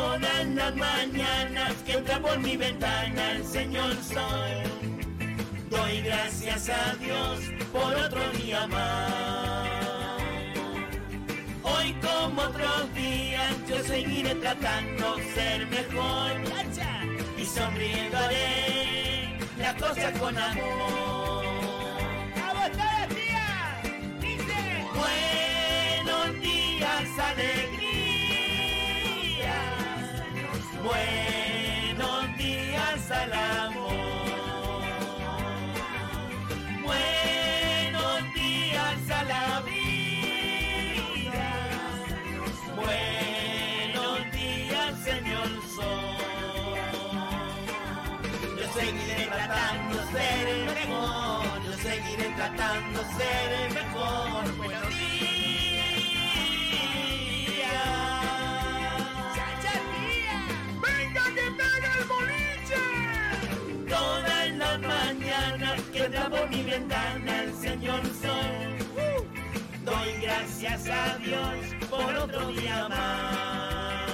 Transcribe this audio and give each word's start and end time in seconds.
Todas 0.00 0.46
las 0.54 0.74
mañanas 0.76 1.74
que 1.84 1.92
entra 1.92 2.18
por 2.20 2.38
mi 2.38 2.56
ventana 2.56 3.32
el 3.32 3.44
Señor 3.44 3.94
soy. 4.02 4.56
Doy 5.68 6.00
gracias 6.00 6.70
a 6.70 6.94
Dios 6.94 7.40
por 7.70 7.94
otro 7.94 8.22
día 8.30 8.66
más. 8.66 9.68
Hoy 11.62 11.94
como 12.00 12.40
otros 12.40 12.94
días 12.94 13.54
yo 13.68 13.78
seguiré 13.84 14.34
tratando 14.36 15.16
ser 15.34 15.66
mejor 15.66 16.30
y 17.36 17.44
sonriendo 17.44 18.16
haré 18.16 19.36
las 19.58 19.74
cosas 19.74 20.18
con 20.18 20.36
amor. 20.38 21.49
Seguiré 51.90 52.28
tratando 52.36 53.00
de 53.00 53.14
ser 53.18 53.48
el 53.62 53.74
mejor. 53.74 54.56
Buenos 54.58 54.88
días. 54.88 55.80
¡Chacha, 59.34 59.74
tía! 59.90 60.38
¡Venga 60.84 61.24
que 61.36 61.46
pega 61.58 61.90
el 61.98 62.04
boliche! 62.12 62.82
Todas 63.88 64.48
las 64.62 64.78
mañanas 64.80 65.80
que 65.92 66.04
entra 66.04 66.30
por 66.30 66.48
mi 66.48 66.62
ventana 66.62 67.42
el 67.42 67.52
Señor 67.54 68.02
Sol. 68.22 68.54
Doy 69.84 70.12
gracias 70.22 70.86
a 70.88 71.18
Dios 71.18 71.56
por 71.90 72.14
otro 72.14 72.46
día 72.52 72.88
más. 72.88 74.10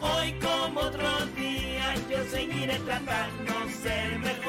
Hoy 0.00 0.32
como 0.38 0.80
otros 0.80 1.34
días 1.34 1.98
yo 2.08 2.22
seguiré 2.30 2.78
tratando 2.86 3.52
de 3.66 3.72
ser 3.72 4.18
mejor. 4.20 4.47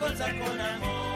Las 0.00 0.10
cosas 0.10 0.34
con 0.34 0.60
amor. 0.60 1.09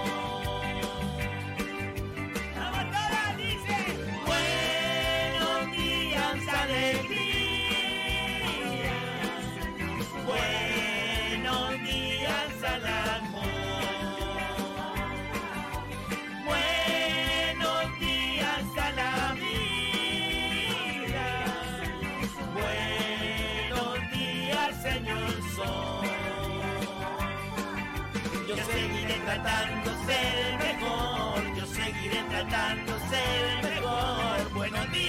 Tratando 29.35 29.91
ser 30.07 30.59
mejor, 30.59 31.55
yo 31.57 31.67
seguiré 31.67 32.23
tratando 32.31 32.93
ser 33.11 33.63
mejor. 33.65 34.55
Buenos 34.55 34.93
días. 34.93 35.09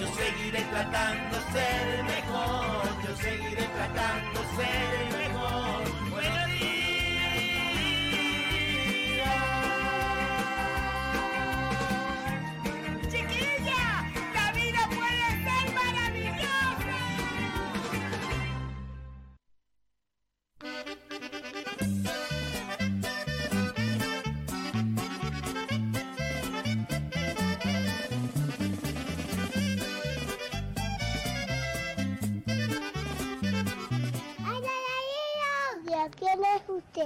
Yo 0.00 0.06
seguiré 0.16 0.62
tratando 0.72 1.36
ser 1.52 2.04
mejor, 2.04 3.02
yo 3.04 3.16
seguiré 3.16 3.64
tratando 3.76 4.40
ser 4.56 4.98
mejor. 4.98 5.03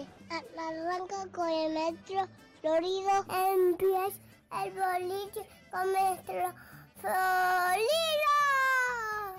Usted? 0.00 0.08
Arranca 0.58 1.26
con 1.32 1.48
el 1.48 1.72
metro 1.72 2.26
Florido. 2.60 3.10
Empieza 3.30 4.18
el 4.64 4.72
boliche 4.72 5.48
con 5.70 5.92
metro 5.92 6.54
Florido. 7.00 7.88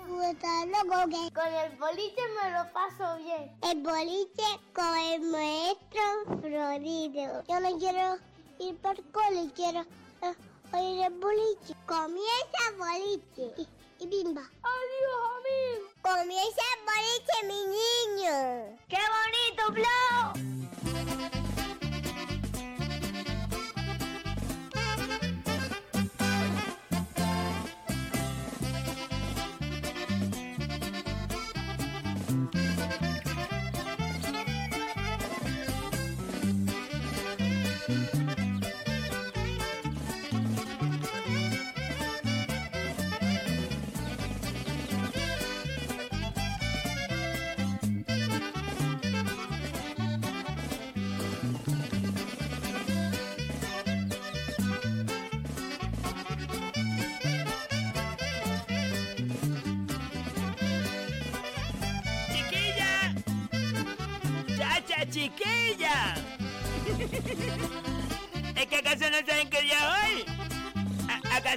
¿Tú 0.06 0.22
estás 0.22 0.66
loco 0.66 1.08
que 1.08 1.32
con 1.32 1.46
el 1.46 1.76
boliche 1.78 2.22
me 2.42 2.50
lo 2.50 2.72
paso 2.72 3.16
bien? 3.18 3.56
El 3.62 3.82
boliche 3.82 4.60
con 4.74 4.98
el 4.98 5.20
maestro 5.22 6.40
Florido. 6.40 7.42
Yo 7.48 7.60
no 7.60 7.78
quiero 7.78 8.18
ir 8.58 8.76
por 8.78 8.96
cole, 9.12 9.50
quiero 9.54 9.80
eh, 9.80 10.34
oír 10.72 11.04
el 11.04 11.14
boliche. 11.14 11.74
Comienza 11.86 12.58
el 12.70 12.76
boliche. 12.76 13.54
Y, 13.56 14.04
y 14.04 14.06
bimba. 14.08 14.42
Adiós, 14.42 15.20
amigo. 15.36 15.89
Comienza 16.02 16.62
el 16.76 16.80
boliche, 16.86 17.46
mi 17.46 17.60
niño. 17.66 18.78
¡Qué 18.88 18.96
bonito, 18.96 19.62
Flo! 19.74 20.89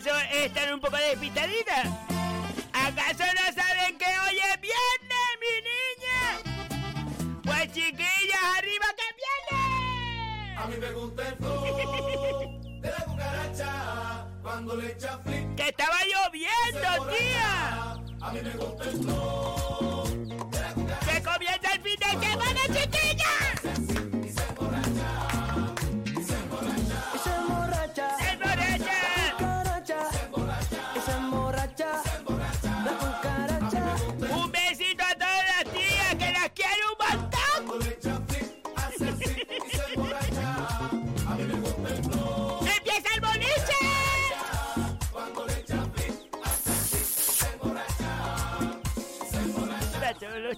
¿Acaso 0.03 0.19
están 0.33 0.73
un 0.73 0.81
poco 0.81 0.97
despistaditas? 0.97 1.87
¿Acaso 2.73 3.23
no 3.23 3.55
saben 3.55 3.97
que 3.97 4.05
hoy 4.05 4.37
es 4.37 4.59
viernes, 4.59 5.29
mi 5.39 5.53
niña? 5.71 7.41
Pues 7.41 7.71
chiquillas, 7.71 8.43
arriba 8.57 8.85
que 8.97 9.07
viene. 9.15 10.55
A 10.57 10.67
mí 10.67 10.75
me 10.77 10.91
gusta 10.91 11.29
el 11.29 11.35
flow 11.37 11.63
de 12.81 12.91
la 12.91 13.05
cucaracha 13.05 14.27
cuando 14.41 14.75
le 14.75 14.91
echa 14.91 15.19
flick. 15.19 15.55
¡Que 15.55 15.69
estaba 15.69 15.95
lloviendo, 16.03 17.07
tía! 17.07 17.91
A 18.19 18.31
mí 18.33 18.41
me 18.41 18.51
gusta 18.57 18.83
el 18.83 19.03
flow 19.03 19.62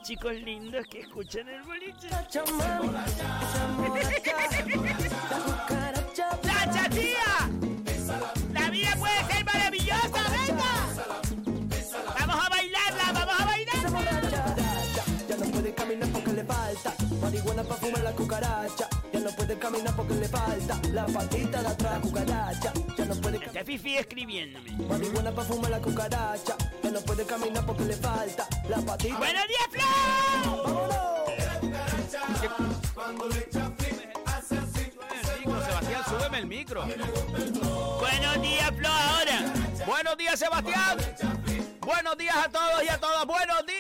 chicos 0.06 0.36
lindos 0.36 0.86
que 0.86 1.00
escuchan 1.00 1.50
el 1.50 1.64
boliche. 1.64 2.08
La 2.10 2.28
chatía. 6.72 7.50
La 8.54 8.70
vida 8.70 8.96
puede 9.00 9.34
ser 9.34 9.46
maravillosa, 9.46 10.30
venga. 10.30 10.74
Vamos 12.20 12.46
a 12.46 12.50
bailarla, 12.50 13.12
vamos 13.14 13.36
a 13.40 13.46
bailarla. 13.46 14.56
Ya 15.28 15.38
no 15.38 15.46
puede 15.46 15.74
caminar 15.74 16.10
porque 16.10 16.34
le 16.34 16.44
falta 16.44 16.94
marihuana 17.20 17.64
para 17.64 17.82
fumar 17.82 18.04
la 18.04 18.12
cucaracha. 18.12 18.90
Ya 19.12 19.20
no 19.22 19.32
puede 19.32 19.58
caminar 19.58 19.96
porque 19.96 20.14
le 20.14 20.28
falta 20.28 20.80
la 20.92 21.06
patita 21.08 21.62
de 21.64 21.68
atrás 21.68 22.00
cucaracha. 22.02 22.74
Ya 22.96 23.06
no 23.06 23.16
puede. 23.16 23.38
Este 23.38 23.66
fifi 23.66 23.98
escribiéndome. 23.98 24.72
Marihuana 24.88 25.32
para 25.32 25.48
fumar 25.48 25.72
la 25.72 25.82
cucaracha. 25.82 26.56
Ya 26.84 26.92
no 26.92 27.00
puede 27.02 27.26
caminar 27.26 27.66
porque 27.66 27.86
le 27.86 27.96
falta 27.96 28.45
la 28.70 28.78
patita. 28.82 29.18
¡Buenos 29.18 29.48
días, 29.48 29.68
Flo! 29.72 29.86
¡Vámonos! 30.64 30.96
Cuando 32.94 33.28
le 33.30 33.40
echa 33.40 33.72
hace 34.26 34.58
así. 34.58 34.92
Sebastián, 35.66 36.04
súbeme 36.08 36.38
el 36.40 36.48
micro. 36.48 36.86
¡Buenos 38.00 38.42
días, 38.42 38.72
Flo! 38.78 38.90
Ahora. 38.90 39.54
Buenos 39.86 40.18
días, 40.18 40.40
Sebastián. 40.40 40.98
Buenos 41.82 42.18
días 42.18 42.36
a 42.36 42.50
todos 42.50 42.84
y 42.84 42.88
a 42.90 42.98
todas. 43.00 43.26
Buenos 43.26 43.66
días. 43.66 43.75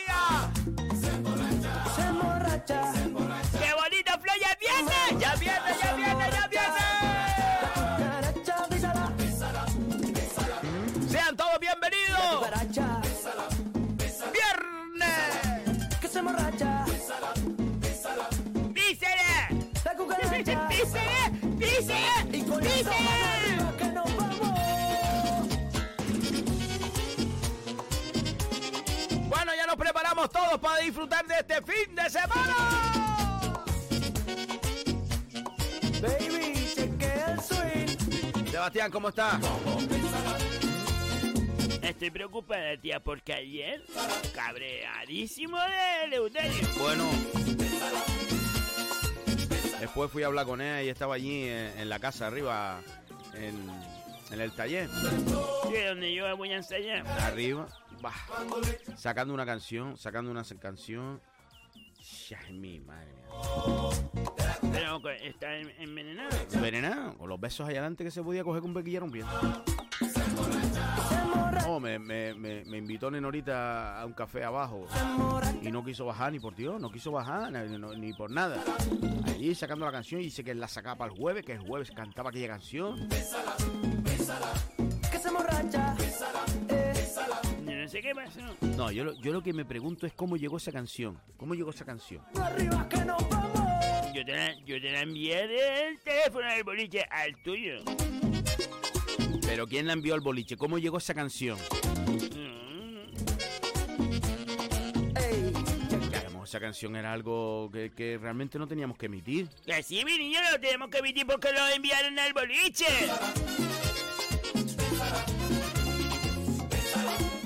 Disfrutar 30.85 31.25
de 31.25 31.35
este 31.35 31.55
fin 31.61 31.95
de 31.95 32.09
semana. 32.09 32.55
Baby, 36.01 36.53
el 36.99 37.41
swing. 37.41 38.45
Sebastián, 38.51 38.91
¿cómo 38.91 39.09
estás? 39.09 39.39
Estoy 41.81 42.11
preocupada, 42.11 42.77
tía, 42.77 42.99
porque 42.99 43.33
ayer 43.33 43.83
cabreadísimo 44.33 45.57
de 45.57 46.05
Eleuterio. 46.05 46.67
Bueno. 46.77 47.09
Después 49.79 50.11
fui 50.11 50.23
a 50.23 50.27
hablar 50.27 50.45
con 50.45 50.61
ella 50.61 50.83
y 50.83 50.89
estaba 50.89 51.15
allí 51.15 51.47
en, 51.47 51.79
en 51.79 51.89
la 51.89 51.99
casa 51.99 52.27
arriba, 52.27 52.79
en, 53.33 53.55
en 54.31 54.41
el 54.41 54.51
taller. 54.51 54.89
Sí, 54.89 55.83
donde 55.87 56.13
yo 56.13 56.35
voy 56.37 56.51
a 56.53 56.57
ensayar. 56.57 57.07
Arriba, 57.07 57.67
bah, 58.01 58.13
sacando 58.97 59.33
una 59.33 59.45
canción, 59.45 59.97
sacando 59.97 60.31
una 60.31 60.43
canción. 60.59 61.21
Ay, 62.47 62.53
mi 62.53 62.79
madre 62.79 63.11
mía. 63.13 63.25
Pero 64.71 65.09
está 65.09 65.55
en- 65.57 65.71
envenenado. 65.79 66.29
Envenenado, 66.53 67.17
con 67.17 67.29
los 67.29 67.39
besos 67.39 67.67
allá 67.67 67.79
adelante 67.79 68.03
que 68.03 68.11
se 68.11 68.21
podía 68.23 68.43
coger 68.43 68.61
con 68.61 68.69
un 68.71 68.75
pequillero 68.75 69.07
bien. 69.07 69.25
No, 71.63 71.79
me, 71.79 71.97
me, 71.99 72.33
me, 72.35 72.63
me 72.65 72.77
invitó 72.77 73.09
Nenorita 73.09 73.99
a 73.99 74.05
un 74.05 74.13
café 74.13 74.43
abajo 74.43 74.87
y 75.61 75.71
no 75.71 75.83
quiso 75.83 76.05
bajar 76.05 76.31
ni 76.31 76.39
por 76.39 76.55
Dios, 76.55 76.79
no 76.79 76.91
quiso 76.91 77.11
bajar 77.11 77.51
ni, 77.51 77.77
no- 77.77 77.93
ni 77.93 78.13
por 78.13 78.29
nada. 78.29 78.61
Allí 79.25 79.55
sacando 79.55 79.85
la 79.85 79.91
canción 79.91 80.21
y 80.21 80.25
dice 80.25 80.43
que 80.43 80.53
la 80.53 80.67
sacaba 80.67 80.95
para 80.97 81.11
el 81.11 81.17
jueves, 81.19 81.43
que 81.43 81.53
el 81.53 81.59
jueves 81.59 81.89
cantaba 81.91 82.29
aquella 82.29 82.47
canción. 82.49 83.07
Que 83.09 83.17
se 85.19 85.27
emborracha. 85.27 85.95
Yo 85.97 86.03
no 87.85 87.91
sé 87.91 88.01
qué 88.01 88.15
pasó. 88.15 88.39
No, 88.75 88.91
yo 88.91 89.03
lo, 89.03 89.13
yo 89.21 89.31
lo 89.31 89.43
que 89.43 89.53
me 89.53 89.63
pregunto 89.63 90.07
es 90.07 90.13
cómo 90.13 90.37
llegó 90.37 90.57
esa 90.57 90.71
canción. 90.71 91.19
¿Cómo 91.37 91.53
llegó 91.53 91.69
esa 91.69 91.85
canción? 91.85 92.23
arriba 92.41 92.89
que 92.89 93.05
nos 93.05 93.29
vamos. 93.29 93.61
Yo 94.11 94.25
te 94.25 94.31
la, 94.31 94.55
yo 94.65 94.81
te 94.81 94.91
la 94.91 95.01
envié 95.01 95.47
del 95.47 95.99
teléfono 95.99 96.49
del 96.49 96.63
boliche 96.63 97.05
al 97.11 97.35
tuyo. 97.43 97.83
Pero 99.45 99.67
¿quién 99.67 99.85
la 99.85 99.93
envió 99.93 100.15
al 100.15 100.21
boliche? 100.21 100.57
¿Cómo 100.57 100.79
llegó 100.79 100.97
esa 100.97 101.13
canción? 101.13 101.59
Mm. 102.33 103.05
Ey, 105.17 105.53
esa 106.43 106.59
canción 106.59 106.95
era 106.95 107.13
algo 107.13 107.69
que, 107.71 107.91
que 107.91 108.17
realmente 108.17 108.57
no 108.57 108.67
teníamos 108.67 108.97
que 108.97 109.05
emitir. 109.05 109.47
Que 109.63 109.83
sí, 109.83 110.03
mi 110.03 110.17
niño, 110.17 110.39
lo 110.51 110.59
tenemos 110.59 110.89
que 110.89 110.97
emitir 110.97 111.27
porque 111.27 111.51
lo 111.51 111.67
enviaron 111.69 112.17
al 112.17 112.33
boliche. 112.33 112.87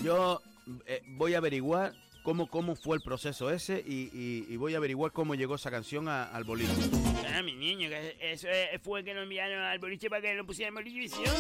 Yo 0.10 0.42
eh, 0.88 1.04
voy 1.06 1.36
a 1.36 1.38
averiguar 1.38 1.94
cómo, 2.24 2.48
cómo 2.50 2.76
fue 2.76 2.96
el 2.98 3.04
proceso 3.04 3.52
ese 3.52 3.84
y, 3.86 4.10
y- 4.12 4.44
y 4.50 4.58
voy 4.58 4.74
a 4.74 4.78
averiguar 4.78 5.12
cómo 5.12 5.36
llegó 5.36 5.54
esa 5.54 5.70
canción 5.70 6.08
a- 6.10 6.24
al 6.24 6.46
boliche. 6.46 6.72
Ah, 7.32 7.44
mi 7.44 7.54
niño, 7.54 7.90
que 7.90 8.18
eso 8.20 8.48
es- 8.48 8.82
fue 8.82 9.04
que 9.04 9.14
lo 9.14 9.22
enviaron 9.22 9.60
al 9.62 9.78
boliche 9.78 10.10
para 10.10 10.24
que 10.24 10.34
lo 10.34 10.48
pusieran 10.48 10.72
en 10.76 10.84
bolivisión. 10.84 11.36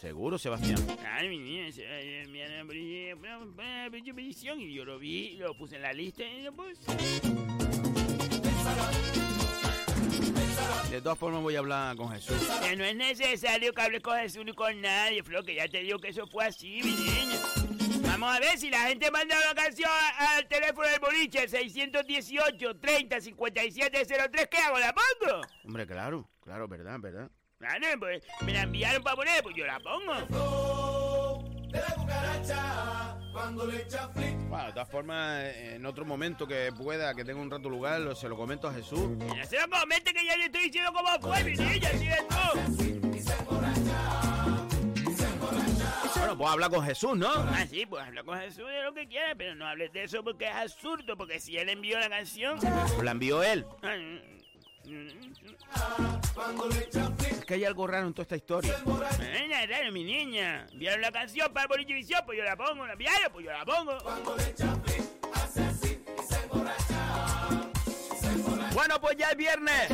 Seguro, 0.00 0.38
Sebastián. 0.38 0.78
Ay, 1.06 1.28
mi 1.28 1.36
niño, 1.40 1.64
eso, 1.66 1.82
eh, 1.84 2.22
enviaron 2.24 2.60
al 2.60 3.90
boliche, 3.90 4.12
bolivisión, 4.12 4.58
y 4.62 4.72
yo 4.72 4.86
lo 4.86 4.98
vi, 4.98 5.36
lo 5.36 5.54
puse 5.58 5.76
en 5.76 5.82
la 5.82 5.92
lista 5.92 6.24
y 6.24 6.44
lo 6.44 6.52
puse. 6.54 6.80
De 10.90 11.00
todas 11.00 11.18
formas 11.18 11.42
voy 11.42 11.56
a 11.56 11.58
hablar 11.58 11.96
con 11.96 12.10
Jesús. 12.12 12.36
Que 12.62 12.76
no 12.76 12.84
es 12.84 12.94
necesario 12.94 13.72
que 13.72 13.82
hables 13.82 14.00
con 14.00 14.16
Jesús 14.18 14.44
ni 14.44 14.52
con 14.52 14.80
nadie, 14.80 15.22
Flo, 15.22 15.42
que 15.42 15.54
ya 15.54 15.68
te 15.68 15.78
digo 15.80 15.98
que 15.98 16.08
eso 16.08 16.26
fue 16.26 16.46
así, 16.46 16.80
mi 16.82 16.92
niño. 16.92 17.38
Vamos 18.02 18.36
a 18.36 18.38
ver 18.38 18.56
si 18.56 18.70
la 18.70 18.80
gente 18.82 19.10
manda 19.10 19.34
una 19.36 19.60
canción 19.60 19.90
al 20.18 20.46
teléfono 20.46 20.86
del 20.88 21.00
boliche, 21.00 21.48
618 21.48 22.76
30 22.76 23.20
57 23.20 24.06
03, 24.30 24.48
¿qué 24.48 24.58
hago? 24.58 24.78
¿La 24.78 24.94
pongo? 24.94 25.40
Hombre, 25.64 25.86
claro, 25.86 26.28
claro, 26.40 26.68
verdad, 26.68 27.00
verdad. 27.00 27.28
Claro, 27.58 27.86
pues 27.98 28.22
me 28.44 28.52
la 28.52 28.62
enviaron 28.62 29.02
para 29.02 29.16
poner, 29.16 29.42
pues 29.42 29.56
yo 29.56 29.66
la 29.66 29.80
pongo. 29.80 31.42
De 31.70 31.80
la 31.80 31.94
cucaracha. 31.96 32.93
Cuando 33.34 33.66
le 33.66 33.82
echa 33.82 34.08
flip, 34.10 34.32
Bueno, 34.48 34.66
de 34.66 34.72
todas 34.72 34.88
formas, 34.88 35.42
eh, 35.42 35.74
en 35.74 35.84
otro 35.86 36.04
momento 36.04 36.46
que 36.46 36.70
pueda, 36.72 37.12
que 37.14 37.24
tenga 37.24 37.40
un 37.40 37.50
rato 37.50 37.68
lugar, 37.68 38.00
lo- 38.00 38.14
se 38.14 38.28
lo 38.28 38.36
comento 38.36 38.68
a 38.68 38.72
Jesús. 38.72 39.00
No 39.18 39.44
se 39.44 39.60
lo 39.60 39.68
comente 39.68 40.14
que 40.14 40.24
ya 40.24 40.36
le 40.36 40.44
estoy 40.46 40.62
diciendo 40.66 40.92
cómo 40.92 41.08
fue, 41.20 41.42
mi 41.44 41.56
niña, 41.56 41.90
así 41.92 42.06
es 42.06 42.28
tú. 42.28 42.94
Bueno, 46.16 46.38
pues 46.38 46.50
habla 46.50 46.68
con 46.70 46.84
Jesús, 46.84 47.16
¿no? 47.16 47.28
Ah, 47.28 47.66
sí, 47.68 47.84
pues 47.86 48.02
habla 48.04 48.22
con 48.22 48.38
Jesús 48.38 48.66
de 48.66 48.82
lo 48.82 48.94
que 48.94 49.06
quiera, 49.06 49.34
pero 49.36 49.54
no 49.54 49.66
hables 49.66 49.92
de 49.92 50.04
eso 50.04 50.22
porque 50.24 50.46
es 50.46 50.54
absurdo, 50.54 51.16
porque 51.16 51.38
si 51.40 51.56
él 51.58 51.68
envió 51.68 51.98
la 51.98 52.08
canción... 52.08 52.58
Pues 52.60 53.02
la 53.02 53.10
envió 53.10 53.42
él. 53.42 53.66
Cuando 56.34 56.68
le 56.68 56.88
Es 57.30 57.44
que 57.44 57.54
hay 57.54 57.64
algo 57.64 57.86
raro 57.86 58.06
en 58.06 58.14
toda 58.14 58.22
esta 58.22 58.36
historia. 58.36 58.76
Nada 58.84 59.66
raro, 59.66 59.92
mi 59.92 60.04
niña. 60.04 60.66
Enviaron 60.72 61.00
la 61.00 61.12
canción 61.12 61.52
para 61.52 61.64
el 61.64 61.68
Bolivisión, 61.68 62.22
pues 62.26 62.38
yo 62.38 62.44
la 62.44 62.56
pongo. 62.56 62.86
La 62.86 62.92
enviaron, 62.92 63.32
pues 63.32 63.44
yo 63.44 63.52
la 63.52 63.64
pongo. 63.64 63.98
Bueno, 68.72 69.00
pues 69.00 69.16
ya 69.16 69.30
es 69.30 69.36
viernes. 69.36 69.88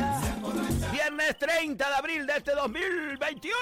Viernes 0.91 1.37
30 1.37 1.87
de 1.87 1.95
abril 1.95 2.25
de 2.25 2.37
este 2.37 2.51
2021. 2.53 3.57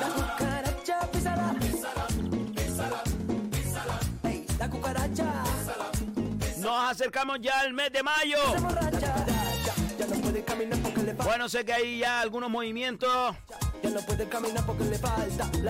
La 0.00 0.08
cucaracha, 0.08 1.10
písala. 1.10 1.54
Ey, 4.24 4.46
la 4.58 4.70
cucaracha. 4.70 5.44
Nos 6.58 6.90
acercamos 6.90 7.38
ya 7.40 7.60
al 7.60 7.72
mes 7.72 7.92
de 7.92 8.02
mayo. 8.02 8.38
Se 8.52 9.35
Bueno, 11.24 11.48
sé 11.48 11.64
que 11.64 11.72
hay 11.72 11.98
ya 11.98 12.20
algunos 12.20 12.50
movimientos 12.50 13.36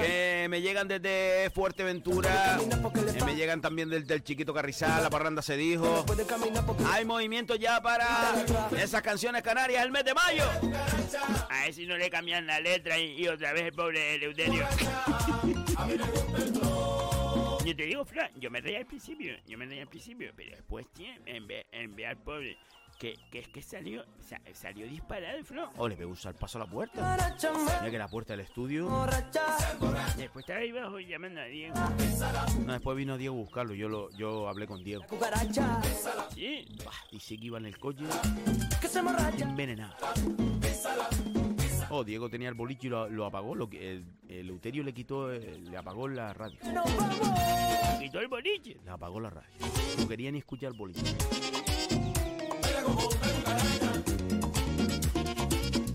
que 0.01 0.47
me 0.49 0.61
llegan 0.61 0.89
desde 0.89 1.51
Fuerteventura. 1.51 2.59
que 2.93 3.25
me 3.25 3.35
llegan 3.35 3.61
también 3.61 3.89
del, 3.89 4.07
del 4.07 4.23
Chiquito 4.23 4.55
Carrizal, 4.55 5.03
la 5.03 5.11
parranda 5.11 5.43
se 5.43 5.57
dijo. 5.57 6.05
Hay 6.91 7.05
movimientos 7.05 7.59
ya 7.59 7.81
para 7.81 8.35
esas 8.79 9.03
canciones 9.03 9.43
canarias 9.43 9.85
el 9.85 9.91
mes 9.91 10.05
de 10.05 10.15
mayo. 10.15 10.45
A 11.51 11.65
ver 11.65 11.75
si 11.75 11.87
no 11.87 11.97
le 11.97 12.11
cambian 12.11 12.47
la 12.47 12.61
letra 12.61 12.99
y, 12.99 13.27
otra 13.29 13.53
vez 13.53 13.65
el 13.65 13.73
pobre 13.73 14.17
Eleuterio. 14.17 14.67
Yo 17.65 17.75
te 17.75 17.83
digo, 17.83 18.05
Fran, 18.05 18.31
yo 18.37 18.49
me 18.51 18.61
reía 18.61 18.79
al 18.79 18.87
principio, 18.87 19.35
yo 19.47 19.59
me 19.59 19.67
reía 19.67 19.83
al 19.83 19.89
principio, 19.89 20.33
pero 20.37 20.51
después, 20.55 20.87
tío, 20.95 21.09
en 21.27 21.47
vez 21.49 21.67
al 22.09 22.17
pobre, 22.19 22.57
que, 22.99 23.15
que 23.31 23.41
es 23.41 23.49
que 23.49 23.63
salió, 23.63 24.05
sa- 24.21 24.41
salió 24.55 24.87
disparado, 24.87 25.43
Fran. 25.45 25.69
Oh, 25.77 25.87
le 25.89 25.95
voy 25.97 26.05
a 26.05 26.09
usar 26.09 26.35
paso 26.35 26.59
a 26.59 26.65
la 26.65 26.71
puerta. 26.71 27.17
Mira 27.81 27.91
que 27.91 27.99
la 27.99 28.09
puerta 28.09 28.33
del 28.33 28.41
estudio. 28.47 28.89
Después 30.17 30.43
estaba 30.45 30.61
ahí 30.61 30.71
abajo 30.71 30.99
llamando 31.01 31.41
a 31.41 31.45
Diego. 31.45 31.75
No, 32.65 32.73
después 32.73 32.97
vino 32.97 33.17
Diego 33.19 33.35
a 33.35 33.39
buscarlo. 33.39 33.75
Yo 33.75 33.89
lo, 33.89 34.11
yo 34.17 34.49
hablé 34.49 34.67
con 34.67 34.83
Diego. 34.83 35.05
Cucaracha. 35.09 35.81
Sí, 36.35 36.67
Bah, 36.85 36.93
dice 37.11 37.37
que 37.37 37.47
iba 37.47 37.59
en 37.59 37.67
el 37.67 37.79
coche 37.79 38.05
Que 38.81 38.89
se 38.89 38.99
emborracha. 38.99 39.45
envenenado. 39.45 39.95
Oh, 41.89 42.03
Diego 42.03 42.29
tenía 42.29 42.49
el 42.49 42.55
boliche 42.55 42.89
y 42.89 42.91
lo, 42.91 43.09
lo 43.09 43.27
apagó. 43.27 43.55
Lo 43.55 43.69
que, 43.71 43.93
el, 43.93 44.05
el 44.29 44.49
Euterio 44.49 44.83
le 44.83 44.93
quitó, 44.93 45.33
eh, 45.33 45.59
le 45.61 45.77
apagó 45.77 46.09
la 46.09 46.33
radio. 46.35 46.59
Quitó 48.01 48.21
el 48.21 48.29
boliche. 48.29 48.77
Le 48.85 48.91
apagó 48.91 49.21
la 49.21 49.31
radio. 49.31 49.49
No 49.99 50.09
quería 50.09 50.33
ni 50.33 50.39
escuchar 50.39 50.73
el 50.73 50.79
boliche. 50.79 51.03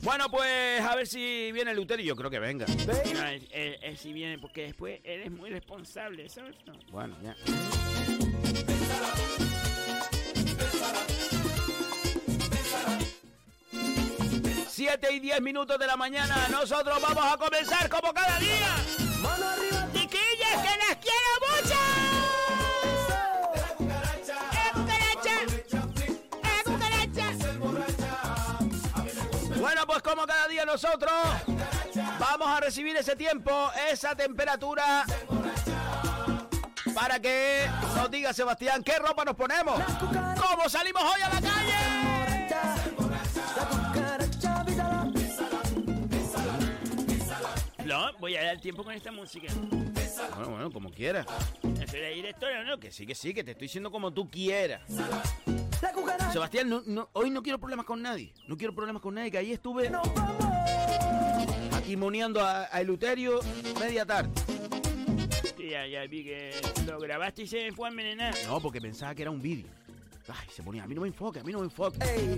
Bueno, 0.03 0.29
pues 0.29 0.81
a 0.81 0.95
ver 0.95 1.07
si 1.07 1.51
viene 1.51 1.71
el 1.71 1.77
Euterio. 1.77 2.05
Yo 2.05 2.15
creo 2.15 2.29
que 2.29 2.39
venga. 2.39 2.65
Ven. 2.65 3.13
No, 3.13 3.25
él, 3.27 3.47
él- 3.51 3.77
él 3.81 3.97
sí 3.97 4.11
viene 4.11 4.37
porque 4.39 4.63
después 4.63 4.99
él 5.03 5.21
es 5.21 5.31
muy 5.31 5.49
responsable, 5.49 6.27
¿sabes? 6.27 6.55
No. 6.65 6.73
Bueno, 6.91 7.15
ya. 7.23 7.35
Siete 14.67 15.13
y 15.13 15.19
diez 15.19 15.41
minutos 15.41 15.77
de 15.79 15.87
la 15.87 15.95
mañana. 15.97 16.47
Nosotros 16.49 16.99
vamos 17.01 17.23
a 17.25 17.37
comenzar 17.37 17.89
como 17.89 18.13
cada 18.13 18.39
día. 18.39 18.75
Mano 19.21 19.45
arriba. 19.49 19.87
¡Chiquillas, 19.93 20.61
que 20.63 20.77
las 20.77 20.95
quiero 20.97 21.31
mucho! 21.41 21.50
Como 30.11 30.27
cada 30.27 30.45
día 30.49 30.65
nosotros 30.65 31.13
vamos 32.19 32.47
a 32.49 32.59
recibir 32.59 32.93
ese 32.97 33.15
tiempo, 33.15 33.71
esa 33.89 34.13
temperatura. 34.13 35.05
Para 36.93 37.17
que 37.21 37.69
nos 37.95 38.11
diga 38.11 38.33
Sebastián 38.33 38.83
qué 38.83 38.99
ropa 38.99 39.23
nos 39.23 39.35
ponemos. 39.35 39.81
¿Cómo 40.37 40.67
salimos 40.67 41.01
hoy 41.01 41.21
a 41.21 41.29
la 41.29 41.41
calle? 41.41 41.50
No, 47.91 48.13
voy 48.19 48.37
a 48.37 48.43
dar 48.45 48.57
tiempo 48.61 48.83
con 48.85 48.93
esta 48.93 49.11
música. 49.11 49.51
Bueno, 50.35 50.49
bueno, 50.51 50.71
como 50.71 50.89
quieras. 50.91 51.25
¿No 51.61 51.87
soy 51.87 51.99
la 51.99 52.07
directora 52.07 52.61
o 52.61 52.63
no? 52.63 52.79
Que 52.79 52.89
sí, 52.89 53.05
que 53.05 53.13
sí, 53.13 53.33
que 53.33 53.43
te 53.43 53.51
estoy 53.51 53.65
diciendo 53.65 53.91
como 53.91 54.13
tú 54.13 54.29
quieras. 54.29 54.81
Sebastián, 56.31 56.69
no- 56.69 56.83
no- 56.85 57.09
hoy 57.11 57.29
no 57.29 57.43
quiero 57.43 57.59
problemas 57.59 57.85
con 57.85 58.01
nadie. 58.01 58.33
No 58.47 58.55
quiero 58.55 58.73
problemas 58.73 59.01
con 59.01 59.13
nadie, 59.15 59.29
que 59.29 59.37
ahí 59.39 59.51
estuve 59.51 59.91
atimoneando 61.73 62.39
a, 62.39 62.69
a 62.73 62.79
Eluterio 62.79 63.41
media 63.77 64.05
tarde. 64.05 64.29
Sí, 65.57 65.69
ya, 65.69 65.85
ya 65.85 66.05
vi 66.07 66.23
que 66.23 66.51
lo 66.87 66.97
grabaste 66.97 67.43
y 67.43 67.47
se 67.47 67.71
fue 67.73 67.89
a 67.89 67.91
envenenar. 67.91 68.33
No, 68.47 68.61
porque 68.61 68.79
pensaba 68.79 69.13
que 69.13 69.23
era 69.23 69.31
un 69.31 69.41
vídeo. 69.41 69.67
Ay, 70.33 70.47
se 70.49 70.63
ponía, 70.63 70.83
a 70.83 70.87
mí 70.87 70.95
no 70.95 71.01
me 71.01 71.07
enfoque, 71.07 71.39
a 71.39 71.43
mí 71.43 71.51
no 71.51 71.59
me 71.59 71.65
enfoque. 71.65 71.99
Ey. 72.03 72.37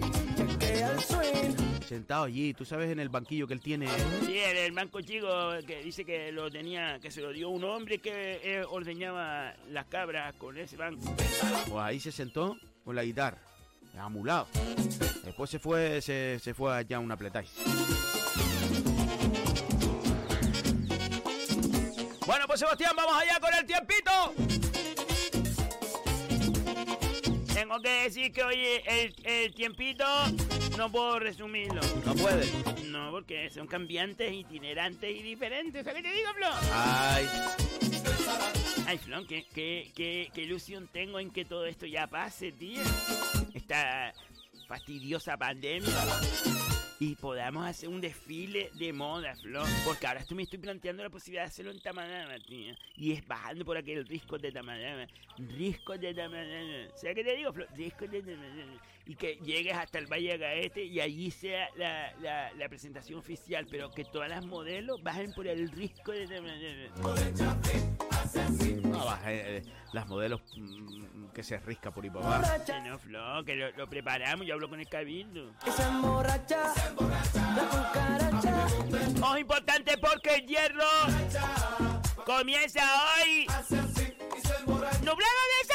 Sentado 1.88 2.24
allí, 2.24 2.54
tú 2.54 2.66
sabes, 2.66 2.90
en 2.90 3.00
el 3.00 3.10
banquillo 3.10 3.46
que 3.48 3.54
él 3.54 3.62
tiene. 3.62 3.88
Sí, 4.26 4.38
el, 4.38 4.58
el 4.58 4.72
banco 4.72 5.02
chico 5.02 5.28
que 5.68 5.84
dice 5.84 6.04
que 6.04 6.32
lo 6.32 6.50
tenía, 6.50 7.00
que 7.00 7.12
se 7.12 7.22
lo 7.22 7.32
dio 7.32 7.50
un 7.50 7.64
hombre 7.64 8.00
que 8.00 8.40
eh, 8.44 8.64
ordeñaba 8.68 9.54
las 9.70 9.86
cabras 9.86 10.34
con 10.36 10.58
ese 10.58 10.76
banco. 10.78 11.14
Pues 11.16 11.84
ahí 11.84 12.00
se 12.00 12.12
sentó 12.12 12.58
con 12.84 12.96
la 12.96 13.04
guitarra, 13.04 13.38
amulado. 14.00 14.48
Después 15.24 15.50
se 15.50 15.60
fue, 15.60 16.02
se, 16.02 16.40
se 16.40 16.54
fue 16.54 16.76
allá 16.76 16.98
a 16.98 17.00
una 17.00 17.16
pletáis. 17.16 17.52
Bueno, 22.26 22.46
pues 22.48 22.60
Sebastián, 22.60 22.94
vamos 22.96 23.14
allá 23.22 23.40
con 23.40 23.54
el 23.54 23.66
tiempito. 23.66 24.53
Tengo 27.64 27.80
que 27.80 28.04
decir 28.04 28.34
que 28.34 28.44
hoy 28.44 28.60
el, 28.86 29.16
el 29.24 29.54
tiempito 29.56 30.04
no 30.78 30.92
puedo 30.92 31.18
resumirlo. 31.18 31.80
No 32.06 32.14
puede. 32.14 32.46
No, 32.88 33.10
porque 33.10 33.50
son 33.52 33.68
cambiantes, 33.68 34.34
itinerantes 34.34 35.10
y 35.10 35.24
diferentes. 35.24 35.86
¿Sabes 35.86 36.04
qué 36.04 36.10
te 36.10 36.14
digo, 36.14 36.34
Flo? 36.34 36.48
Ay, 36.74 37.26
Ay, 38.86 38.98
Flon, 38.98 39.26
qué, 39.26 39.46
qué, 39.54 39.90
qué, 39.96 40.30
qué 40.34 40.42
ilusión 40.42 40.90
tengo 40.92 41.22
en 41.22 41.32
que 41.32 41.46
todo 41.46 41.66
esto 41.66 41.86
ya 41.86 42.06
pase, 42.08 42.52
tío. 42.52 42.82
Esta 43.54 44.14
fastidiosa 44.68 45.38
pandemia. 45.38 45.90
Y 47.00 47.16
podamos 47.16 47.66
hacer 47.66 47.90
un 47.90 48.00
desfile 48.00 48.70
de 48.76 48.94
moda, 48.94 49.36
Flor. 49.36 49.68
Porque 49.86 50.08
ahora 50.08 50.22
estoy, 50.22 50.38
me 50.38 50.44
estoy 50.44 50.60
planteando 50.60 51.04
la 51.04 51.10
posibilidad 51.10 51.44
de 51.44 51.48
hacerlo 51.48 51.72
en 51.72 51.80
Tamanama, 51.80 52.36
tío. 52.40 52.74
Y 52.96 53.12
es 53.12 53.28
bajando 53.28 53.66
por 53.66 53.78
aquel 53.78 54.06
risco 54.08 54.38
de 54.38 54.52
Tamanama. 54.52 55.08
Risco 55.38 55.98
de 55.98 56.14
Tamanama. 56.14 56.90
¿Sabes 56.96 57.16
qué 57.16 57.24
te 57.24 57.36
digo, 57.36 57.52
Flor? 57.52 57.68
Risco 57.76 58.08
de 58.08 58.22
Tamanama. 58.22 58.82
Y 59.06 59.16
que 59.16 59.36
llegues 59.38 59.76
hasta 59.76 60.00
el 60.00 60.08
Valle 60.08 60.32
de 60.34 60.38
Gaete 60.38 60.86
y 60.86 61.02
allí 61.02 61.30
sea 61.30 61.68
la, 61.76 62.14
la, 62.22 62.54
la 62.54 62.70
presentación 62.70 63.20
oficial. 63.20 63.68
Pero 63.70 63.92
que 63.92 64.06
todas 64.06 64.30
las 64.30 64.46
modelos 64.46 65.02
bajen 65.04 65.34
por 65.34 65.48
el 65.48 65.70
risco 65.72 66.12
de 66.12 66.28
Tamanama. 66.28 66.90
no, 68.84 69.14
eh, 69.26 69.58
eh, 69.58 69.64
las 69.92 70.08
modelos 70.08 70.42
mm, 70.56 71.23
que 71.34 71.44
se 71.44 71.58
risca 71.58 71.92
por. 71.92 72.04
Borracha. 72.10 72.80
No, 72.82 73.00
Flo, 73.00 73.44
que 73.46 73.56
lo, 73.56 73.72
lo 73.72 73.90
preparamos, 73.90 74.46
yo 74.46 74.54
hablo 74.54 74.70
con 74.70 74.80
el 74.80 74.88
cabildo. 74.88 75.54
Se 75.76 75.84
emborracha. 75.84 76.74
La 77.56 77.64
cucaracha. 77.70 78.68
Muy 79.20 79.42
importante 79.42 79.98
porque 79.98 80.36
el 80.36 80.46
hierro 80.46 80.84
comienza 82.26 82.82
hoy. 83.22 83.48
Nublado 85.02 85.42
de 85.52 85.68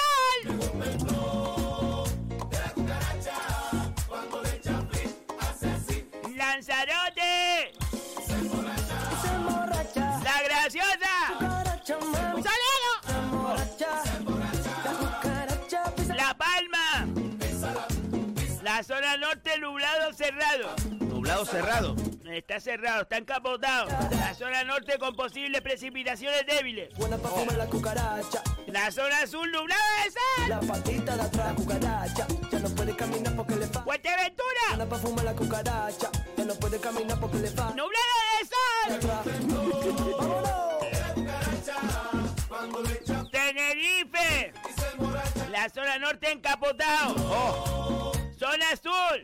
La 18.78 18.84
zona 18.84 19.16
norte 19.16 19.58
nublado 19.58 20.12
cerrado. 20.12 20.76
Nublado 21.00 21.44
cerrado. 21.44 21.96
Está 22.30 22.60
cerrado, 22.60 23.02
está 23.02 23.16
encapotado. 23.16 23.88
La 24.12 24.32
zona 24.34 24.62
norte 24.62 24.96
con 25.00 25.16
posibles 25.16 25.62
precipitaciones 25.62 26.46
débiles. 26.46 26.94
Buena 26.94 27.18
pa' 27.18 27.28
fumar 27.28 27.56
la 27.56 27.66
cucaracha. 27.66 28.40
La 28.68 28.92
zona 28.92 29.26
sur 29.26 29.48
nublada 29.48 29.82
de 30.04 30.10
sol. 30.12 30.48
La 30.48 30.60
patita 30.60 31.16
de 31.16 31.22
atrás, 31.22 31.54
cucaracha. 31.54 32.26
Ya 32.52 32.58
no 32.60 32.68
puede 32.68 32.94
caminar 32.94 33.34
porque 33.34 33.56
le 33.56 33.66
falta. 33.66 33.82
Fuerteventura. 33.82 34.60
Buena 34.68 34.88
pa' 34.88 34.98
fumar 34.98 35.24
la 35.24 35.34
cucaracha. 35.34 36.10
Ya 36.36 36.44
no 36.44 36.54
puede 36.54 36.78
caminar 36.78 37.18
porque 37.18 37.38
le 37.38 37.50
falta. 37.50 37.74
Nublado 37.74 38.14
de 38.38 38.46
sol. 38.46 39.18
¡Vámonos! 42.48 43.30
Tenerife. 43.32 44.52
La 45.50 45.68
zona 45.68 45.98
norte 45.98 46.30
encapotado. 46.30 47.16
Oh, 47.18 48.12
Zona 48.48 48.76
sur. 48.82 49.20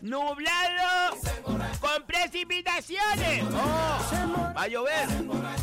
Nublado. 0.00 1.16
Con 1.80 2.02
precipitaciones. 2.06 3.44
oh, 3.52 4.54
va 4.56 4.62
a 4.62 4.66
llover. 4.68 5.06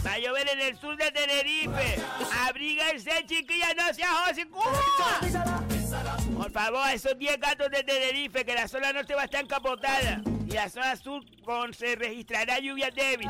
Va 0.06 0.12
a 0.14 0.20
llover 0.20 0.48
en 0.50 0.60
el 0.62 0.78
sur 0.80 0.96
de 0.96 1.12
Tenerife. 1.12 2.00
Abríguense, 2.48 3.26
chiquillas, 3.26 3.76
no 3.76 3.94
seas 3.94 4.10
José 4.28 4.46
Cuba. 4.48 5.20
Písala. 5.22 6.18
Por 6.38 6.52
favor, 6.52 6.88
esos 6.94 7.18
10 7.18 7.40
gatos 7.40 7.72
de 7.72 7.84
Tenerife, 7.84 8.46
que 8.46 8.54
la 8.54 8.68
zona 8.68 8.94
norte 8.94 9.16
va 9.16 9.22
a 9.24 9.26
estar 9.26 9.42
encapotada. 9.44 10.22
Y 10.48 10.52
la 10.52 10.70
zona 10.70 10.96
sur 10.96 11.24
con, 11.44 11.74
se 11.74 11.96
registrará 11.96 12.60
lluvia 12.60 12.92
débil. 12.92 13.30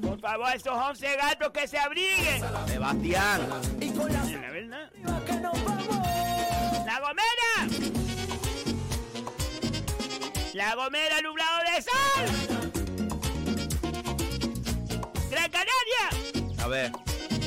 Por 0.00 0.20
favor, 0.20 0.52
esos 0.54 0.76
11 0.76 1.16
gatos 1.16 1.50
que 1.50 1.66
se 1.66 1.78
abriguen. 1.78 2.42
Sebastián. 2.68 3.40
Y 3.80 3.90
con 3.90 4.12
la 4.12 4.22
La 4.24 4.50
verdad. 4.50 4.90
saliva 4.92 5.24
que 5.24 5.32
nos 5.32 5.64
vamos. 5.64 6.01
¡La 6.92 7.00
Gomera! 7.00 7.52
¡La 10.52 10.74
Gomera 10.74 11.22
nublado 11.22 11.58
de 11.60 11.80
sol! 11.80 12.26
¡Gran 15.30 15.50
Canaria! 15.50 16.10
A 16.62 16.68
ver. 16.68 16.92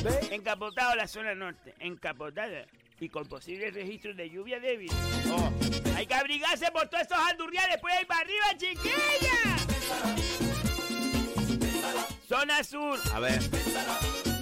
Ve. 0.02 0.34
Encapotado 0.34 0.96
la 0.96 1.06
zona 1.06 1.36
norte, 1.36 1.76
encapotada. 1.78 2.66
Y 2.98 3.08
con 3.08 3.28
posibles 3.28 3.72
registros 3.72 4.16
de 4.16 4.28
lluvia 4.28 4.58
débil. 4.58 4.90
Oh, 5.30 5.52
Hay 5.94 6.08
que 6.08 6.14
abrigarse 6.14 6.68
por 6.72 6.88
todos 6.88 7.02
estos 7.02 7.18
andurriales, 7.18 7.76
pues 7.80 7.94
ahí 7.94 8.04
para 8.04 8.22
arriba, 8.22 8.46
chiquilla. 8.58 9.56
Zona 12.28 12.64
sur, 12.64 12.98
a 13.14 13.20
ver. 13.20 13.40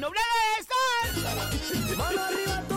nublado 0.00 0.14
de 0.56 0.62
sol. 1.92 2.73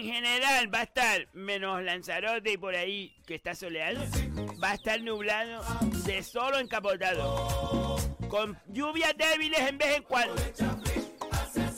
En 0.00 0.06
general 0.06 0.74
va 0.74 0.78
a 0.78 0.84
estar 0.84 1.28
menos 1.34 1.82
Lanzarote 1.82 2.52
y 2.52 2.56
por 2.56 2.74
ahí 2.74 3.14
que 3.26 3.34
está 3.34 3.54
soleado. 3.54 4.00
Va 4.62 4.70
a 4.70 4.74
estar 4.74 4.98
nublado 5.02 5.62
de 6.06 6.22
solo 6.22 6.58
encapotado. 6.58 7.98
Con 8.30 8.58
lluvias 8.68 9.14
débiles 9.18 9.60
en 9.60 9.76
vez 9.76 9.96
en 9.96 10.02
cuando. 10.04 10.36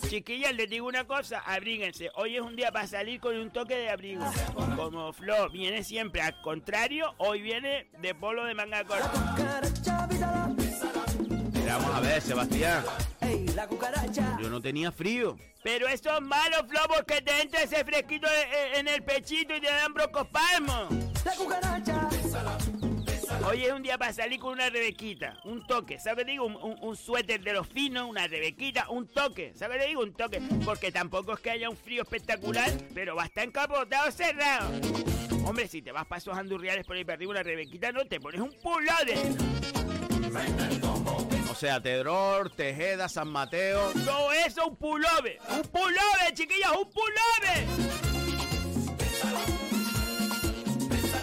Chiquillas, 0.09 0.55
les 0.55 0.71
digo 0.71 0.87
una 0.87 1.05
cosa, 1.05 1.41
abríguense. 1.41 2.11
Hoy 2.15 2.37
es 2.37 2.43
un 2.43 2.55
día 2.55 2.71
para 2.71 2.87
salir 2.87 3.19
con 3.19 3.37
un 3.37 3.51
toque 3.51 3.75
de 3.75 3.91
abrigo. 3.91 4.25
Como 4.77 5.13
Flo 5.13 5.51
viene 5.51 5.83
siempre 5.83 6.23
al 6.23 6.41
contrario, 6.43 7.17
hoy 7.19 7.43
viene 7.43 7.89
de 7.99 8.15
polo 8.15 8.45
de 8.45 8.55
manga 8.55 8.85
corta. 8.85 9.11
Vamos 11.67 11.93
a 11.93 12.01
ver, 12.01 12.23
Sebastián. 12.23 12.85
La 13.55 13.67
cucaracha. 13.67 14.39
Yo 14.41 14.49
no 14.49 14.61
tenía 14.61 14.91
frío. 14.93 15.37
Pero 15.63 15.87
eso 15.89 16.15
es 16.17 16.21
malo, 16.23 16.57
Flo, 16.69 16.81
porque 16.89 17.21
te 17.23 17.41
entra 17.43 17.63
ese 17.63 17.85
fresquito 17.85 18.27
e- 18.29 18.77
e- 18.77 18.79
en 18.81 18.89
el 18.89 19.03
pechito 19.03 19.55
y 19.57 19.61
te 19.61 19.69
dan 19.69 19.93
brocospasmo. 19.95 20.89
La 21.25 21.33
cucaracha. 21.37 22.09
Hoy 23.47 23.65
es 23.65 23.73
un 23.73 23.83
día 23.83 23.97
para 23.99 24.13
salir 24.13 24.39
con 24.39 24.53
una 24.53 24.69
rebequita, 24.71 25.39
un 25.45 25.67
toque, 25.67 25.99
¿sabes? 25.99 26.27
Digo, 26.27 26.45
un, 26.47 26.55
un- 26.57 26.77
un 26.81 26.97
suéter 26.97 27.43
de 27.43 27.53
los 27.53 27.67
finos, 27.67 28.09
una 28.09 28.27
rebequita, 28.27 28.89
un 28.91 29.09
toque, 29.09 29.53
¿sabes? 29.57 29.85
Digo 29.87 30.03
un 30.03 30.13
toque, 30.13 30.41
porque 30.65 30.93
tampoco 30.93 31.33
es 31.35 31.41
que 31.41 31.51
haya 31.51 31.69
un 31.71 31.77
frío 31.77 32.03
espectacular, 32.03 32.71
pero 32.95 33.17
va 33.17 33.23
a 33.25 33.27
estar 33.27 33.45
encapotado 33.45 34.11
cerrado. 34.13 34.71
Hombre, 35.47 35.67
si 35.67 35.83
te 35.83 35.91
vas 35.93 36.07
para 36.07 36.19
esos 36.19 36.37
andurriales 36.37 36.87
por 36.87 36.97
ahí 36.97 37.05
para 37.05 37.15
arriba, 37.17 37.33
una 37.33 37.43
rebequita, 37.43 37.91
no 37.93 38.05
te 38.05 38.21
pones 38.21 38.41
un 38.41 38.53
pullover. 38.63 39.19
O 41.53 41.55
sea, 41.55 41.81
Tedror, 41.83 42.49
Tejeda, 42.51 43.09
San 43.11 43.29
Mateo. 43.29 43.93
Todo 44.07 44.33
eso, 44.33 44.67
un 44.69 44.77
pullover. 44.77 45.39
Un 45.51 45.63
pullover, 45.63 46.33
chiquillos, 46.35 46.73
un 46.79 46.91
pullover. 46.91 47.67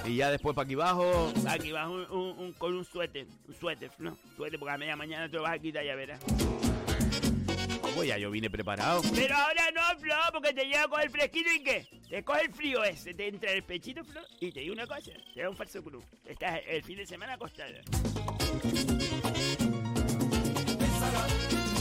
Y 0.05 0.15
ya 0.17 0.29
después 0.29 0.55
para 0.55 0.65
aquí 0.65 0.75
abajo. 0.75 1.33
Aquí 1.47 1.71
un- 1.73 2.05
un- 2.11 2.39
un- 2.39 2.53
con 2.53 2.75
un 2.75 2.85
suéter, 2.85 3.25
un 3.47 3.55
suéter, 3.55 3.91
¿no? 3.97 4.15
Suéter, 4.37 4.59
porque 4.59 4.73
a 4.73 4.77
media 4.77 4.95
mañana 4.95 5.27
te 5.27 5.35
lo 5.37 5.41
vas 5.43 5.53
a 5.55 5.59
quitar, 5.59 5.83
ya 5.83 5.95
verás. 5.95 6.19
Pues 7.95 8.07
ya 8.07 8.17
yo 8.17 8.29
vine 8.31 8.49
preparado. 8.51 9.01
Pero 9.13 9.35
ahora 9.35 9.71
no, 9.73 9.99
Flo, 9.99 10.15
porque 10.31 10.53
te 10.53 10.63
llega 10.65 10.87
con 10.87 11.01
el 11.01 11.09
fresquito 11.09 11.49
y 11.53 11.63
qué. 11.63 11.87
Te 12.07 12.23
coge 12.23 12.43
el 12.45 12.53
frío 12.53 12.83
ese, 12.83 13.13
te 13.15 13.27
entra 13.27 13.51
el 13.51 13.63
pechito, 13.63 14.03
Flo, 14.05 14.21
y 14.39 14.51
te 14.51 14.61
digo 14.61 14.73
una 14.73 14.85
cosa, 14.87 15.11
te 15.33 15.41
da 15.41 15.49
un 15.49 15.57
falso 15.57 15.83
cruz. 15.83 16.05
Estás 16.25 16.61
el 16.67 16.83
fin 16.83 16.97
de 16.97 17.05
semana 17.07 17.33
acostada. 17.33 17.81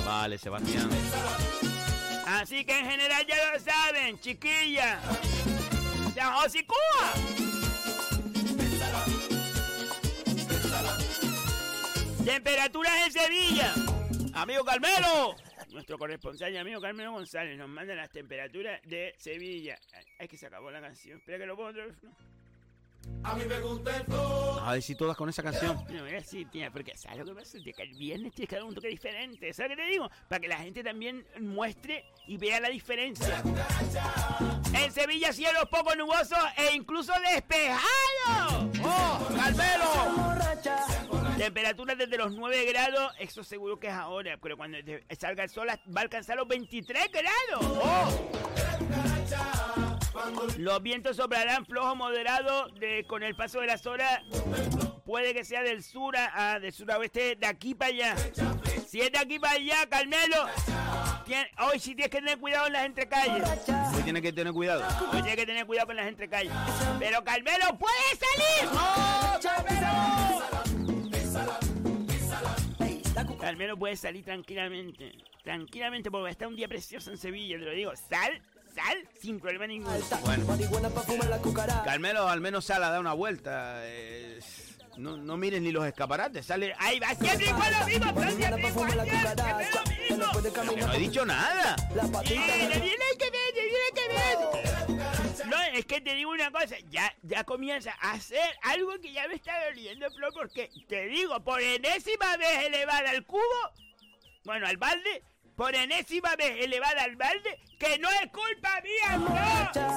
Vale, 0.04 0.38
Sebastián. 0.38 0.88
Así 2.26 2.64
que 2.64 2.78
en 2.78 2.90
general 2.90 3.26
ya 3.26 3.36
lo 3.52 3.60
saben, 3.60 4.20
chiquilla. 4.20 5.00
San 6.14 6.34
José. 6.34 6.66
Temperaturas 12.24 12.92
en 13.06 13.12
Sevilla. 13.12 13.74
Amigo 14.34 14.64
Carmelo. 14.64 15.36
Nuestro 15.72 15.98
corresponsal 15.98 16.52
y 16.52 16.56
amigo 16.56 16.80
Carmelo 16.80 17.12
González 17.12 17.56
nos 17.56 17.68
manda 17.68 17.94
las 17.94 18.10
temperaturas 18.10 18.80
de 18.84 19.14
Sevilla. 19.18 19.78
Es 20.18 20.28
que 20.28 20.36
se 20.36 20.46
acabó 20.46 20.70
la 20.70 20.80
canción. 20.80 21.18
Espera 21.18 21.38
que 21.38 21.46
lo 21.46 21.56
pongo 21.56 21.70
otra 21.70 21.86
A 23.24 23.34
mí 23.34 23.44
me 23.44 23.60
gusta 23.60 23.96
el 23.96 24.04
flow. 24.04 24.58
A 24.60 24.72
ver 24.72 24.82
si 24.82 24.94
todas 24.94 25.16
con 25.16 25.28
esa 25.28 25.42
canción. 25.42 25.84
no 25.90 26.06
es 26.06 26.24
así, 26.24 26.44
tía, 26.46 26.70
porque 26.70 26.96
¿sabes 26.96 27.18
lo 27.18 27.24
que 27.26 27.34
pasa? 27.34 27.58
Tía, 27.62 27.72
que 27.72 27.82
el 27.82 27.94
viernes 27.94 28.32
tienes 28.32 28.48
que 28.48 28.56
dar 28.56 28.64
un 28.64 28.74
toque 28.74 28.88
diferente. 28.88 29.52
¿Sabes 29.52 29.72
qué 29.72 29.82
te 29.82 29.88
digo? 29.88 30.10
Para 30.28 30.40
que 30.40 30.48
la 30.48 30.58
gente 30.58 30.82
también 30.82 31.26
muestre 31.40 32.04
y 32.26 32.36
vea 32.36 32.60
la 32.60 32.68
diferencia. 32.68 33.42
En 34.72 34.92
Sevilla 34.92 35.32
cielos 35.32 35.64
poco 35.70 35.94
nubosos 35.94 36.38
e 36.56 36.74
incluso 36.74 37.12
despejados. 37.32 38.68
¡Oh, 38.82 39.28
Carmelo! 39.36 40.38
Temperaturas 41.36 41.96
desde 41.96 42.16
los 42.16 42.32
9 42.32 42.64
grados, 42.64 43.12
eso 43.18 43.44
seguro 43.44 43.78
que 43.78 43.86
es 43.88 43.92
ahora, 43.92 44.38
pero 44.42 44.56
cuando 44.56 44.78
salga 45.18 45.44
el 45.44 45.50
sol 45.50 45.68
va 45.68 46.00
a 46.00 46.02
alcanzar 46.02 46.36
los 46.36 46.48
23 46.48 47.10
grados. 47.12 47.62
¡Oh! 47.62 48.38
Los 50.58 50.82
vientos 50.82 51.16
soplarán 51.16 51.64
flojo 51.66 51.94
moderado 51.96 52.68
de, 52.70 53.04
con 53.06 53.22
el 53.22 53.34
paso 53.36 53.60
de 53.60 53.66
las 53.66 53.86
horas. 53.86 54.20
Puede 55.04 55.32
que 55.32 55.44
sea 55.44 55.62
del 55.62 55.82
sur 55.82 56.16
a, 56.16 56.54
a- 56.54 56.60
del 56.60 56.72
sur 56.72 56.90
a 56.92 56.98
oeste, 56.98 57.36
de 57.36 57.46
aquí 57.46 57.74
para 57.74 57.90
allá. 57.90 58.16
Si 58.86 59.00
es 59.00 59.10
de 59.12 59.18
aquí 59.18 59.38
para 59.38 59.54
allá, 59.54 59.86
Carmelo, 59.88 60.46
tien- 61.26 61.48
hoy 61.60 61.78
sí 61.78 61.94
tienes 61.94 62.10
que 62.10 62.18
tener 62.18 62.38
cuidado 62.38 62.66
en 62.66 62.72
las 62.74 62.84
entrecalles. 62.86 63.42
Hoy 63.96 64.02
tiene 64.02 64.20
que 64.22 64.32
tener 64.32 64.52
cuidado. 64.52 64.82
Hoy 65.12 65.22
tienes 65.22 65.36
que 65.36 65.46
tener 65.46 65.66
cuidado 65.66 65.86
con 65.88 65.96
las 65.96 66.06
entrecalles. 66.08 66.52
Pero 66.98 67.22
Carmelo, 67.24 67.78
¡puede 67.78 67.94
salir! 68.18 68.70
¡Oh, 68.72 69.38
Carmelo! 69.42 70.38
Carmelo 73.40 73.76
puede 73.78 73.96
salir 73.96 74.24
tranquilamente. 74.24 75.12
Tranquilamente, 75.42 76.10
porque 76.10 76.30
está 76.30 76.46
un 76.48 76.56
día 76.56 76.68
precioso 76.68 77.10
en 77.10 77.16
Sevilla, 77.16 77.58
te 77.58 77.64
lo 77.64 77.70
digo. 77.72 77.92
Sal, 77.96 78.42
sal, 78.78 79.08
sin 79.20 79.40
problema 79.40 79.66
ninguno. 79.66 79.96
Bueno. 80.24 80.46
Carmelo 81.84 82.28
al 82.28 82.40
menos 82.40 82.64
sale 82.64 82.84
a 82.86 82.90
dar 82.90 83.00
una 83.00 83.12
vuelta. 83.12 83.80
eh, 83.86 84.38
no, 84.96 85.16
no 85.16 85.36
mires 85.36 85.62
ni 85.62 85.70
los 85.70 85.86
escaparates. 85.86 86.44
Sale. 86.46 86.74
Ahí 86.78 86.98
va, 86.98 87.14
siempre 87.14 87.46
igual 87.46 87.72
lo 87.80 87.86
mismo, 87.86 88.14
pero 88.14 88.30
siempre 88.32 88.68
igual, 88.68 88.90
siempre 88.92 89.34
lo 89.34 90.16
no 90.16 90.16
mismo. 90.18 90.32
puede 90.32 90.48
Que 90.48 90.54
caminar. 90.54 90.88
no 90.88 90.92
he 90.94 90.98
dicho 90.98 91.24
nada. 91.24 91.76
Que 92.26 93.30
ver, 93.30 93.52
que 93.94 94.08
ver. 94.08 95.46
No, 95.46 95.56
es 95.72 95.86
que 95.86 96.00
te 96.00 96.14
digo 96.14 96.30
una 96.30 96.50
cosa, 96.50 96.76
ya, 96.90 97.14
ya 97.22 97.44
comienza 97.44 97.94
a 98.00 98.12
hacer 98.12 98.50
algo 98.64 98.98
que 99.00 99.12
ya 99.12 99.26
me 99.28 99.34
está 99.34 99.52
doliendo, 99.66 100.10
Flo, 100.10 100.28
porque 100.34 100.68
te 100.88 101.06
digo, 101.06 101.40
por 101.40 101.60
enésima 101.60 102.36
vez 102.36 102.66
elevada 102.66 103.10
al 103.10 103.24
cubo, 103.24 103.40
bueno, 104.44 104.66
al 104.66 104.76
balde, 104.76 105.22
por 105.58 105.74
enésima 105.74 106.36
vez 106.36 106.64
elevada 106.64 107.02
al 107.02 107.16
balde, 107.16 107.58
que 107.80 107.98
no 107.98 108.08
es 108.08 108.30
culpa 108.30 108.80
mía, 108.80 109.18
borracha. 109.18 109.88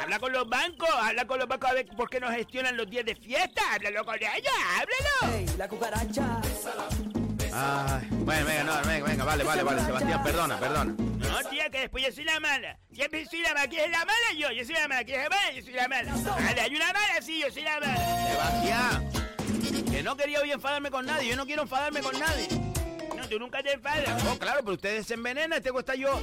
Habla 0.00 0.18
con 0.18 0.32
los 0.32 0.48
bancos, 0.48 0.88
habla 0.90 1.26
con 1.26 1.38
los 1.38 1.46
bancos 1.46 1.70
a 1.70 1.74
ver 1.74 1.86
por 1.94 2.08
qué 2.08 2.18
no 2.18 2.30
gestionan 2.30 2.78
los 2.78 2.88
días 2.88 3.04
de 3.04 3.14
fiesta, 3.14 3.60
háblalo 3.74 4.06
con 4.06 4.14
ellos, 4.16 4.52
háblalo. 4.70 5.36
Ey, 5.36 5.46
la 5.58 5.68
cucaracha. 5.68 6.40
Ay, 7.52 8.08
bueno, 8.10 8.46
venga, 8.46 8.64
no, 8.64 8.88
venga, 8.88 9.06
venga, 9.06 9.24
vale, 9.24 9.44
vale, 9.44 9.62
vale, 9.62 9.84
Sebastián, 9.84 10.22
perdona, 10.22 10.58
perdona. 10.58 10.94
No, 10.96 11.50
tía, 11.50 11.68
que 11.68 11.80
después 11.80 12.02
yo 12.02 12.10
soy 12.10 12.24
la 12.24 12.40
mala. 12.40 12.78
Siempre 12.90 13.26
soy 13.26 13.42
la 13.42 13.52
mala. 13.52 13.68
¿Quién 13.68 13.84
es 13.84 13.90
la 13.90 14.04
mala? 14.06 14.32
Yo. 14.38 14.50
Yo 14.50 14.64
soy 14.64 14.74
la 14.74 14.88
mala. 14.88 15.04
¿Quién 15.04 15.20
es 15.20 15.24
la 15.24 15.36
mala? 15.36 15.52
Yo 15.52 15.62
soy 15.62 15.74
la 15.74 15.88
mala. 15.88 16.14
Vale, 16.14 16.60
hay 16.62 16.74
una 16.74 16.86
mala, 16.86 17.20
sí, 17.20 17.40
yo 17.40 17.50
soy 17.50 17.62
la 17.62 17.80
mala. 17.80 18.28
Sebastián, 18.28 19.12
que 19.92 20.02
no 20.02 20.16
quería 20.16 20.40
hoy 20.40 20.50
enfadarme 20.50 20.90
con 20.90 21.06
nadie, 21.06 21.28
yo 21.28 21.36
no 21.36 21.46
quiero 21.46 21.62
enfadarme 21.62 22.00
con 22.00 22.18
nadie. 22.18 22.48
No, 23.16 23.28
tú 23.28 23.38
nunca 23.38 23.62
te 23.62 23.72
enfadas. 23.74 24.22
Oh, 24.30 24.38
claro, 24.38 24.60
pero 24.60 24.72
ustedes 24.74 25.06
se 25.06 25.14
envenenan, 25.14 25.52
este 25.58 25.70
cuesta 25.70 25.94
yo. 25.94 26.18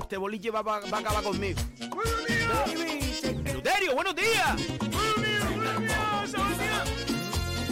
Este 0.00 0.16
boliche 0.16 0.50
va, 0.50 0.62
va- 0.62 0.80
va 0.80 0.98
a 0.98 1.00
acabar 1.00 1.22
conmigo. 1.22 1.58
Luterio, 3.54 3.94
buenos 3.94 4.14
días. 4.16 4.56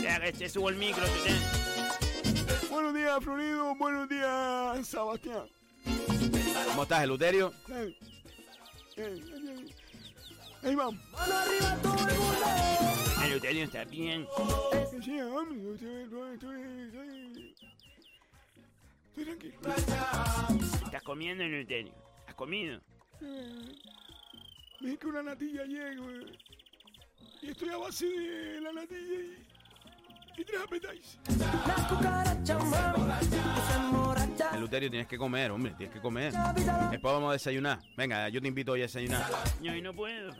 Ya, 0.02 0.20
que 0.20 0.32
te 0.32 0.48
subo 0.48 0.68
el 0.68 0.76
micro, 0.76 1.04
tú 1.06 1.22
te- 1.24 2.66
Buenos 2.68 2.94
días, 2.94 3.18
Florido. 3.22 3.74
Buenos 3.76 4.08
días, 4.08 4.86
Sebastián. 4.86 5.44
¿Cómo 6.68 6.82
estás, 6.84 7.02
Eluterio? 7.04 7.52
Ahí 10.62 10.74
vamos. 10.74 10.94
Mano 11.12 11.34
arriba 11.36 11.76
todo 11.82 12.08
el 12.08 12.14
mundo. 12.18 12.95
Está 13.34 13.84
bien. 13.84 14.26
Sí, 15.02 15.20
hombre. 15.20 15.58
Estás 20.84 21.02
comiendo. 21.02 21.44
¿Has 22.26 22.34
comido? 22.34 22.80
Me 24.80 24.96
que 24.96 25.06
una 25.06 25.22
natilla 25.22 25.62
ayer, 25.62 26.00
güey. 26.00 26.38
Y 27.42 27.50
estoy 27.50 27.68
a 27.70 27.76
base 27.78 28.06
de 28.06 28.60
la 28.60 28.72
natilla 28.72 29.14
y, 29.14 29.55
borracha. 33.92 34.50
Eluterio, 34.54 34.90
tienes 34.90 35.08
que 35.08 35.16
comer, 35.18 35.50
hombre, 35.50 35.72
tienes 35.76 35.94
que 35.94 36.00
comer. 36.00 36.32
Después 36.32 37.14
vamos 37.14 37.30
a 37.30 37.32
desayunar. 37.34 37.78
Venga, 37.96 38.28
yo 38.28 38.40
te 38.40 38.48
invito 38.48 38.72
hoy 38.72 38.80
a 38.80 38.84
desayunar. 38.84 39.24
No 39.82 39.92
puedo. 39.94 40.32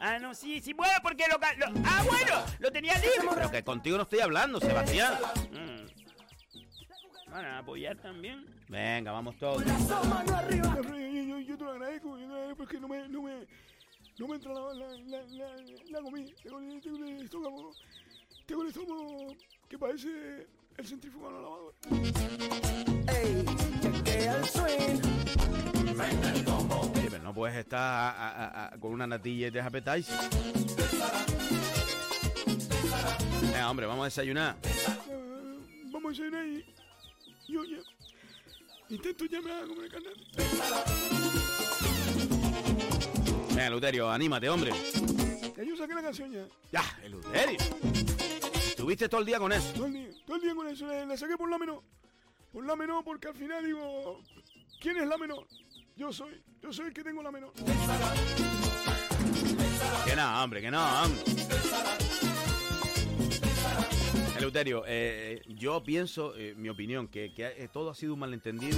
Ah, 0.00 0.18
no, 0.18 0.34
sí, 0.34 0.60
sí 0.60 0.74
puedo 0.74 0.92
porque 1.02 1.24
lo, 1.30 1.38
ca- 1.38 1.54
lo- 1.54 1.66
Ah, 1.84 2.02
bueno, 2.08 2.42
lo 2.58 2.70
tenía 2.70 2.94
libre. 2.94 3.28
Pero 3.34 3.50
que 3.50 3.62
contigo 3.64 3.96
no 3.96 4.02
estoy 4.04 4.20
hablando, 4.20 4.60
Sebastián. 4.60 5.14
Mm. 5.52 7.30
Van 7.30 7.44
a 7.46 7.58
apoyar 7.58 7.96
también. 7.96 8.46
Venga, 8.68 9.12
vamos 9.12 9.36
todos. 9.38 9.62
Arriba. 9.62 10.78
Yo, 11.26 11.40
yo 11.40 11.58
te 11.58 11.64
lo 11.64 11.70
agradezco, 11.72 12.16
yo 12.18 12.22
te 12.22 12.28
lo 12.28 12.34
agradezco 12.34 12.56
porque 12.56 12.80
no 12.80 12.88
me, 12.88 13.08
no 13.08 13.22
me, 13.22 13.46
no 14.18 14.28
me 14.28 14.34
entra 14.36 14.52
la, 14.52 14.60
la, 14.74 14.86
la, 15.06 15.22
la, 15.28 15.56
la 15.90 16.00
comida. 16.00 16.30
Tengo, 18.46 18.62
el- 18.62 18.68
el 18.68 18.74
estómago, 18.74 19.30
el 19.30 19.36
que 19.68 19.78
parece 19.78 20.46
el 20.76 20.86
centrífugo 20.86 21.28
de 21.28 21.34
la 21.34 21.40
lavadora. 21.40 21.76
Ey, 23.12 23.44
chequea 23.80 24.36
el 24.36 24.44
swing. 24.46 25.00
Oye, 26.96 27.08
pero 27.10 27.22
no 27.22 27.32
puedes 27.34 27.56
estar 27.56 27.80
a- 27.80 28.10
a- 28.10 28.30
a- 28.46 28.66
a- 28.74 28.78
con 28.80 28.92
una 28.92 29.06
natilla 29.06 29.48
y 29.48 29.50
tres 29.50 29.64
appetizers. 29.64 30.28
Venga, 33.42 33.70
hombre, 33.70 33.86
vamos 33.86 34.02
a 34.02 34.04
desayunar. 34.06 34.56
vamos 35.92 36.06
a 36.06 36.22
desayunar 36.22 36.46
y, 36.46 36.64
yo 37.48 37.64
ya 37.64 37.78
intento 38.90 39.24
ya 39.26 39.40
me 39.40 39.52
haga 39.52 39.66
comunicar. 39.66 40.00
Venga, 43.50 43.70
Luterio, 43.70 44.10
anímate, 44.10 44.48
hombre. 44.48 44.72
Ya 45.56 45.62
yo 45.62 45.76
saqué 45.76 45.94
la 45.94 46.02
canción 46.02 46.32
ya. 46.32 46.46
Ya, 46.72 46.98
el 47.04 47.12
Luterio. 47.12 47.58
Estuviste 48.84 49.08
todo 49.08 49.20
el 49.22 49.26
día 49.26 49.38
con 49.38 49.50
eso. 49.50 49.72
Todo 49.72 49.86
el 49.86 49.94
día, 49.94 50.08
todo 50.26 50.36
el 50.36 50.42
día 50.42 50.54
con 50.54 50.68
eso. 50.68 50.86
Le 51.06 51.16
saqué 51.16 51.38
por 51.38 51.48
la 51.48 51.56
menor. 51.56 51.82
Por 52.52 52.66
la 52.66 52.76
menor 52.76 53.02
porque 53.02 53.28
al 53.28 53.34
final 53.34 53.64
digo, 53.64 54.20
¿quién 54.78 54.98
es 54.98 55.08
la 55.08 55.16
menor? 55.16 55.46
Yo 55.96 56.12
soy, 56.12 56.38
yo 56.60 56.70
soy 56.70 56.88
el 56.88 56.92
que 56.92 57.02
tengo 57.02 57.22
la 57.22 57.32
menor. 57.32 57.50
Que 60.04 60.14
no, 60.14 60.44
hombre, 60.44 60.60
que 60.60 60.70
no, 60.70 61.02
hombre. 61.02 61.22
Eleuterio, 64.36 64.84
eh, 64.86 65.40
yo 65.48 65.82
pienso, 65.82 66.36
eh, 66.36 66.54
mi 66.54 66.68
opinión, 66.68 67.08
que, 67.08 67.32
que, 67.32 67.46
eh, 67.56 67.68
todo 67.72 67.88
ha 67.88 67.94
sido 67.94 68.12
un 68.12 68.20
malentendido 68.20 68.76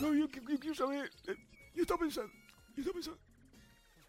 No, 0.00 0.14
yo, 0.14 0.28
qui- 0.28 0.58
quiero 0.60 0.76
saber. 0.76 1.10
eh, 1.26 1.34
yo 1.74 1.82
estaba 1.82 1.98
pensando, 1.98 2.32
yo 2.76 2.82
estaba 2.82 2.92
pensando. 2.94 3.18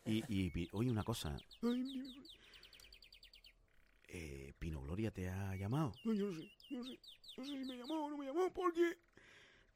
y, 0.06 0.24
y 0.30 0.70
oye 0.72 0.92
una 0.92 1.04
cosa, 1.04 1.36
Ay, 1.64 2.14
eh, 4.18 4.54
Pino 4.60 4.82
Gloria 4.82 5.12
te 5.12 5.30
ha 5.30 5.56
llamado. 5.56 5.94
No, 6.04 6.14
yo 6.14 6.28
no 6.28 6.34
sé, 6.40 6.50
yo 6.70 6.78
no 6.80 6.86
sé. 6.86 7.00
No 7.38 7.46
sé 7.46 7.52
si 7.52 7.66
me 7.66 7.76
llamó 7.78 8.06
o 8.06 8.10
no 8.10 8.18
me 8.18 8.26
llamó 8.26 8.50
porque 8.54 8.98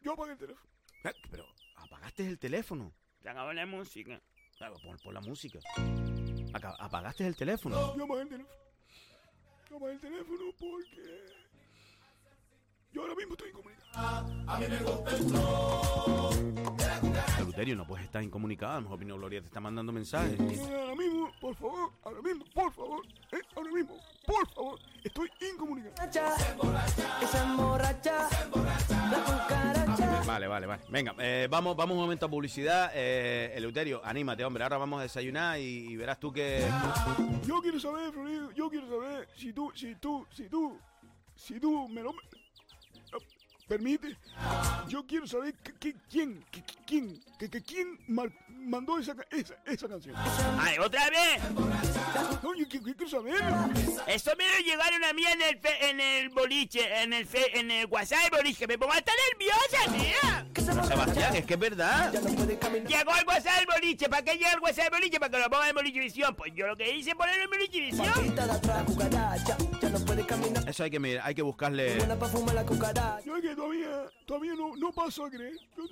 yo 0.01 0.13
apagué 0.13 0.31
el 0.33 0.37
teléfono. 0.37 0.69
Ah, 1.03 1.11
Pero 1.29 1.45
apagaste 1.75 2.25
el 2.27 2.39
teléfono. 2.39 2.93
Se 3.21 3.29
acabó 3.29 3.51
la 3.53 3.65
música. 3.65 4.21
Claro, 4.57 4.75
pon, 4.83 4.97
pon 5.03 5.13
la 5.13 5.21
música. 5.21 5.59
Aca- 6.53 6.75
apagaste 6.79 7.27
el 7.27 7.35
teléfono. 7.35 7.95
Yo 7.97 8.03
apagué 8.05 8.21
el 8.21 8.29
teléfono. 8.29 8.55
Yo 9.69 9.75
apagué 9.77 9.93
el 9.93 9.99
teléfono 9.99 10.43
porque 10.57 11.27
yo 12.91 13.01
ahora 13.01 13.15
mismo 13.15 13.33
estoy 13.33 13.49
incomunicado. 13.49 13.79
Eleuterio, 17.37 17.75
no 17.75 17.85
puedes 17.85 18.05
estar 18.05 18.23
incomunicado. 18.23 18.73
A 18.73 18.75
lo 18.75 18.81
mejor 18.81 18.99
Pino 18.99 19.17
Gloria 19.17 19.41
te 19.41 19.47
está 19.47 19.59
mandando 19.59 19.91
mensajes. 19.91 20.39
Ahora 20.39 20.95
mismo, 20.95 21.31
por 21.39 21.55
favor, 21.55 21.91
ahora 22.03 22.21
mismo, 22.21 22.45
por 22.53 22.71
favor, 22.73 23.05
eh, 23.31 23.39
ahora 23.55 23.71
mismo, 23.71 23.97
por 24.25 24.47
favor, 24.53 24.79
estoy 25.03 25.29
incomunicado. 25.51 26.09
Esa 27.21 27.43
emborracha, 27.43 28.29
la 29.11 29.23
cucaracha. 29.23 30.23
Vale, 30.25 30.47
vale, 30.47 30.67
vale. 30.67 30.83
Venga, 30.89 31.15
eh, 31.19 31.47
vamos, 31.49 31.75
vamos 31.75 31.95
un 31.95 32.01
momento 32.01 32.25
a 32.27 32.29
publicidad. 32.29 32.91
Eh, 32.93 33.51
Eleuterio, 33.55 34.01
anímate, 34.03 34.45
hombre. 34.45 34.63
Ahora 34.63 34.77
vamos 34.77 34.99
a 34.99 35.03
desayunar 35.03 35.59
y, 35.59 35.89
y 35.89 35.95
verás 35.95 36.19
tú 36.19 36.31
que... 36.31 36.65
Yo 37.45 37.61
quiero 37.61 37.79
saber, 37.79 38.11
Florido, 38.11 38.51
yo 38.51 38.69
quiero 38.69 38.87
saber 38.87 39.27
si 39.35 39.51
tú, 39.53 39.71
si 39.75 39.95
tú, 39.95 40.25
si 40.31 40.47
tú, 40.47 40.77
si 41.35 41.59
tú 41.59 41.87
me 41.89 42.01
lo 42.03 42.13
permite. 43.69 44.17
Yo 44.87 45.05
quiero 45.05 45.27
saber 45.27 45.53
que, 45.63 45.73
que- 45.75 45.95
quién, 46.09 46.43
que, 46.51 46.63
que- 46.63 46.73
quién, 46.85 47.23
que, 47.37 47.49
que 47.49 47.61
quién 47.63 47.99
mandó 48.07 48.97
esa, 48.97 49.15
esa, 49.29 49.55
esa 49.65 49.87
canción. 49.87 50.15
¡Ay, 50.59 50.77
otra 50.79 51.09
vez! 51.09 51.41
No, 52.43 52.55
yo, 52.55 52.65
qui- 52.65 52.81
quiero 52.83 53.07
saber. 53.07 53.41
Eso 54.07 54.31
me 54.37 54.47
lo 54.49 54.57
llegaron 54.65 55.03
a 55.03 55.13
mí 55.13 55.23
en 55.25 55.41
el, 55.43 55.59
fe- 55.59 55.89
en 55.89 55.99
el 56.01 56.29
boliche, 56.29 57.03
en 57.03 57.13
el, 57.13 57.25
fe- 57.27 57.59
en 57.59 57.69
el 57.71 57.85
WhatsApp 57.85 58.31
boliche. 58.31 58.65
Me 58.67 58.77
pongo 58.77 58.93
hasta 58.93 59.11
nerviosa, 59.29 59.91
tía. 59.93 60.47
Pero 60.69 60.83
Sebastián, 60.83 61.35
es 61.35 61.45
que 61.45 61.53
es 61.55 61.59
verdad. 61.59 62.13
Ya 62.13 62.21
no 62.21 62.35
puede 62.35 62.59
caminar. 62.59 62.87
Llegó 62.87 63.11
el 63.15 63.27
WhatsApp 63.27 63.55
del 63.57 63.65
boliche. 63.65 64.09
¿Para 64.09 64.21
qué 64.23 64.33
llega 64.33 64.53
el 64.53 64.59
WhatsApp 64.59 64.85
del 64.85 64.99
boliche? 64.99 65.19
Para 65.19 65.31
que 65.31 65.39
lo 65.39 65.49
ponga 65.49 65.69
en 65.69 65.75
Bolivisión. 65.75 66.35
Pues 66.35 66.53
yo 66.53 66.67
lo 66.67 66.75
que 66.75 66.95
hice 66.95 67.09
es 67.11 67.15
ponerlo 67.15 67.43
en 67.43 67.49
puede 70.05 70.25
caminar. 70.25 70.69
Eso 70.69 70.83
hay 70.83 70.91
que 70.91 70.99
mirar, 70.99 71.25
hay 71.25 71.35
que 71.35 71.41
buscarle... 71.41 71.97
Yo 71.97 73.37
es 73.37 73.41
que 73.41 73.55
todavía, 73.55 74.05
todavía 74.25 74.53
no, 74.53 74.75
no 74.75 74.91
paso 74.91 75.25
a 75.25 75.29
creer. 75.29 75.57
Yo, 75.75 75.87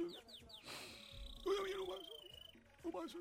todavía 1.44 1.76
no 1.78 1.86
paso. 1.86 2.06
No 2.84 2.92
paso. 2.92 3.18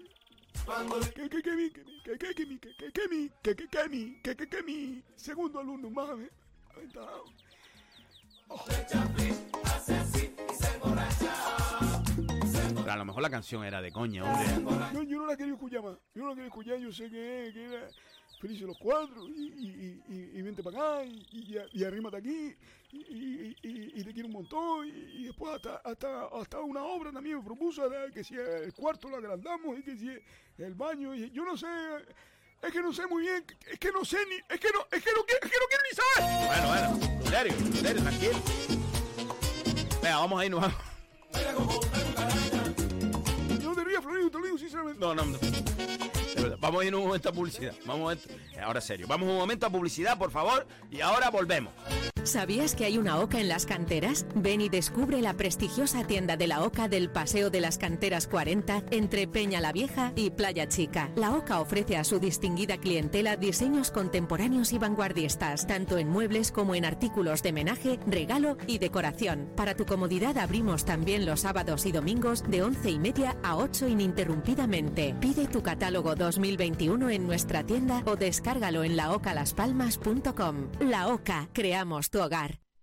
Que, 1.14 1.28
que, 1.28 1.42
que 1.42 1.52
mi, 1.52 1.70
que 1.70 1.78
mi, 1.78 2.58
que, 2.58 3.56
que, 3.56 3.66
Pero 12.86 12.94
a 12.94 12.98
lo 12.98 13.04
mejor 13.04 13.20
la 13.20 13.30
canción 13.30 13.64
era 13.64 13.82
de 13.82 13.90
coña, 13.90 14.22
hombre. 14.22 14.46
Yo, 14.94 15.02
yo 15.02 15.18
no 15.18 15.26
la 15.26 15.36
quería 15.36 15.54
escuchar 15.54 15.82
más. 15.82 15.96
Yo 16.14 16.22
no 16.22 16.28
la 16.28 16.34
quería 16.36 16.46
escuchar. 16.46 16.78
Yo 16.78 16.92
sé 16.92 17.10
que, 17.10 17.50
que 17.52 17.64
era 17.64 17.88
Felices 18.40 18.64
los 18.64 18.78
Cuatro. 18.78 19.26
Y, 19.26 19.32
y, 19.42 20.02
y, 20.08 20.38
y, 20.38 20.42
vente 20.42 20.62
para 20.62 20.78
acá. 21.00 21.04
Y, 21.04 21.58
y, 21.72 21.82
arrímate 21.84 22.18
aquí. 22.18 22.54
Y, 22.92 22.96
y, 22.98 23.56
y, 23.60 23.92
y 24.00 24.04
te 24.04 24.12
quiero 24.12 24.28
un 24.28 24.34
montón. 24.34 24.86
Y, 24.86 25.24
después 25.24 25.56
hasta, 25.56 25.78
hasta, 25.78 26.26
hasta 26.26 26.60
una 26.60 26.84
obra 26.84 27.10
también 27.10 27.38
me 27.38 27.42
propuso. 27.42 27.82
Que 28.14 28.22
si 28.22 28.36
el 28.36 28.72
cuarto 28.72 29.08
lo 29.08 29.16
agrandamos. 29.16 29.76
Y 29.80 29.82
que 29.82 29.96
si 29.96 30.08
el 30.58 30.74
baño. 30.74 31.12
Y 31.12 31.32
yo 31.32 31.44
no 31.44 31.56
sé. 31.56 31.66
Es 32.62 32.70
que 32.72 32.80
no 32.82 32.92
sé 32.92 33.04
muy 33.08 33.22
bien. 33.22 33.44
Es 33.68 33.80
que 33.80 33.90
no 33.90 34.04
sé 34.04 34.18
ni. 34.28 34.36
Es 34.54 34.60
que 34.60 34.68
no, 34.72 34.86
es 34.92 35.02
que 35.02 35.10
no, 35.12 35.24
quiero- 35.24 35.44
es 35.44 35.50
que 35.50 35.58
no 35.58 35.66
quiero 35.66 35.82
ni 35.90 35.96
saber. 35.96 36.46
Bueno, 36.46 36.68
bueno, 36.68 37.18
Luterio, 37.24 37.52
Luterio, 37.66 38.02
tranquilo. 38.02 38.38
Venga, 40.00 40.18
vamos 40.18 40.40
a 40.40 40.44
irnos. 40.46 40.60
vamos. 40.60 41.85
No, 44.98 45.14
no, 45.14 45.24
no. 45.24 45.65
Verdad, 46.46 46.58
Vamos 46.60 46.82
a 46.82 46.84
ir 46.84 46.94
un 46.94 47.04
momento 47.04 47.28
a 47.28 47.32
publicidad. 47.32 47.74
Vamos 47.84 48.00
momento. 48.00 48.28
Eh, 48.28 48.60
Ahora 48.60 48.80
serio. 48.80 49.06
Vamos 49.08 49.28
un 49.28 49.36
momento 49.36 49.66
a 49.66 49.70
publicidad, 49.70 50.16
por 50.18 50.30
favor. 50.30 50.66
Y 50.90 51.00
ahora 51.00 51.30
volvemos. 51.30 51.72
¿Sabías 52.26 52.74
que 52.74 52.84
hay 52.84 52.98
una 52.98 53.20
OCA 53.20 53.38
en 53.38 53.48
las 53.48 53.66
canteras? 53.66 54.26
Ven 54.34 54.60
y 54.60 54.68
descubre 54.68 55.22
la 55.22 55.34
prestigiosa 55.34 56.04
tienda 56.04 56.36
de 56.36 56.48
la 56.48 56.64
OCA 56.64 56.88
del 56.88 57.08
Paseo 57.08 57.50
de 57.50 57.60
las 57.60 57.78
Canteras 57.78 58.26
40 58.26 58.82
entre 58.90 59.28
Peña 59.28 59.60
la 59.60 59.70
Vieja 59.70 60.12
y 60.16 60.30
Playa 60.30 60.66
Chica. 60.66 61.12
La 61.14 61.32
OCA 61.34 61.60
ofrece 61.60 61.96
a 61.96 62.02
su 62.02 62.18
distinguida 62.18 62.78
clientela 62.78 63.36
diseños 63.36 63.92
contemporáneos 63.92 64.72
y 64.72 64.78
vanguardistas, 64.78 65.68
tanto 65.68 65.98
en 65.98 66.08
muebles 66.08 66.50
como 66.50 66.74
en 66.74 66.84
artículos 66.84 67.44
de 67.44 67.52
menaje, 67.52 68.00
regalo 68.08 68.56
y 68.66 68.78
decoración. 68.78 69.48
Para 69.54 69.76
tu 69.76 69.86
comodidad 69.86 70.36
abrimos 70.36 70.84
también 70.84 71.26
los 71.26 71.42
sábados 71.42 71.86
y 71.86 71.92
domingos 71.92 72.42
de 72.42 72.64
11 72.64 72.90
y 72.90 72.98
media 72.98 73.36
a 73.44 73.56
8 73.56 73.86
ininterrumpidamente. 73.86 75.14
Pide 75.20 75.46
tu 75.46 75.62
catálogo 75.62 76.16
2021 76.36 77.10
en 77.10 77.26
nuestra 77.26 77.64
tienda 77.64 78.02
o 78.04 78.16
descárgalo 78.16 78.84
en 78.84 78.96
laocalaspalmas.com. 78.96 80.70
La 80.80 81.08
OCA, 81.08 81.48
creamos 81.52 82.10
tu 82.10 82.20
hogar. 82.20 82.65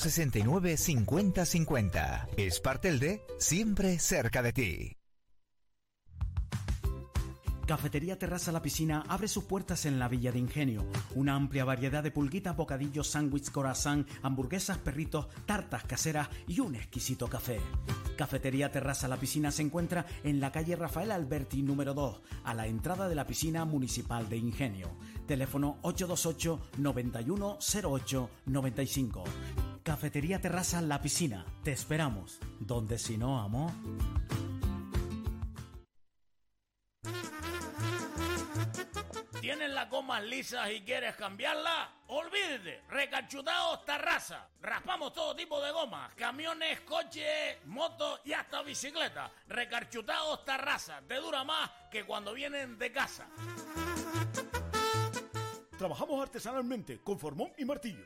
69 0.00 0.76
50 0.78 1.44
50. 1.44 2.28
Espartelde, 2.38 3.22
siempre 3.38 3.98
cerca 3.98 4.42
de 4.42 4.52
ti. 4.52 4.96
Cafetería 7.66 8.18
Terraza 8.18 8.50
La 8.50 8.62
Piscina 8.62 9.04
abre 9.06 9.28
sus 9.28 9.44
puertas 9.44 9.86
en 9.86 10.00
la 10.00 10.08
Villa 10.08 10.32
de 10.32 10.40
Ingenio. 10.40 10.84
Una 11.14 11.36
amplia 11.36 11.64
variedad 11.64 12.02
de 12.02 12.10
pulguitas, 12.10 12.56
bocadillos, 12.56 13.06
sándwiches, 13.06 13.50
corazón, 13.50 14.06
hamburguesas, 14.22 14.78
perritos, 14.78 15.28
tartas 15.46 15.84
caseras 15.84 16.30
y 16.48 16.58
un 16.58 16.74
exquisito 16.74 17.28
café. 17.28 17.60
Cafetería 18.16 18.72
Terraza 18.72 19.06
La 19.06 19.18
Piscina 19.18 19.52
se 19.52 19.62
encuentra 19.62 20.04
en 20.24 20.40
la 20.40 20.50
calle 20.50 20.74
Rafael 20.74 21.12
Alberti 21.12 21.62
número 21.62 21.94
2, 21.94 22.20
a 22.42 22.54
la 22.54 22.66
entrada 22.66 23.08
de 23.08 23.14
la 23.14 23.26
piscina 23.26 23.64
municipal 23.64 24.28
de 24.28 24.38
Ingenio. 24.38 24.96
Teléfono 25.28 25.78
828 25.82 26.60
9108 26.78 28.30
95. 28.46 29.24
Cafetería 29.82 30.40
Terraza 30.40 30.80
La 30.80 31.00
Piscina. 31.00 31.44
Te 31.64 31.72
esperamos. 31.72 32.38
Donde 32.58 32.98
si 32.98 33.16
no, 33.16 33.40
amo. 33.40 33.72
¿Tienes 39.40 39.70
las 39.70 39.88
gomas 39.90 40.22
lisas 40.22 40.70
y 40.70 40.82
quieres 40.82 41.16
cambiarla? 41.16 41.90
Olvídate, 42.08 42.82
Recachudados 42.88 43.84
terraza 43.84 44.48
Raspamos 44.60 45.12
todo 45.12 45.34
tipo 45.34 45.60
de 45.62 45.72
gomas, 45.72 46.14
camiones, 46.14 46.80
coches, 46.82 47.56
motos 47.64 48.20
y 48.24 48.32
hasta 48.32 48.62
bicicletas. 48.62 49.30
Recachudados 49.48 50.44
terraza 50.44 51.00
te 51.08 51.16
dura 51.16 51.42
más 51.42 51.70
que 51.90 52.04
cuando 52.04 52.34
vienen 52.34 52.78
de 52.78 52.92
casa. 52.92 53.26
Trabajamos 55.78 56.22
artesanalmente 56.22 57.00
con 57.02 57.18
formón 57.18 57.52
y 57.56 57.64
martillo. 57.64 58.04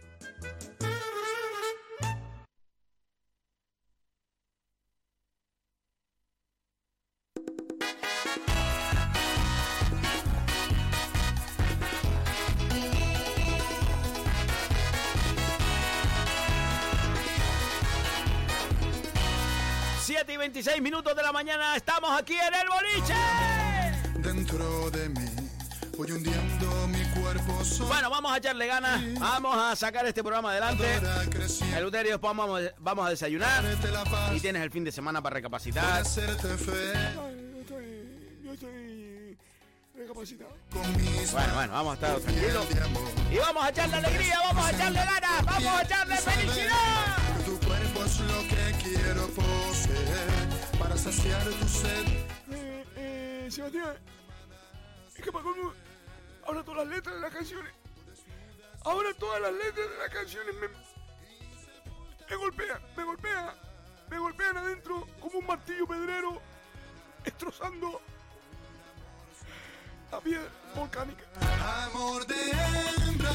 Minutos 20.95 21.17
de 21.17 21.23
la 21.25 21.33
mañana, 21.33 21.75
estamos 21.75 22.09
aquí 22.17 22.35
en 22.35 22.55
el 22.55 22.69
boliche. 22.69 23.15
Dentro 24.19 24.91
de 24.93 25.09
mí 25.09 25.27
voy 25.99 26.13
hundiendo 26.13 26.87
mi 26.87 27.03
cuerpo 27.21 27.65
solo. 27.65 27.89
Bueno, 27.89 28.11
vamos 28.11 28.33
a 28.33 28.37
echarle 28.39 28.69
ganas, 28.69 29.03
vamos 29.19 29.57
a 29.57 29.75
sacar 29.75 30.07
este 30.07 30.23
programa 30.23 30.53
adelante. 30.53 30.85
El 31.77 31.85
Uterio, 31.85 32.13
después 32.13 32.37
vamos, 32.37 32.61
vamos 32.79 33.07
a 33.09 33.11
desayunar 33.11 33.65
y 34.37 34.39
tienes 34.39 34.63
el 34.63 34.71
fin 34.71 34.85
de 34.85 34.93
semana 34.93 35.21
para 35.21 35.35
recapacitar. 35.35 36.05
Bueno, 41.33 41.55
bueno, 41.55 41.73
vamos 41.73 41.91
a 41.91 41.95
estar 41.95 42.21
tranquilos. 42.21 42.67
Y 43.33 43.39
vamos 43.39 43.65
a 43.65 43.69
echarle 43.71 43.97
alegría, 43.97 44.39
vamos 44.45 44.65
a 44.65 44.71
echarle 44.71 44.99
ganas, 45.01 45.45
vamos 45.45 45.75
a 45.75 45.83
echarle 45.83 46.17
felicidad. 46.19 47.17
Tu 47.45 47.59
cuerpo 47.67 48.05
es 48.05 48.21
lo 48.21 48.41
que 48.43 48.75
quiero 48.81 49.27
poseer 49.27 50.44
para 50.95 51.13
saciar 51.13 51.43
tu 51.43 51.69
sed. 51.69 52.07
Eh, 52.53 52.85
eh, 52.97 53.49
Sebastián, 53.51 53.97
es 55.17 55.25
que 55.25 55.33
para 55.33 55.43
colmo, 55.43 55.73
ahora 56.47 56.63
todas 56.63 56.87
las 56.87 56.97
letras 56.97 57.15
de 57.17 57.21
las 57.21 57.33
canciones, 57.33 57.73
ahora 58.85 59.09
todas 59.19 59.41
las 59.41 59.53
letras 59.53 59.91
de 59.91 59.99
las 59.99 60.11
canciones 60.11 60.55
me, 60.55 60.69
me 62.31 62.37
golpean, 62.37 62.81
me 62.97 63.05
golpean, 63.05 63.55
me 64.09 64.19
golpean 64.19 64.57
adentro 64.57 65.07
como 65.21 65.41
un 65.41 65.47
martillo 65.47 65.85
pedrero, 65.85 66.41
destrozando 67.25 68.01
la 70.13 70.21
piedra 70.21 70.49
volcánica. 70.77 71.25
Amor 71.87 72.25
de 72.27 72.37
hembra. 73.09 73.31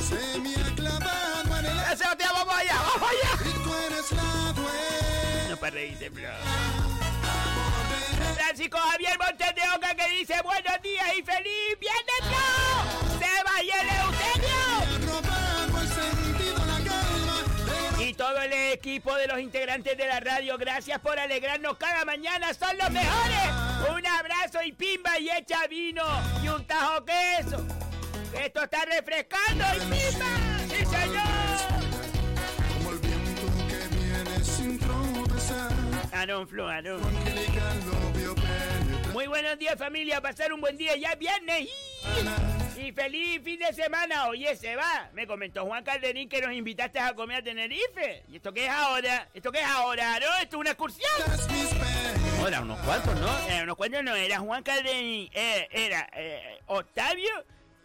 Se 0.00 0.40
me 0.40 0.49
ha 0.49 0.49
clavado 0.49 0.49
para 5.60 5.80
bro. 6.10 6.28
Francisco 8.34 8.78
Javier 8.78 9.18
Montes 9.18 9.54
de 9.54 9.62
Oca 9.76 9.94
que 9.94 10.08
dice 10.08 10.34
buenos 10.42 10.82
días 10.82 11.06
y 11.18 11.22
feliz 11.22 11.78
viernes, 11.78 12.20
bro. 12.22 12.38
Seba 13.18 13.62
y 13.62 13.70
el 13.70 13.88
Eugenio. 14.00 14.40
Y 18.08 18.14
todo 18.14 18.40
el 18.42 18.52
equipo 18.72 19.14
de 19.16 19.26
los 19.26 19.38
integrantes 19.38 19.98
de 19.98 20.06
la 20.06 20.20
radio, 20.20 20.56
gracias 20.56 20.98
por 21.00 21.18
alegrarnos 21.18 21.76
cada 21.76 22.06
mañana, 22.06 22.54
son 22.54 22.78
los 22.78 22.90
mejores. 22.90 23.50
Un 23.94 24.06
abrazo 24.06 24.62
y 24.62 24.72
pimba 24.72 25.18
y 25.18 25.28
echa 25.30 25.66
vino 25.68 26.04
y 26.42 26.48
un 26.48 26.64
tajo 26.64 27.04
queso. 27.04 27.66
Esto 28.32 28.64
está 28.64 28.86
refrescando 28.86 29.64
y 29.76 29.80
pimba. 29.80 30.49
Muy 39.12 39.26
buenos 39.26 39.58
días 39.58 39.76
familia, 39.78 40.20
pasar 40.20 40.52
un 40.52 40.60
buen 40.60 40.76
día, 40.76 40.94
ya 40.96 41.12
es 41.12 41.18
viernes. 41.18 41.68
¡Y! 42.76 42.92
Feliz 42.92 43.40
fin 43.42 43.58
de 43.58 43.72
semana, 43.72 44.28
oye, 44.28 44.54
se 44.56 44.76
va. 44.76 45.08
Me 45.14 45.26
comentó 45.26 45.64
Juan 45.64 45.82
Calderín 45.82 46.28
que 46.28 46.42
nos 46.42 46.52
invitaste 46.52 46.98
a 46.98 47.14
comer 47.14 47.38
a 47.38 47.42
Tenerife. 47.42 48.24
¿Y 48.28 48.36
esto 48.36 48.52
qué 48.52 48.66
es 48.66 48.70
ahora? 48.70 49.28
¿Esto 49.32 49.50
qué 49.50 49.60
es 49.60 49.66
ahora? 49.66 50.18
¿No? 50.20 50.26
¿Esto 50.42 50.56
es 50.56 50.60
una 50.60 50.70
excursión? 50.70 51.10
Era 52.46 52.60
unos 52.60 52.78
cuantos, 52.80 53.18
¿no? 53.18 53.28
Eh, 53.48 53.62
unos 53.62 53.76
cuentos 53.76 54.02
no, 54.02 54.14
era 54.14 54.40
Juan 54.40 54.62
Calderín, 54.62 55.30
eh, 55.32 55.68
era 55.70 56.08
eh, 56.14 56.58
Octavio, 56.66 57.30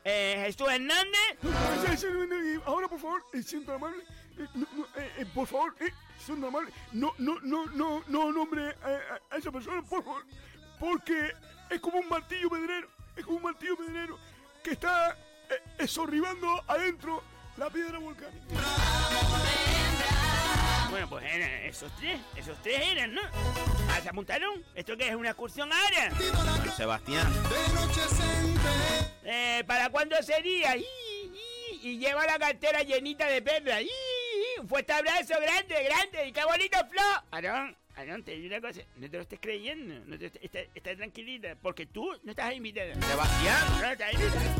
eh, 0.03 0.41
Jesús 0.45 0.67
Hernández. 0.69 1.37
Ahora, 2.65 2.87
por 2.87 2.99
favor, 2.99 3.23
eh, 3.33 3.43
siendo 3.43 3.73
amable, 3.73 4.03
eh, 5.17 5.25
por 5.33 5.47
favor, 5.47 5.75
eh, 6.29 6.47
amable, 6.47 6.71
no, 6.93 7.13
no, 7.17 7.39
no, 7.41 7.65
no, 7.67 8.03
no 8.07 8.31
nombre 8.31 8.75
a, 8.83 8.87
a- 8.87 9.35
a 9.35 9.37
esa 9.37 9.51
persona, 9.51 9.81
por 9.83 10.03
favor, 10.03 10.23
porque 10.79 11.31
es 11.69 11.79
como 11.81 11.99
un 11.99 12.09
martillo 12.09 12.49
pedrero, 12.49 12.87
es 13.15 13.23
como 13.25 13.37
un 13.37 13.43
martillo 13.43 13.75
pedrero 13.77 14.19
que 14.63 14.71
está 14.71 15.11
eh, 15.49 15.61
eh, 15.79 15.87
sorribando 15.87 16.63
adentro 16.67 17.23
la 17.57 17.69
piedra 17.69 17.99
volcánica. 17.99 18.45
Bueno, 20.89 21.09
pues 21.09 21.25
eran 21.25 21.49
esos 21.65 21.91
tres, 21.97 22.19
esos 22.37 22.61
tres 22.61 22.81
eran, 22.91 23.13
¿no? 23.13 23.21
Ah, 23.89 23.99
¿Se 24.01 24.09
apuntaron? 24.09 24.63
¿Esto 24.73 24.95
qué 24.95 25.09
es 25.09 25.15
una 25.15 25.29
excursión 25.29 25.69
ahora? 25.71 26.09
Bueno, 26.57 26.71
Sebastián. 26.75 27.33
Eh, 29.23 29.63
¿Para 29.67 29.89
cuándo 29.89 30.15
sería? 30.23 30.77
Y, 30.77 30.83
y, 30.83 31.79
y 31.89 31.97
lleva 31.97 32.25
la 32.25 32.37
cartera 32.39 32.83
llenita 32.83 33.25
de 33.27 33.41
perlas. 33.41 33.81
Un 34.59 34.67
fuerte 34.67 34.93
abrazo 34.93 35.33
grande, 35.41 35.83
grande. 35.83 36.27
Y 36.27 36.31
qué 36.31 36.43
bonito 36.45 36.77
flow. 36.89 37.23
Aarón, 37.31 37.75
Aarón, 37.95 38.23
te 38.23 38.31
digo 38.31 38.47
una 38.47 38.61
cosa. 38.61 38.81
No 38.97 39.09
te 39.09 39.17
lo 39.17 39.23
estés 39.23 39.39
creyendo. 39.39 39.95
No 40.05 40.17
te, 40.17 40.31
está, 40.41 40.59
está 40.73 40.95
tranquilita. 40.95 41.55
Porque 41.61 41.85
tú 41.85 42.09
no 42.23 42.31
estás 42.31 42.53
invitada. 42.53 42.93
Sebastián. 42.95 43.81
No 43.81 43.91
estás 43.91 44.13
invitada. 44.13 44.55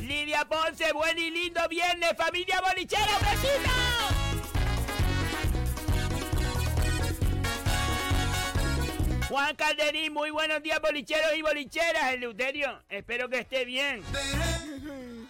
Lidia 0.00 0.44
Ponce, 0.44 0.92
buen 0.92 1.18
y 1.18 1.30
lindo 1.30 1.66
viernes, 1.68 2.12
familia 2.16 2.60
bolichera, 2.60 3.18
besito. 3.20 4.13
Juan 9.28 9.56
Calderín, 9.56 10.12
muy 10.12 10.30
buenos 10.30 10.62
días, 10.62 10.80
bolicheros 10.80 11.34
y 11.36 11.42
bolicheras. 11.42 12.12
Eleuterio, 12.12 12.82
espero 12.88 13.28
que 13.28 13.38
esté 13.38 13.64
bien. 13.64 14.02
Eh, 14.14 15.26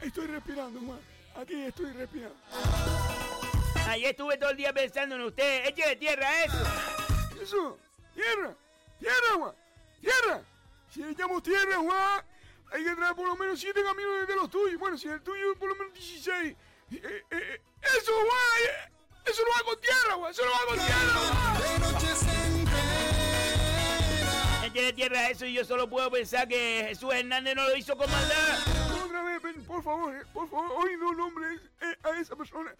Estoy 0.02 0.26
respirando, 0.26 0.80
Juan. 0.80 1.00
Aquí 1.36 1.54
estoy 1.62 1.92
respirando. 1.92 2.36
Ahí 3.86 4.04
estuve 4.04 4.36
todo 4.36 4.50
el 4.50 4.56
día 4.56 4.72
pensando 4.72 5.14
en 5.14 5.22
usted. 5.22 5.66
Eche 5.66 5.86
de 5.86 5.96
tierra 5.96 6.44
eso. 6.44 6.64
Eso, 7.40 7.78
tierra, 8.14 8.54
tierra, 8.98 9.34
Juan, 9.38 9.54
tierra. 10.00 10.40
Si 10.92 11.00
le 11.02 11.10
echamos 11.10 11.42
tierra, 11.42 11.76
Juan, 11.76 12.24
hay 12.72 12.84
que 12.84 12.96
traer 12.96 13.14
por 13.14 13.28
lo 13.28 13.36
menos 13.36 13.60
siete 13.60 13.82
camiones 13.82 14.26
de 14.26 14.34
los 14.34 14.50
tuyos. 14.50 14.78
Bueno, 14.78 14.98
si 14.98 15.08
el 15.08 15.20
tuyo 15.22 15.54
por 15.56 15.68
lo 15.68 15.76
menos 15.76 15.94
16. 15.94 16.52
Eh, 16.52 16.56
eh, 16.90 17.24
eh, 17.30 17.60
eso, 17.96 18.12
Juan, 18.12 18.30
eh, 18.64 18.92
eso 19.26 19.42
lo 19.44 19.50
va 19.52 19.62
con 19.64 19.80
tierra, 19.80 20.14
Juan, 20.14 20.30
eso 20.30 20.44
lo 20.44 20.50
va 20.50 20.66
con 20.66 20.76
tierra, 20.76 21.12
Juan. 21.14 22.25
De 24.76 24.92
tierra 24.92 25.30
eso 25.30 25.46
y 25.46 25.54
yo 25.54 25.64
solo 25.64 25.88
puedo 25.88 26.10
pensar 26.10 26.46
que 26.46 26.84
Jesús 26.88 27.12
Hernández 27.12 27.56
no 27.56 27.66
lo 27.66 27.74
hizo 27.78 27.96
comandar. 27.96 28.58
Otra 29.02 29.22
vez, 29.22 29.42
ven, 29.42 29.64
por 29.64 29.82
favor, 29.82 30.14
eh, 30.14 30.22
por 30.34 30.50
favor, 30.50 30.70
hoy 30.76 30.90
no 30.98 31.14
nombres 31.14 31.62
eh, 31.80 31.96
a 32.04 32.20
esa 32.20 32.36
persona. 32.36 32.74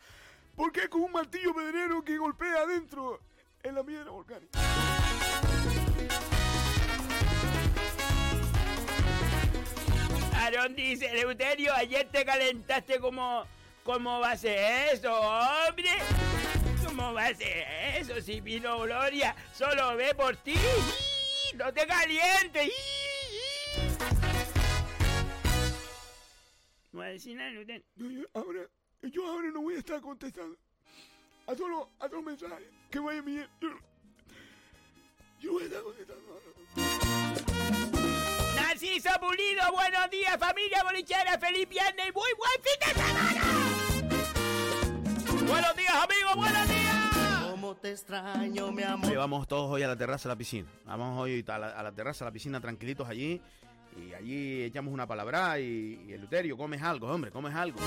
Porque 0.55 0.81
es 0.81 0.89
como 0.91 1.07
un 1.07 1.13
martillo 1.13 1.55
pedrero 1.55 2.05
que 2.05 2.19
golpea 2.19 2.59
adentro 2.65 3.19
en 3.63 3.75
la 3.75 3.83
piedra 3.83 4.11
volcánica. 4.11 4.59
Aarón 10.35 10.77
dice, 10.77 11.07
Eleuterio, 11.07 11.73
ayer 11.73 12.07
te 12.13 12.27
calentaste 12.27 13.01
como... 13.01 13.47
¿Cómo 13.85 14.21
va 14.21 14.33
a 14.33 14.37
ser 14.37 14.93
eso, 14.93 15.19
hombre? 15.19 15.91
¿Cómo 16.85 17.15
va 17.15 17.27
a 17.27 17.35
ser 17.35 17.67
eso 17.97 18.21
si 18.21 18.41
vino 18.41 18.81
Gloria 18.81 19.35
solo 19.55 19.97
ve 19.97 20.15
por 20.15 20.37
ti? 20.37 20.57
¡No 21.55 21.73
te 21.73 21.87
calientes! 21.87 22.71
No 26.93 27.01
va 27.01 27.07
a 27.07 27.09
decir 27.09 27.37
nada. 27.37 27.51
No, 27.51 28.11
yo 28.11 28.27
ahora, 28.35 28.61
yo 29.03 29.27
ahora 29.27 29.51
no 29.51 29.63
voy 29.63 29.75
a 29.77 29.79
estar 29.79 30.01
contestando 30.01 30.57
a 31.47 31.55
todos 31.55 31.71
los, 31.71 31.83
a 32.01 32.09
todos 32.09 32.25
los 32.25 32.25
mensajes 32.25 32.67
que 32.91 32.99
vayan 32.99 33.25
viniendo. 33.25 33.51
Yo, 33.61 33.69
yo 35.41 35.53
voy 35.53 35.63
a 35.63 35.67
estar 35.67 35.83
contestando 35.83 36.33
ahora. 36.33 36.45
Narciso 38.55 39.11
Pulido, 39.21 39.73
buenos 39.73 40.11
días 40.11 40.39
familia 40.39 40.83
bolichera, 40.83 41.39
feliz 41.39 41.69
viernes 41.69 42.09
y 42.09 42.13
muy 42.13 42.33
buen 42.37 42.63
fin 42.63 42.79
de 42.81 42.95
semana. 42.95 43.57
Bueno, 47.67 47.81
te 47.81 47.91
extraño, 47.91 48.71
mi 48.71 48.85
amor. 48.85 49.09
Oye, 49.09 49.17
vamos 49.17 49.49
todos 49.49 49.69
hoy 49.69 49.83
a 49.83 49.89
la 49.89 49.97
terraza, 49.97 50.29
a 50.29 50.31
la 50.31 50.37
piscina. 50.37 50.69
Vamos 50.85 51.19
hoy 51.21 51.45
a 51.49 51.59
la, 51.59 51.71
a 51.71 51.83
la 51.83 51.91
terraza, 51.91 52.25
a 52.25 52.29
la 52.29 52.33
piscina, 52.33 52.61
tranquilitos 52.61 53.09
allí. 53.09 53.43
Y 53.97 54.15
allí 54.15 54.63
echamos 54.63 54.95
una 54.95 55.05
palabra 55.05 55.59
y, 55.59 56.05
y 56.07 56.13
el 56.13 56.21
Luterio, 56.21 56.57
comes 56.57 56.81
algo, 56.81 57.09
hombre, 57.09 57.33
comes 57.33 57.53
algo. 57.57 57.81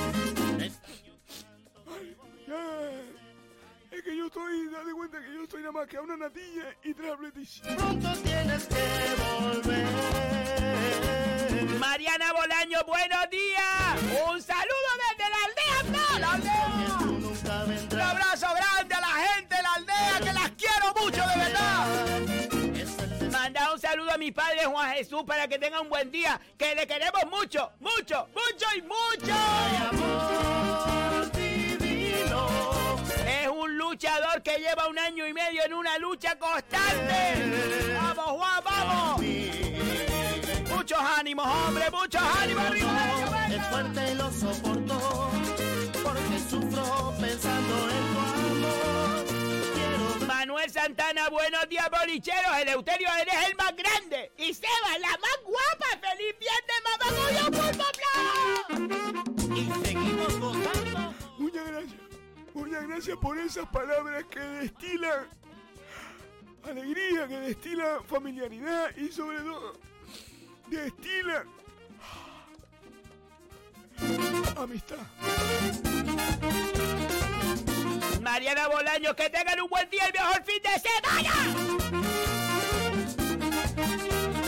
Es 3.89 4.04
que 4.04 4.18
yo 4.18 4.26
estoy, 4.26 4.68
date 4.70 4.92
cuenta 4.92 5.22
que 5.22 5.34
yo 5.34 5.44
estoy 5.44 5.62
nada 5.62 5.72
más 5.72 5.88
que 5.88 5.96
a 5.96 6.02
una 6.02 6.18
natilla 6.18 6.76
y 6.84 6.94
tres 6.94 7.13
apletiches. 7.13 7.62
Pronto 7.76 8.10
tienes 8.22 8.68
que 8.68 8.76
volver. 9.39 9.88
Mariana 11.80 12.34
Bolaño, 12.34 12.80
buenos 12.86 13.30
días. 13.32 13.98
Un 14.30 14.42
saludo 14.42 14.92
desde 15.10 15.30
la 15.30 15.38
aldea, 15.46 15.84
no, 15.92 16.20
la 16.20 16.32
aldea. 16.34 16.59
Mi 24.30 24.34
padre 24.34 24.63
Juan 24.65 24.94
Jesús 24.94 25.24
para 25.26 25.48
que 25.48 25.58
tenga 25.58 25.82
un 25.82 25.89
buen 25.89 26.12
día, 26.12 26.39
que 26.56 26.76
le 26.76 26.86
queremos 26.86 27.26
mucho, 27.32 27.72
mucho, 27.80 28.28
mucho 28.28 28.68
y 28.78 28.82
mucho. 28.84 29.34
Amor 29.89 31.32
divino. 31.32 32.48
Es 33.28 33.48
un 33.48 33.76
luchador 33.76 34.44
que 34.44 34.60
lleva 34.60 34.88
un 34.88 35.00
año 35.00 35.26
y 35.26 35.34
medio 35.34 35.63
en 35.65 35.74
una 35.74 35.98
lucha 35.98 36.38
constante. 36.38 37.96
Vamos, 38.00 38.26
Juan, 38.26 38.63
vamos. 38.63 39.22
Muchos 40.76 41.00
ánimos, 41.00 41.48
hombre, 41.48 41.89
muchos 41.89 42.22
ánimos. 42.22 42.65
arriba, 42.65 43.48
Es 43.50 43.68
fuerte 43.68 44.12
y 44.12 44.15
lo 44.15 44.32
soportó. 44.32 45.32
Porque 46.04 46.39
sufro 46.48 47.15
pensando 47.20 47.76
en 47.89 48.13
tu 48.13 48.20
amor. 48.20 49.29
Manuel 50.39 50.69
Santana, 50.69 51.28
buenos 51.28 51.67
días, 51.67 51.89
bolicheros. 51.89 52.58
Eleuterio, 52.62 53.10
eres 53.21 53.34
el 53.49 53.58
más 53.58 53.75
grande. 53.75 54.32
Y 54.38 54.54
Seba, 54.54 54.97
la 54.97 55.10
más 55.10 55.38
guapa. 55.43 55.99
¡Feliz 55.99 56.34
viernes, 56.39 56.82
mamá! 56.86 57.08
Y 59.54 59.69
seguimos 59.86 60.39
gozando. 60.39 61.13
Muchas 61.39 61.67
gracias. 61.67 61.99
Muchas 62.54 62.88
gracias 62.88 63.17
por 63.17 63.38
esas 63.38 63.67
palabras 63.67 64.23
que 64.32 64.39
destilan 64.39 65.28
alegría, 66.63 67.28
que 67.28 67.39
destilan 67.41 68.06
familiaridad 68.06 68.95
y 68.95 69.10
sobre 69.10 69.39
todo 69.39 69.78
destilan 70.69 71.49
amistad. 74.56 75.06
Mariana 78.21 78.67
Bolaño, 78.67 79.15
que 79.15 79.29
tengan 79.29 79.62
un 79.62 79.69
buen 79.69 79.89
día 79.89 80.03
y 80.10 80.12
mejor 80.12 80.43
fin 80.43 80.62
de 80.62 80.69
semana. 80.79 81.32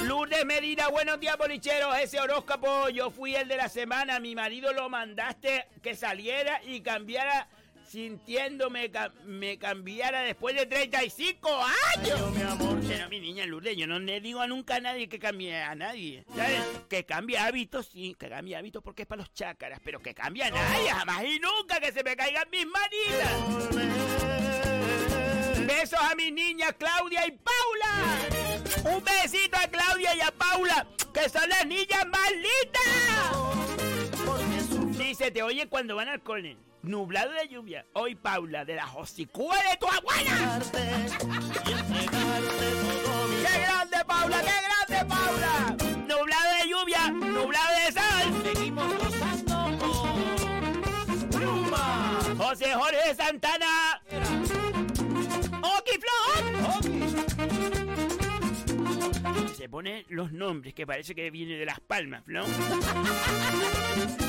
Lourdes 0.04 0.46
Medina, 0.46 0.90
buenos 0.90 1.20
días, 1.20 1.38
bolicheros. 1.38 1.98
Ese 1.98 2.20
horóscopo, 2.20 2.90
yo 2.90 3.12
fui 3.12 3.36
el 3.36 3.48
de 3.48 3.56
la 3.58 3.70
semana. 3.70 4.20
Mi 4.20 4.36
marido 4.36 4.74
lo 4.74 4.90
mandaste 4.90 5.68
que 5.82 5.96
saliera 5.96 6.62
y 6.64 6.82
cambiara 6.82 7.48
sintiéndome 7.92 8.90
ca- 8.90 9.12
me 9.26 9.58
cambiara 9.60 10.22
después 10.22 10.56
de 10.56 10.66
35 10.66 11.50
años. 11.98 12.32
mi 12.32 12.42
amor. 12.42 12.80
Pero 12.88 13.10
mi 13.10 13.20
niña 13.20 13.46
Lourdes, 13.46 13.76
yo 13.78 13.86
no 13.88 14.00
le 14.00 14.22
digo 14.22 14.40
a 14.42 14.48
nunca 14.48 14.76
a 14.76 14.80
nadie 14.80 15.10
que 15.10 15.20
cambie 15.20 15.56
a 15.62 15.76
nadie. 15.76 16.24
¿sabes? 16.36 16.62
Que 16.90 17.06
cambie 17.06 17.38
hábitos, 17.38 17.88
sí, 17.88 18.16
que 18.18 18.30
cambie 18.30 18.56
hábitos 18.56 18.82
porque 18.82 19.02
es 19.04 19.08
para 19.08 19.22
los 19.22 19.34
chácaras, 19.34 19.80
pero 19.84 20.02
que 20.02 20.14
cambie 20.14 20.44
a 20.44 20.52
nadie, 20.52 20.90
jamás 20.90 21.24
y 21.26 21.40
nunca 21.40 21.80
que 21.82 21.92
se 21.92 22.04
me 22.04 22.16
caigan 22.16 22.48
mis 22.50 22.66
manitas. 22.66 23.32
Besos 25.68 26.00
a 26.00 26.16
mis 26.16 26.32
niñas 26.34 26.74
Claudia 26.78 27.26
y 27.28 27.32
Paula. 27.32 28.96
Un 28.96 29.04
besito 29.04 29.58
a 29.58 29.68
Claudia 29.68 30.16
y 30.16 30.22
a 30.22 30.32
Paula, 30.32 30.88
que 31.14 31.28
son 31.30 31.48
las 31.50 31.66
niñas 31.66 32.06
más 32.08 32.32
lindas. 32.32 32.58
Dice, 34.98 35.30
te 35.32 35.44
oye 35.44 35.68
cuando 35.68 35.96
van 35.96 36.08
al 36.10 36.22
cole. 36.24 36.58
Nublado 36.84 37.32
de 37.34 37.48
lluvia. 37.48 37.86
Hoy 37.94 38.16
Paula, 38.16 38.66
de 38.66 38.76
la 38.76 38.92
hocicúa 38.96 39.56
de 39.70 39.78
tu 39.78 39.88
abuela. 39.88 40.60
¡Qué 43.44 43.60
grande, 43.60 43.98
Paula! 44.08 44.42
¡Qué 44.42 44.52
grande, 44.90 45.06
Paula! 45.08 45.76
Nublado 46.08 46.52
de 46.60 46.70
lluvia, 46.70 47.12
nublado 47.12 47.76
de 47.76 47.92
sol. 47.92 48.44
Seguimos 48.44 48.98
gozando 48.98 49.78
con 49.80 51.30
Pluma. 51.30 52.20
José 52.38 52.74
Jorge 52.74 53.16
Santana. 53.16 53.91
Pone 59.72 60.06
los 60.10 60.34
nombres 60.34 60.74
que 60.74 60.86
parece 60.86 61.16
que 61.16 61.32
viene 61.32 61.56
de 61.56 61.66
Las 61.66 61.80
Palmas, 61.80 62.24
¿no? 62.28 62.44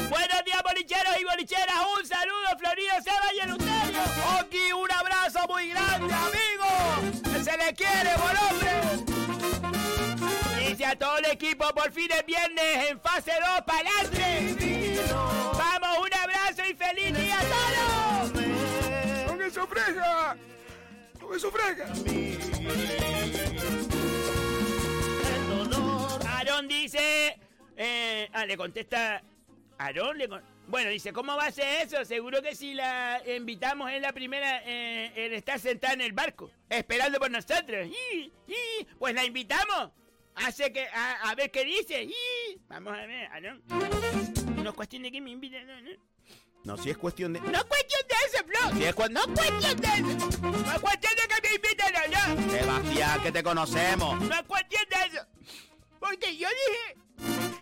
Buenos 0.08 0.44
días, 0.44 0.62
bolicheros 0.62 1.20
y 1.20 1.24
bolicheras. 1.24 1.84
Un 1.98 2.06
saludo, 2.06 2.46
Florido 2.58 2.94
Seba 3.02 3.34
y 3.34 3.40
Eleuterio. 3.40 4.02
Oki, 4.40 4.72
un 4.72 4.92
abrazo 4.92 5.40
muy 5.48 5.70
grande, 5.70 6.14
amigo. 6.14 6.64
Se 7.42 7.58
le 7.58 7.74
quiere, 7.74 8.14
hombre. 8.14 8.70
Dice 10.68 10.86
a 10.86 10.96
todo 10.96 11.18
el 11.18 11.24
equipo, 11.26 11.66
por 11.74 11.90
fin 11.90 12.08
es 12.12 12.24
viernes 12.24 12.90
en 12.90 13.00
fase 13.00 13.32
2, 13.32 13.62
pa'lante. 13.66 14.54
Vamos, 15.58 15.98
un 16.06 16.14
abrazo 16.14 16.62
y 16.70 16.74
feliz 16.74 17.18
día 17.18 17.40
a 17.40 17.42
todos. 17.42 18.30
¡Con 19.26 19.42
eso 19.42 19.66
frega! 19.66 20.36
¡Con 21.20 21.34
eso 21.34 21.50
frega! 21.50 21.92
Aarón 26.52 26.68
dice. 26.68 27.38
Eh, 27.76 28.28
ah, 28.32 28.44
le 28.46 28.56
contesta. 28.56 29.22
Aarón 29.78 30.18
le 30.18 30.28
con- 30.28 30.42
Bueno, 30.68 30.90
dice, 30.90 31.12
¿cómo 31.12 31.34
va 31.36 31.46
a 31.46 31.50
ser 31.52 31.82
eso? 31.86 32.04
Seguro 32.04 32.42
que 32.42 32.54
si 32.54 32.74
la 32.74 33.20
invitamos 33.36 33.90
en 33.90 34.02
la 34.02 34.12
primera, 34.12 34.62
eh, 34.64 35.10
él 35.16 35.32
está 35.32 35.58
sentada 35.58 35.94
en 35.94 36.02
el 36.02 36.12
barco, 36.12 36.50
esperando 36.68 37.18
por 37.18 37.30
nosotros. 37.30 37.88
Y, 37.88 38.32
y, 38.46 38.84
pues 38.98 39.14
la 39.14 39.24
invitamos. 39.24 39.90
Hace 40.34 40.72
que, 40.72 40.86
a, 40.88 41.30
a 41.30 41.34
ver 41.34 41.50
qué 41.50 41.64
dice. 41.64 42.04
Y, 42.04 42.14
vamos 42.68 42.92
a 42.92 43.06
ver, 43.06 43.26
Aarón. 43.28 43.62
No 44.62 44.70
es 44.70 44.76
cuestión 44.76 45.02
de 45.02 45.10
que 45.12 45.20
me 45.20 45.30
inviten. 45.30 45.66
No, 45.66 45.80
no. 45.80 45.90
No, 46.64 46.76
si 46.76 46.90
es 46.90 46.96
cuestión 46.98 47.32
de. 47.32 47.40
No 47.40 47.50
es 47.58 47.64
cuestión 47.64 48.00
de 48.08 48.14
eso, 48.28 48.44
Flo. 48.46 48.76
Si 48.78 48.84
es 48.84 48.94
cu- 48.94 49.08
No 49.10 49.20
es 49.20 49.26
cuestión 49.26 49.76
de 49.80 49.88
eso. 49.88 50.40
No 50.40 50.72
es 50.72 50.80
cuestión 50.80 51.12
de 51.16 51.28
que 51.34 51.48
me 51.48 51.54
inviten 51.56 51.96
allá. 51.96 52.36
Sebastián, 52.50 53.22
que 53.22 53.32
te 53.32 53.42
conocemos. 53.42 54.20
No 54.20 54.34
es 54.34 54.42
cuestión 54.42 54.82
de 54.88 55.06
eso. 55.16 55.26
Porque 56.02 56.36
yo 56.36 56.48
dije 56.48 56.96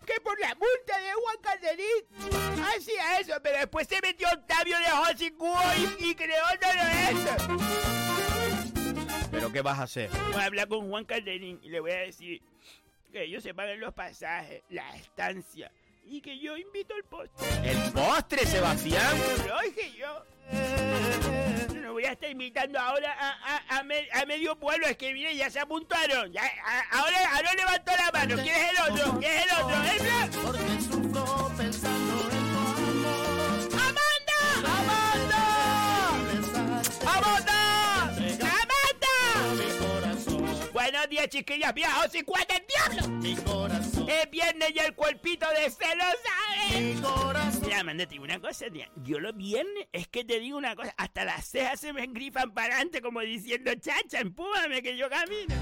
que 0.07 0.19
por 0.23 0.41
la 0.41 0.55
multa 0.55 0.99
de 0.99 1.13
Juan 1.13 1.37
Calderín 1.43 2.65
hacía 2.75 3.21
eso, 3.21 3.35
pero 3.43 3.59
después 3.59 3.87
se 3.87 4.01
metió 4.01 4.29
Octavio 4.33 4.79
de 4.79 5.13
Hocicuo 5.13 5.61
y, 5.99 6.07
y 6.07 6.15
creó 6.15 6.45
todo 6.59 6.73
esto. 7.11 7.59
¿Pero 9.31 9.53
qué 9.53 9.61
vas 9.61 9.79
a 9.79 9.83
hacer? 9.83 10.09
Voy 10.33 10.41
a 10.41 10.47
hablar 10.47 10.69
con 10.69 10.89
Juan 10.89 11.05
Calderín 11.05 11.61
y 11.63 11.69
le 11.69 11.81
voy 11.81 11.91
a 11.91 11.99
decir 11.99 12.41
que 13.13 13.25
ellos 13.25 13.43
se 13.43 13.53
paguen 13.53 13.79
los 13.79 13.93
pasajes, 13.93 14.63
la 14.71 14.97
estancia 14.97 15.71
y 16.07 16.23
que 16.23 16.39
yo 16.39 16.57
invito 16.57 16.95
el 16.97 17.05
postre. 17.05 17.47
¿El 17.71 17.93
postre, 17.93 18.47
Sebastián? 18.47 19.19
Lo 19.47 19.61
dije 19.61 19.93
yo. 19.99 21.30
No 21.91 21.95
voy 21.95 22.05
a 22.05 22.13
estar 22.13 22.31
invitando 22.31 22.79
ahora 22.79 23.13
a, 23.19 23.57
a- 23.57 23.79
a 23.81 23.83
me- 23.83 24.09
a 24.13 24.25
medio 24.25 24.55
pueblo. 24.57 24.87
Es 24.87 24.97
que 24.97 25.13
mire, 25.13 25.35
ya 25.35 25.51
se 25.51 25.59
apuntaron. 25.59 26.31
Ya, 26.31 26.41
a- 26.65 26.99
ahora 27.01 27.17
Aaron 27.35 27.57
levantó 27.57 27.91
la 27.97 28.13
mano. 28.13 28.37
¿Quién 28.41 28.55
es 28.55 28.71
el 28.71 28.93
otro? 28.93 29.19
¿Quién 29.19 29.33
es 29.33 29.43
el 29.45 29.51
otro? 29.59 29.77
¿El 29.91 29.99
Blas? 29.99 31.90
Días, 41.11 41.29
chiquillas 41.29 41.75
viejos 41.75 42.15
y 42.15 42.23
cuenta 42.23 42.57
el 42.57 42.67
diablo. 42.67 43.09
mi 43.19 43.37
corazón, 43.37 44.09
Es 44.09 44.31
viernes 44.31 44.71
y 44.75 44.79
el 44.79 44.95
cuerpito 44.95 45.47
de 45.51 45.69
se 45.71 45.97
lo 45.97 46.05
sabe. 46.05 46.81
mi 46.81 47.01
corazón. 47.01 47.63
Mira, 47.65 47.81
Amanda, 47.81 48.05
te 48.07 48.13
digo 48.13 48.25
una 48.25 48.41
cosa, 48.41 48.71
tía. 48.71 48.89
Yo 49.03 49.21
los 49.21 49.37
viernes, 49.37 49.89
es 49.93 50.09
que 50.09 50.25
te 50.25 50.41
digo 50.41 50.57
una 50.57 50.75
cosa, 50.75 50.95
hasta 50.97 51.25
las 51.25 51.45
cejas 51.47 51.81
se 51.81 51.93
me 51.93 52.05
engrifan 52.05 52.55
para 52.55 52.75
adelante 52.77 53.03
como 53.03 53.21
diciendo, 53.21 53.73
chacha, 53.75 54.21
empújame 54.21 54.83
que 54.83 54.97
yo 54.97 55.11
camino. 55.11 55.55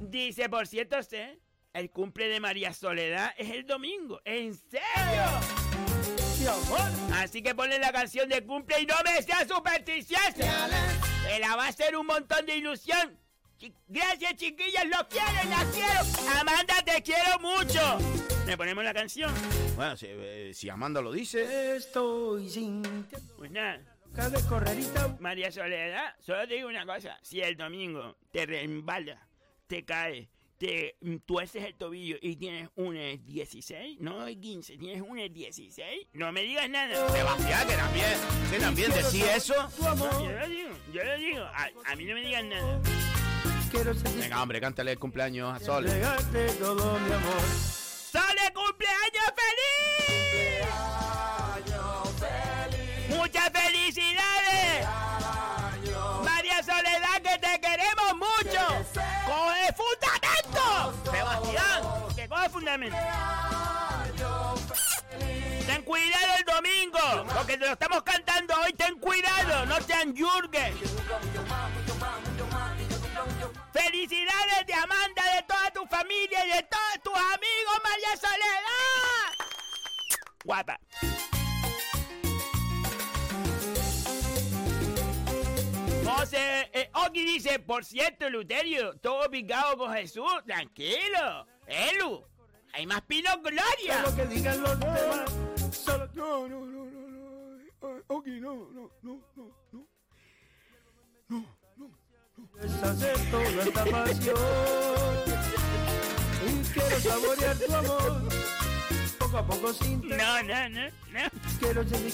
Dice, 0.00 0.48
por 0.48 0.66
cierto, 0.66 1.02
sé, 1.02 1.40
el 1.72 1.90
cumple 1.90 2.28
de 2.28 2.38
María 2.38 2.72
Soledad 2.74 3.32
es 3.38 3.50
el 3.50 3.66
domingo. 3.66 4.20
¿En 4.24 4.54
serio? 4.54 4.82
Así 7.14 7.40
que 7.42 7.54
ponle 7.54 7.78
la 7.78 7.92
canción 7.92 8.28
de 8.28 8.44
cumple 8.44 8.80
y 8.80 8.86
no 8.86 8.96
me 9.04 9.22
seas 9.22 9.46
supersticiosa. 9.46 10.68
Me 11.24 11.38
la 11.38 11.56
va 11.56 11.66
a 11.66 11.68
hacer 11.68 11.96
un 11.96 12.06
montón 12.06 12.44
de 12.46 12.56
ilusión. 12.56 13.18
Gracias, 13.88 14.36
chiquillas, 14.36 14.86
los 14.86 15.04
quiero, 15.04 15.48
las 15.48 15.64
quiero. 15.66 16.30
Amanda, 16.40 16.74
te 16.84 17.02
quiero 17.02 17.38
mucho. 17.40 17.98
¿Le 18.46 18.56
ponemos 18.56 18.82
la 18.82 18.92
canción? 18.92 19.32
Bueno, 19.76 19.96
si, 19.96 20.06
eh, 20.08 20.50
si 20.52 20.68
Amanda 20.68 21.00
lo 21.00 21.12
dice. 21.12 21.76
Estoy 21.76 22.48
sin 22.48 22.82
Pues 23.36 23.50
nada, 23.50 23.80
María 25.20 25.50
Soledad, 25.52 26.14
solo 26.18 26.46
te 26.46 26.54
digo 26.54 26.68
una 26.68 26.84
cosa. 26.84 27.18
Si 27.22 27.40
el 27.40 27.56
domingo 27.56 28.16
te 28.30 28.46
reembala, 28.46 29.28
te 29.66 29.84
cae, 29.84 30.28
te 30.58 30.96
tuerces 31.24 31.64
el 31.64 31.74
tobillo 31.74 32.16
y 32.20 32.36
tienes 32.36 32.68
un 32.74 32.94
16, 32.94 34.00
no 34.00 34.26
15, 34.26 34.76
tienes 34.76 35.02
un 35.02 35.16
16, 35.16 36.08
no 36.12 36.32
me 36.32 36.42
digas 36.42 36.68
nada. 36.68 37.08
Sebastián, 37.10 37.68
que 37.68 37.74
también, 37.74 38.18
que 38.50 38.58
también 38.58 38.90
decía 38.92 39.36
eso. 39.36 39.54
No, 39.80 40.24
yo 40.24 40.38
lo 40.38 40.48
digo, 40.48 40.70
yo 40.92 41.04
lo 41.04 41.16
digo. 41.16 41.44
A, 41.44 41.70
a 41.86 41.96
mí 41.96 42.04
no 42.04 42.14
me 42.14 42.22
digan 42.22 42.48
nada. 42.48 42.80
Venga, 43.72 44.42
hombre, 44.42 44.60
cántale 44.60 44.92
el 44.92 44.98
cumpleaños 44.98 45.56
a 45.56 45.64
Sol. 45.64 45.86
todo 46.58 46.98
mi 46.98 47.12
amor. 47.12 47.42
¡Sole 48.12 48.52
cumpleaños 48.52 49.32
feliz! 49.40 50.66
¡Muchas 53.16 53.50
felicidades! 53.50 54.86
María 56.22 56.62
Soledad, 56.62 57.22
que 57.22 57.38
te 57.38 57.60
queremos 57.60 58.14
mucho. 58.14 58.60
¡Coge 59.24 59.72
fundamento! 59.72 60.92
Sebastián, 61.10 61.82
que 62.14 62.28
coge 62.28 62.48
fundamento. 62.50 62.96
Ten 65.66 65.82
cuidado 65.82 66.34
el 66.38 66.44
domingo, 66.44 67.26
porque 67.34 67.56
te 67.56 67.64
lo 67.64 67.72
estamos 67.72 68.02
cantando 68.02 68.54
hoy. 68.62 68.74
Ten 68.74 68.98
cuidado, 68.98 69.64
no 69.64 69.80
sean 69.80 70.14
yurgues. 70.14 70.74
Felicidades 73.72 74.66
de 74.66 74.74
Amanda, 74.74 75.22
de 75.34 75.42
toda 75.42 75.70
tu 75.70 75.86
familia 75.86 76.44
y 76.46 76.50
de 76.50 76.62
todos 76.64 77.02
tus 77.02 77.14
amigos, 77.14 77.80
María 77.82 78.16
Soledad. 78.16 79.32
Guapa. 80.44 80.78
José 86.04 86.70
eh, 86.72 86.90
Oki 86.94 87.24
dice, 87.24 87.58
por 87.60 87.84
cierto, 87.84 88.28
Luterio, 88.28 88.94
todo 88.98 89.30
picado 89.30 89.78
con 89.78 89.92
Jesús, 89.94 90.42
tranquilo. 90.44 91.46
Elu, 91.66 92.22
hay 92.72 92.86
más 92.86 93.02
pino 93.02 93.30
gloria. 93.40 94.02
No, 94.02 94.10
no, 96.14 96.48
no, 96.48 96.66
no, 96.66 96.66
no. 96.66 97.96
Eh, 97.96 98.02
Ok, 98.08 98.26
no, 98.26 98.54
no, 98.54 98.90
no, 99.02 99.20
no, 99.36 99.86
no. 101.28 101.61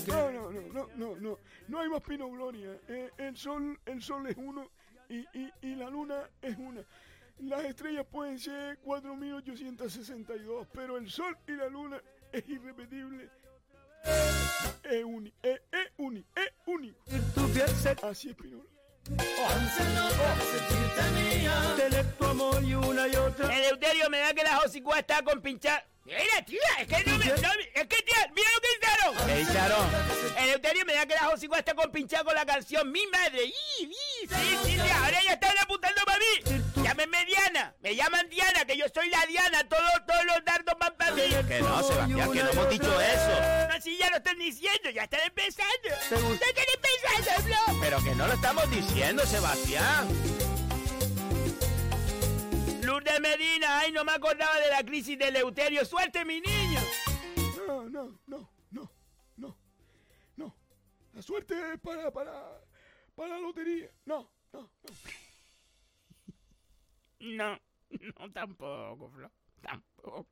No, 0.06 0.30
no, 0.30 0.50
no, 0.50 0.60
no. 0.72 0.88
No, 0.96 1.16
no, 1.16 1.38
no, 1.68 1.78
hay 1.80 1.88
más 1.88 2.02
pino 2.02 2.30
gloria. 2.30 2.78
Eh, 2.88 3.10
el 3.18 3.36
sol, 3.36 3.78
el 3.86 4.02
sol 4.02 4.26
es 4.26 4.36
uno 4.36 4.70
y, 5.08 5.18
y, 5.38 5.50
y 5.62 5.74
la 5.74 5.90
luna 5.90 6.28
es 6.42 6.56
una. 6.56 6.82
Las 7.40 7.64
estrellas 7.64 8.06
pueden 8.10 8.38
ser 8.38 8.80
4.862, 8.82 10.66
pero 10.72 10.96
el 10.96 11.10
sol 11.10 11.36
y 11.46 11.52
la 11.52 11.68
luna 11.68 12.00
es 12.32 12.48
irrepetible. 12.48 13.30
Es 14.84 15.04
único, 15.04 15.36
es, 15.42 15.60
único, 15.98 16.28
es 16.34 16.52
único. 16.66 16.98
Así 18.02 18.30
es 18.30 18.36
Pino 18.36 18.77
Otra. 23.28 23.54
Eleuterio 23.54 24.08
me 24.10 24.18
da 24.18 24.32
que 24.32 24.42
la 24.42 24.56
Josicua 24.56 24.98
está 24.98 25.22
con 25.22 25.40
pinchar. 25.40 25.84
Mira, 26.04 26.44
tía, 26.46 26.58
es 26.80 26.88
que 26.88 27.10
no 27.10 27.18
me. 27.18 27.26
no 27.26 27.32
es 27.32 27.86
que, 27.86 28.02
tía, 28.02 28.32
mira 28.34 28.48
lo 28.54 28.60
que 28.62 28.70
hicieron. 28.78 29.26
¿Qué 29.26 29.40
hicieron? 29.42 30.44
Eleuterio 30.44 30.84
me 30.86 30.94
da 30.94 31.06
que 31.06 31.14
la 31.14 31.24
Josicua 31.24 31.58
está 31.58 31.74
con 31.74 31.90
pinchar 31.90 32.24
con 32.24 32.34
la 32.34 32.46
canción 32.46 32.90
Mi 32.90 33.06
Madre. 33.08 33.44
¡Y, 33.44 33.84
y, 33.84 34.26
sí, 34.26 34.58
sí, 34.64 34.72
sí, 34.72 34.90
ahora 34.90 35.22
ya 35.22 35.32
están 35.34 35.58
apuntando 35.58 36.02
para 36.06 36.18
mí. 36.18 36.57
Llámenme 36.98 37.26
Diana. 37.26 37.76
Me 37.80 37.94
llaman 37.94 38.28
Diana, 38.28 38.64
que 38.64 38.76
yo 38.76 38.86
soy 38.92 39.08
la 39.08 39.24
Diana. 39.26 39.62
Todos, 39.68 40.04
todos 40.04 40.24
los 40.24 40.44
dardos 40.44 40.74
van 40.80 40.96
para 40.96 41.12
mí. 41.12 41.22
Que 41.46 41.60
no, 41.60 41.80
Sebastián, 41.80 42.32
que 42.32 42.42
no 42.42 42.50
hemos 42.50 42.70
dicho 42.70 43.00
eso. 43.00 43.68
No, 43.72 43.80
sí, 43.80 43.96
ya 43.96 44.10
lo 44.10 44.16
están 44.16 44.36
diciendo, 44.36 44.90
ya 44.90 45.04
están 45.04 45.20
empezando. 45.24 45.70
Ya 45.84 46.46
están 46.46 46.64
empezando, 46.74 47.44
bro. 47.44 47.80
Pero 47.80 48.02
que 48.02 48.14
no 48.16 48.26
lo 48.26 48.32
estamos 48.32 48.68
diciendo, 48.72 49.24
Sebastián. 49.24 50.08
Lourdes 52.82 53.20
Medina, 53.20 53.78
ay, 53.78 53.92
no 53.92 54.02
me 54.04 54.10
acordaba 54.10 54.58
de 54.58 54.70
la 54.70 54.82
crisis 54.82 55.16
de 55.16 55.28
Eleuterio. 55.28 55.84
¡Suerte, 55.84 56.24
mi 56.24 56.40
niño! 56.40 56.80
No, 57.68 57.88
no, 57.88 58.18
no, 58.26 58.50
no, 58.72 58.90
no, 59.36 59.56
no. 60.34 60.56
La 61.12 61.22
suerte 61.22 61.54
es 61.74 61.78
para, 61.78 62.10
para, 62.10 62.32
para 63.14 63.28
la 63.28 63.38
lotería. 63.38 63.88
No, 64.04 64.28
no, 64.52 64.62
no. 64.62 65.17
No, 67.20 67.58
no 68.18 68.32
tampoco, 68.32 69.10
Flo. 69.10 69.30
Tampoco. 69.60 70.26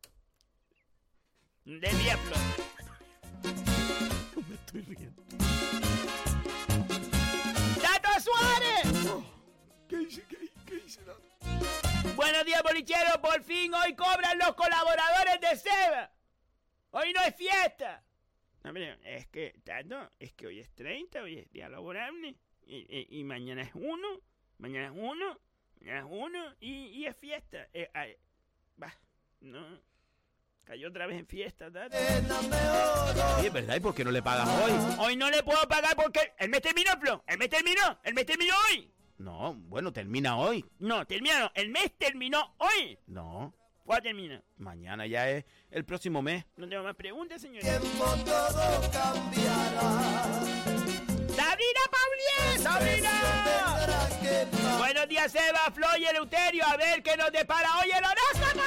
De 1.65 1.89
diablo. 1.89 2.37
Me 4.49 4.55
estoy 4.55 4.81
riendo. 4.83 5.23
¡Tato 7.83 8.21
Suárez! 8.21 9.07
Oh, 9.11 9.25
¿Qué 9.89 10.03
hice? 10.03 10.23
¿Qué, 10.29 10.49
qué 10.65 10.77
hice, 10.87 11.01
Tato? 11.03 11.23
Buenos 12.15 12.45
días, 12.45 12.63
bolichero. 12.63 13.21
Por 13.21 13.43
fin 13.43 13.75
hoy 13.75 13.95
cobran 13.97 14.39
los 14.39 14.55
colaboradores 14.55 15.41
de 15.41 15.57
Seba. 15.57 16.13
Hoy 16.91 17.13
no 17.13 17.21
es 17.23 17.35
fiesta. 17.35 18.03
No, 18.63 18.73
pero 18.73 18.97
es 19.05 19.27
que, 19.29 19.55
Tato, 19.65 20.11
es 20.21 20.33
que 20.35 20.47
hoy 20.47 20.61
es 20.61 20.71
30, 20.75 21.23
hoy 21.23 21.39
es 21.39 21.51
día 21.51 21.69
laborable. 21.69 22.37
Y, 22.63 22.77
y- 22.89 23.21
y 23.21 23.25
mañana 23.25 23.63
es 23.63 23.71
1, 23.75 24.21
mañana 24.59 24.87
es 24.87 24.93
1, 24.95 25.41
1 25.81 26.55
y, 26.61 26.71
y 26.89 27.07
es 27.07 27.17
fiesta. 27.17 27.69
Eh, 27.73 27.91
ay, 27.95 28.17
va, 28.83 28.93
no. 29.41 29.81
Cayó 30.65 30.89
otra 30.89 31.07
vez 31.07 31.21
en 31.21 31.27
fiesta, 31.29 31.71
Tato. 31.71 31.97
Sí, 31.97 33.47
es 33.47 33.53
verdad, 33.53 33.77
¿y 33.77 33.81
por 33.81 33.95
qué 33.95 34.05
no 34.05 34.11
le 34.11 34.21
pagas 34.21 34.49
hoy? 34.49 34.73
Hoy 34.99 35.17
no 35.17 35.31
le 35.31 35.43
puedo 35.45 35.63
pagar 35.69 35.95
porque 35.95 36.33
el 36.39 36.49
mes 36.49 36.61
terminó, 36.61 36.91
Flo. 37.01 37.23
El 37.29 37.39
mes 37.39 37.49
terminó. 37.49 38.01
El 38.03 38.15
mes 38.15 38.27
terminó 38.27 38.53
hoy. 38.71 38.93
No, 39.19 39.55
bueno, 39.55 39.93
termina 39.93 40.37
hoy. 40.39 40.65
No, 40.81 41.07
terminó. 41.07 41.39
no. 41.39 41.53
El 41.55 41.69
mes 41.71 41.93
terminó 41.97 42.55
hoy. 42.59 42.99
No, 43.07 43.55
¿Cuándo 43.85 44.03
termina? 44.03 44.43
mañana 44.57 45.07
ya 45.07 45.31
es 45.31 45.45
el 45.71 45.85
próximo 45.85 46.21
mes. 46.21 46.45
No 46.57 46.69
tengo 46.69 46.83
más 46.83 46.97
preguntas, 46.97 47.41
señor. 47.41 47.63
todo 47.63 48.91
cambiará. 48.91 49.81
¡Sabrina 51.37 51.81
Paulier! 51.93 52.59
¡Sabrina! 52.61 53.76
Buenos 54.79 55.09
días, 55.09 55.33
Seba, 55.33 55.71
Flo 55.75 55.87
y 55.99 56.05
Eleuterio. 56.07 56.65
A 56.67 56.77
ver 56.77 57.03
qué 57.03 57.17
nos 57.17 57.33
depara 57.33 57.69
hoy 57.79 57.91
el 57.91 58.05
horóscopo. 58.05 58.63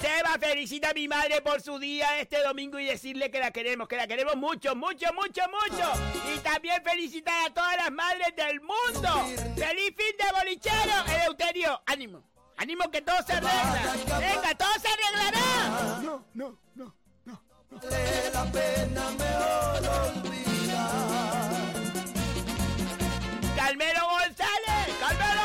Seba 0.00 0.36
felicita 0.40 0.90
a 0.90 0.94
mi 0.94 1.06
madre 1.06 1.40
por 1.42 1.60
su 1.60 1.78
día 1.78 2.18
este 2.18 2.42
domingo 2.42 2.78
y 2.78 2.86
decirle 2.86 3.30
que 3.30 3.38
la 3.38 3.52
queremos, 3.52 3.86
que 3.86 3.96
la 3.96 4.08
queremos 4.08 4.34
mucho, 4.34 4.74
mucho, 4.74 5.06
mucho, 5.14 5.42
mucho. 5.48 5.92
Y 6.34 6.38
también 6.40 6.82
felicitar 6.82 7.46
a 7.46 7.54
todas 7.54 7.76
las 7.76 7.92
madres 7.92 8.34
del 8.34 8.60
mundo. 8.60 9.26
¡Feliz 9.54 9.94
fin 9.96 10.16
de 10.18 10.24
bolichero! 10.38 11.04
Eleuterio, 11.14 11.80
ánimo. 11.86 12.24
Ánimo 12.56 12.90
que 12.90 13.00
todo 13.02 13.16
se 13.24 13.32
arregla. 13.32 13.94
Venga, 14.18 14.54
todo 14.56 14.72
se 14.80 14.88
arreglará. 14.88 16.00
No, 16.02 16.26
no, 16.34 16.58
no, 16.74 16.94
no. 17.24 17.42
Vale 17.70 18.30
la 18.34 18.44
pena 18.52 19.10
mejor 19.10 19.88
olvidar. 20.16 21.51
Carmelo 23.64 24.00
González, 24.08 24.96
Carmelo. 24.98 25.40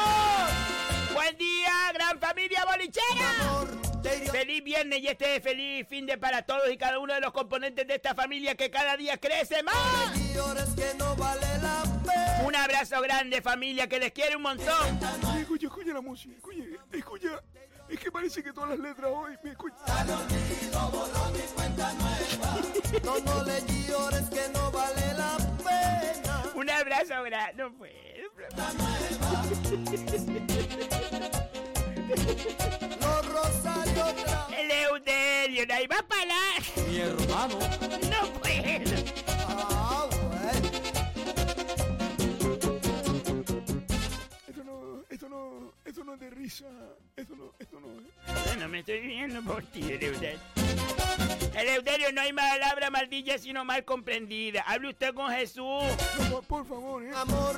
Buen 1.14 1.38
día, 1.38 1.72
gran 1.94 2.20
familia 2.20 2.66
bolichera. 2.66 4.32
Feliz 4.32 4.64
viernes 4.64 5.02
y 5.02 5.08
este 5.08 5.40
feliz 5.40 5.88
fin 5.88 6.08
de 6.08 6.18
para 6.18 6.42
todos 6.42 6.64
y 6.72 6.78
cada 6.78 6.98
uno 6.98 7.14
de 7.14 7.22
los 7.22 7.32
componentes 7.32 7.86
de 7.88 7.94
esta 7.94 8.16
familia 8.16 8.56
que 8.56 8.72
cada 8.72 8.98
día 8.98 9.18
crece 9.18 9.62
más. 9.62 10.34
Llores 10.34 10.66
que 10.76 10.98
no 10.98 11.16
vale 11.16 11.46
la 11.62 11.84
pena. 12.04 12.42
Un 12.44 12.56
abrazo 12.56 13.00
grande 13.02 13.40
familia 13.44 13.88
que 13.88 14.00
les 14.00 14.12
quiere 14.12 14.36
un 14.36 14.42
montón. 14.42 15.00
Escucha, 15.40 15.68
escucha 15.68 15.94
la 15.94 16.02
música, 16.02 16.36
escucha, 16.36 16.64
escucha. 16.92 17.44
Es 17.88 18.00
que 18.00 18.12
parece 18.12 18.42
que 18.44 18.52
todas 18.52 18.72
las 18.72 18.80
letras 18.80 19.12
hoy 19.14 19.38
me 19.44 19.52
escuchan. 19.52 19.78
No, 23.04 23.20
no 23.20 23.44
le 23.44 23.62
llores 23.88 24.30
que 24.30 24.50
no 24.54 24.72
vale 24.72 25.14
la 25.14 25.38
pena. 25.38 25.47
Un 26.58 26.68
abrazo 26.72 27.22
grande. 27.22 27.54
No 27.62 27.72
puedo. 27.72 27.94
Los 33.00 33.26
rosarios 33.32 34.10
otra 34.10 34.48
Eleuterio, 34.58 35.68
no 35.68 35.74
hay 35.76 35.88
más 35.88 36.02
palabras. 36.02 36.78
Mi 36.90 36.98
hermano. 36.98 37.60
No 38.10 38.34
puedo. 38.40 38.96
Ah, 39.48 40.10
bueno. 40.10 40.70
Esto 44.48 44.64
no, 44.64 45.04
esto 45.12 45.30
no, 45.30 45.74
esto 45.86 46.04
no 46.04 46.14
es 46.16 46.20
de 46.20 46.30
risa. 46.32 46.66
Esto 47.18 47.36
no, 47.36 47.52
esto 47.58 47.80
no 47.80 47.88
es. 47.88 48.46
Bueno, 48.46 48.70
me 48.70 48.80
estoy 48.80 49.00
viendo 49.00 49.42
por 49.42 49.64
ti, 49.64 49.82
Eleuterio. 49.92 50.40
Eleuterio, 51.56 52.12
no 52.14 52.22
hay 52.22 52.32
palabra 52.32 52.92
maldilla 52.92 53.40
sino 53.40 53.66
mal 53.66 53.84
comprendida. 53.84 54.62
Hable 54.62 54.90
usted 54.90 55.16
con 55.16 55.32
Jesús. 55.32 55.84
No, 56.30 56.44
por 56.44 56.64
favor, 56.68 57.04
¿eh? 57.04 57.12
Amor. 57.16 57.56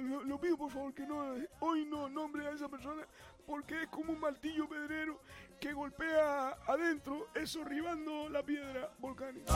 lo, 0.00 0.24
lo 0.24 0.40
pido, 0.40 0.56
por 0.56 0.72
favor, 0.72 0.92
que 0.92 1.06
no, 1.06 1.36
hoy 1.60 1.84
no 1.84 2.08
nombre 2.08 2.44
a 2.48 2.50
esa 2.50 2.68
persona 2.68 3.06
porque 3.46 3.82
es 3.82 3.88
como 3.88 4.12
un 4.12 4.20
martillo 4.20 4.68
pedrero 4.68 5.20
que 5.60 5.72
golpea 5.74 6.56
adentro, 6.66 7.28
eso 7.34 7.62
ribando 7.64 8.30
la 8.30 8.42
piedra 8.42 8.90
volcánica. 8.98 9.52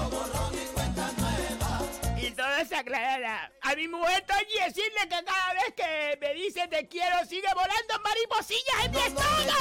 Y 2.21 2.31
todo 2.33 2.65
se 2.69 2.77
aclarará. 2.77 3.51
A 3.63 3.75
mi 3.75 3.89
mujer 3.89 4.23
estoy 4.27 4.45
decirle 4.67 5.01
que 5.03 5.25
cada 5.25 5.55
vez 5.55 5.75
que 5.75 6.19
me 6.21 6.35
dice 6.35 6.69
te 6.69 6.87
quiero 6.89 7.25
sigue 7.27 7.49
volando 7.55 7.95
mariposillas 8.05 8.85
en 8.85 8.91
mi 8.91 8.99
estómago. 8.99 9.53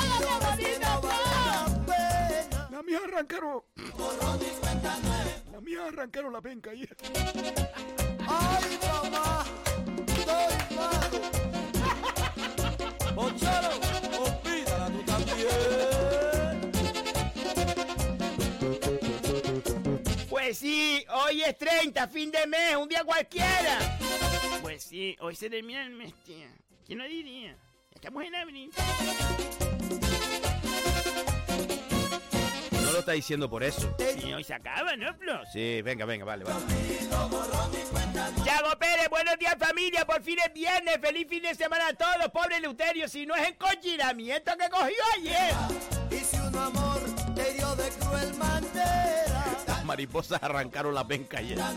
La 2.71 2.83
mía 2.83 2.99
arrancaron. 3.05 3.63
La 5.51 5.61
mía 5.61 5.85
arrancaron 5.87 6.33
la 6.33 6.41
penca 6.41 6.71
ayer. 6.71 6.95
Ay, 8.27 8.79
mamá, 8.81 9.45
estoy 10.07 10.75
malo. 10.75 11.21
Olvídala 13.15 14.87
tú 14.89 15.03
también. 15.05 15.92
Pues 20.53 20.59
sí, 20.59 21.03
hoy 21.09 21.41
es 21.41 21.57
30, 21.57 22.07
fin 22.09 22.29
de 22.29 22.45
mes, 22.45 22.75
un 22.75 22.87
día 22.87 23.03
cualquiera. 23.03 23.97
Pues 24.61 24.83
sí, 24.83 25.17
hoy 25.19 25.35
se 25.35 25.49
termina 25.49 25.81
el 25.81 25.89
mes, 25.89 26.13
tía. 26.23 26.47
¿Quién 26.85 26.99
lo 26.99 27.05
diría? 27.05 27.57
Estamos 27.91 28.23
en 28.23 28.35
abril. 28.35 28.71
No 32.71 32.91
lo 32.91 32.99
está 32.99 33.13
diciendo 33.13 33.49
por 33.49 33.63
eso. 33.63 33.95
Y 34.23 34.31
hoy 34.31 34.43
se 34.43 34.53
acaba, 34.53 34.95
¿no, 34.95 35.11
Flo? 35.15 35.41
Sí, 35.51 35.81
venga, 35.81 36.05
venga, 36.05 36.23
vale, 36.23 36.43
vale. 36.43 36.59
Yago 38.45 38.77
Pérez, 38.77 39.09
buenos 39.09 39.39
días 39.39 39.55
familia, 39.57 40.05
por 40.05 40.21
fin 40.21 40.37
es 40.37 40.53
viernes, 40.53 40.99
feliz 41.01 41.27
fin 41.27 41.41
de 41.41 41.55
semana 41.55 41.87
a 41.87 41.93
todos, 41.95 42.29
pobre 42.31 42.59
Luterio, 42.59 43.07
si 43.07 43.25
no 43.25 43.35
es 43.35 43.47
el 43.47 43.57
cocinamiento 43.57 44.55
que 44.55 44.69
cogió 44.69 45.03
ayer. 45.17 45.55
Y 46.11 46.23
si 46.23 46.37
un 46.37 46.55
amor 46.55 46.99
te 47.33 47.53
dio 47.53 47.75
de 47.75 47.89
cruel 47.89 48.35
manera, 48.35 49.32
Las 49.83 49.87
mariposas 49.89 50.41
arrancaron 50.41 50.95
la 50.95 51.05
penca 51.05 51.39
ayer. 51.39 51.57
no, 51.57 51.73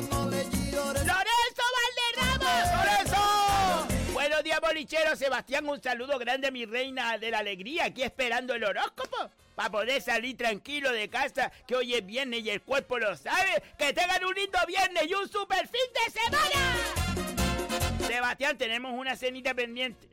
no. 0.00 0.24
¡Lorenzo 0.24 1.62
Valderrama! 1.78 2.64
¡Lorenzo! 2.74 4.12
Buenos 4.12 4.42
días, 4.42 4.60
bolichero. 4.60 5.14
Sebastián, 5.14 5.68
un 5.68 5.80
saludo 5.80 6.18
grande 6.18 6.48
a 6.48 6.50
mi 6.50 6.64
reina 6.64 7.16
de 7.16 7.30
la 7.30 7.38
alegría, 7.38 7.84
aquí 7.84 8.02
esperando 8.02 8.54
el 8.54 8.64
horóscopo. 8.64 9.30
Para 9.54 9.70
poder 9.70 10.02
salir 10.02 10.36
tranquilo 10.36 10.90
de 10.90 11.08
casa, 11.08 11.52
que 11.64 11.76
hoy 11.76 11.94
es 11.94 12.04
viernes 12.04 12.40
y 12.40 12.50
el 12.50 12.60
cuerpo 12.60 12.98
lo 12.98 13.16
sabe. 13.16 13.62
Que 13.78 13.92
tengan 13.92 14.24
un 14.24 14.34
lindo 14.34 14.58
viernes 14.66 15.08
y 15.08 15.14
un 15.14 15.28
super 15.28 15.68
fin 15.68 15.92
de 15.94 16.10
semana. 16.10 18.04
Sebastián, 18.04 18.58
tenemos 18.58 18.92
una 18.94 19.14
cenita 19.14 19.54
pendiente. 19.54 20.08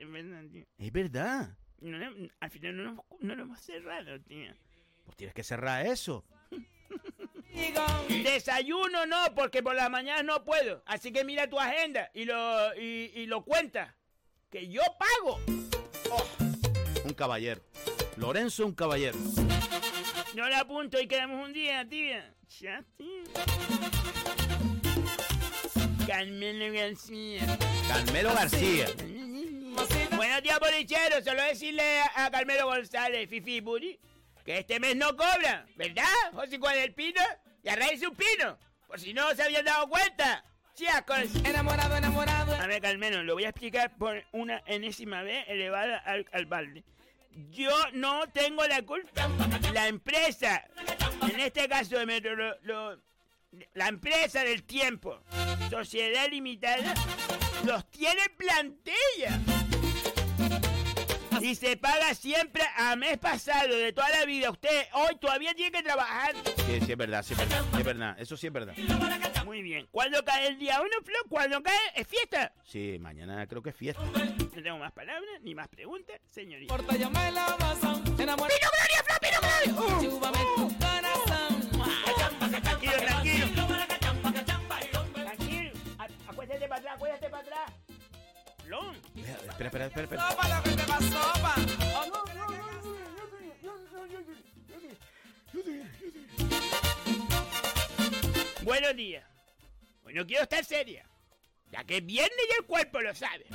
Es 0.77 0.91
verdad. 0.91 1.57
No 1.79 1.97
al 2.39 2.51
final 2.51 2.77
no 2.77 2.83
lo, 2.83 3.05
no 3.19 3.35
lo 3.35 3.41
hemos 3.41 3.61
cerrado, 3.61 4.19
tío. 4.21 4.53
Pues 5.05 5.17
tienes 5.17 5.33
que 5.33 5.41
cerrar 5.43 5.83
eso. 5.83 6.23
Desayuno 8.23 9.05
no, 9.05 9.33
porque 9.35 9.63
por 9.63 9.75
las 9.75 9.89
mañanas 9.89 10.23
no 10.23 10.43
puedo. 10.43 10.83
Así 10.85 11.11
que 11.11 11.23
mira 11.23 11.49
tu 11.49 11.59
agenda 11.59 12.09
y 12.13 12.25
lo, 12.25 12.75
y, 12.75 13.11
y 13.15 13.25
lo 13.25 13.43
cuenta. 13.43 13.95
Que 14.49 14.67
yo 14.67 14.81
pago. 14.99 15.39
Un 17.03 17.13
caballero. 17.13 17.61
Lorenzo, 18.17 18.65
un 18.65 18.73
caballero. 18.73 19.17
No 20.35 20.47
la 20.49 20.59
apunto 20.59 20.99
y 20.99 21.07
quedamos 21.07 21.45
un 21.45 21.53
día, 21.53 21.87
tía. 21.87 22.33
Ya. 22.59 22.83
Carmelo 26.05 26.73
García. 26.73 27.57
Carmelo 27.87 28.33
García. 28.33 28.87
Buenos 30.15 30.41
días, 30.41 30.59
bolichero. 30.59 31.21
Solo 31.23 31.43
decirle 31.43 31.99
a 32.01 32.25
a 32.25 32.31
Carmelo 32.31 32.65
González, 32.65 33.29
Fifi 33.29 33.61
Buri, 33.61 33.99
que 34.45 34.59
este 34.59 34.79
mes 34.79 34.95
no 34.95 35.15
cobra, 35.15 35.65
¿verdad, 35.75 36.05
José 36.33 36.57
Juan 36.57 36.75
del 36.75 36.93
Pino? 36.93 37.21
Y 37.67 37.69
arraíse 37.69 38.07
un 38.07 38.15
pino, 38.15 38.57
por 38.87 38.97
si 38.97 39.13
no 39.13 39.35
se 39.35 39.43
habían 39.43 39.65
dado 39.65 39.89
cuenta. 39.89 40.41
Chicos. 40.73 41.35
Enamorado, 41.43 41.97
enamorado. 41.97 42.55
A 42.55 42.65
ver, 42.65 42.81
Carmelo, 42.81 43.23
lo 43.23 43.33
voy 43.33 43.43
a 43.43 43.49
explicar 43.49 43.97
por 43.97 44.23
una 44.31 44.63
enésima 44.67 45.21
vez 45.21 45.43
elevada 45.49 45.97
al, 45.97 46.25
al 46.31 46.45
balde. 46.45 46.85
Yo 47.51 47.71
no 47.91 48.25
tengo 48.29 48.65
la 48.67 48.81
culpa. 48.83 49.27
La 49.73 49.89
empresa, 49.89 50.63
en 51.29 51.41
este 51.41 51.67
caso 51.67 51.97
de 51.99 52.05
Metro, 52.05 52.37
lo- 52.37 52.55
lo- 52.61 53.01
la 53.73 53.89
empresa 53.89 54.45
del 54.45 54.63
tiempo, 54.63 55.19
Sociedad 55.69 56.29
Limitada, 56.29 56.93
los 57.65 57.91
tiene 57.91 58.21
en 58.23 58.35
plantilla. 58.37 59.66
Y 61.47 61.55
se 61.55 61.77
paga 61.77 62.13
siempre 62.13 62.63
a 62.75 62.95
mes 62.95 63.17
pasado 63.17 63.75
de 63.75 63.93
toda 63.93 64.09
la 64.09 64.25
vida. 64.25 64.49
Usted 64.49 64.85
hoy 64.93 65.15
todavía 65.19 65.53
tiene 65.53 65.71
que 65.71 65.83
trabajar. 65.83 66.33
Sí, 66.65 66.79
sí, 66.85 66.91
es 66.91 66.97
verdad, 66.97 67.23
sí, 67.23 67.33
es 67.33 67.39
verdad. 67.39 67.63
Es 67.77 67.83
verdad, 67.85 68.15
eso 68.19 68.35
sí 68.37 68.47
es 68.47 68.53
verdad. 68.53 68.73
Muy 69.45 69.61
bien. 69.61 69.87
¿Cuándo 69.91 70.23
cae 70.25 70.47
el 70.47 70.57
día 70.59 70.79
uno, 70.81 70.91
Flo? 71.03 71.15
¿Cuándo 71.29 71.61
cae? 71.63 71.73
¿Es 71.95 72.07
fiesta? 72.07 72.51
Sí, 72.63 72.97
mañana 72.99 73.47
creo 73.47 73.61
que 73.61 73.69
es 73.69 73.75
fiesta. 73.75 74.01
No 74.03 74.63
tengo 74.63 74.77
más 74.79 74.91
palabras 74.91 75.41
ni 75.41 75.53
más 75.55 75.67
preguntas, 75.67 76.19
señorita. 76.29 76.75
¡Pino 76.75 76.87
Gloria, 76.97 77.09
Flo, 79.05 79.15
Pino 79.21 79.39
Gloria! 79.39 79.73
Uh. 79.73 80.73
Corazón. 80.79 81.69
Tranquilo, 82.61 82.93
tranquilo. 82.97 83.47
Tranquilo. 85.13 85.71
A- 85.97 86.07
Acuéstate 86.31 86.67
para 86.67 86.79
atrás, 86.79 86.95
acuéstate 86.95 87.29
para 87.29 87.43
atrás. 87.43 87.73
Flon. 88.67 88.95
Espera, 89.15 89.67
espera, 89.67 89.85
espera, 89.85 90.03
espera. 90.03 90.29
Sopa 90.29 90.49
lo 90.49 90.63
que 90.63 90.69
te 90.71 90.85
va, 90.85 90.99
sopa. 90.99 91.55
Buenos 98.63 98.95
días. 98.97 99.23
Hoy 100.03 100.13
no 100.13 100.27
quiero 100.27 100.43
estar 100.43 100.65
seria. 100.65 101.05
Ya 101.71 101.85
que 101.85 101.97
es 101.97 102.05
viernes 102.05 102.45
y 102.51 102.59
el 102.59 102.65
cuerpo 102.65 102.99
lo 102.99 103.15
sabe. 103.15 103.45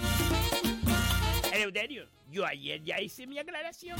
Eleuterio, 1.53 2.09
yo 2.31 2.47
ayer 2.47 2.83
ya 2.83 2.99
hice 2.99 3.27
mi 3.27 3.39
aclaración. 3.39 3.99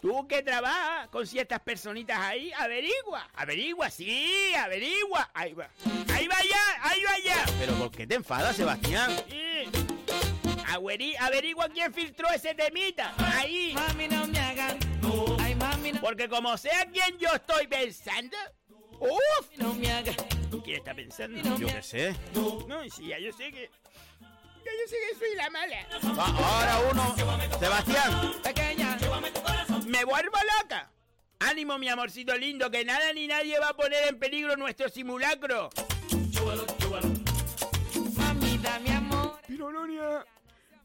Tú 0.00 0.26
que 0.26 0.42
trabajas 0.42 1.08
con 1.08 1.26
ciertas 1.26 1.60
personitas 1.60 2.18
ahí, 2.18 2.50
averigua, 2.56 3.28
averigua, 3.34 3.90
sí, 3.90 4.54
averigua. 4.54 5.30
Ahí 5.34 5.52
va. 5.52 5.68
Ahí 6.14 6.26
va 6.26 6.36
ya, 6.42 6.88
ahí 6.88 7.02
va 7.02 7.18
ya. 7.22 7.44
Pero 7.58 7.74
¿por 7.74 7.90
qué 7.90 8.06
te 8.06 8.14
enfadas, 8.14 8.56
Sebastián? 8.56 9.10
Sí. 9.28 9.68
Averi- 10.68 11.16
averigua 11.18 11.68
quién 11.68 11.92
filtró 11.92 12.28
ese 12.30 12.54
temita. 12.54 13.12
Ahí. 13.18 13.72
Mami, 13.74 14.08
no 14.08 14.26
me 14.26 14.38
hagan. 14.38 14.78
Ay, 15.40 15.54
mami, 15.56 15.92
no, 15.92 16.00
Porque 16.00 16.28
como 16.28 16.56
sea 16.56 16.86
quien 16.86 17.18
yo 17.18 17.28
estoy 17.34 17.66
pensando. 17.66 18.36
¡Uf! 19.00 19.48
no 19.56 19.74
me 19.74 19.90
hagan. 19.92 20.14
¿Quién 20.64 20.76
está 20.78 20.94
pensando? 20.94 21.56
Yo 21.58 21.66
qué 21.66 21.82
sé. 21.82 22.16
No, 22.34 22.82
sí, 22.90 23.08
ya 23.08 23.18
yo 23.18 23.32
sé 23.32 23.50
que. 23.50 23.70
Ya 24.20 24.70
yo 24.72 24.88
sé 24.88 24.96
que 25.12 25.18
soy 25.18 25.34
la 25.36 25.50
mala. 25.50 25.86
Ah, 26.18 26.34
ahora 26.38 26.90
uno. 26.92 27.58
Sebastián. 27.58 28.32
Pequeña. 28.42 28.98
¡Me 29.90 30.04
vuelvo 30.04 30.36
loca! 30.60 30.88
Ánimo, 31.40 31.76
mi 31.76 31.88
amorcito 31.88 32.36
lindo, 32.36 32.70
que 32.70 32.84
nada 32.84 33.12
ni 33.12 33.26
nadie 33.26 33.58
va 33.58 33.70
a 33.70 33.74
poner 33.74 34.06
en 34.06 34.20
peligro 34.20 34.56
nuestro 34.56 34.88
simulacro. 34.88 35.68
Mamita, 38.16 38.78
mi 38.78 38.90
amor. 38.90 39.40
Pirolonia, 39.48 40.24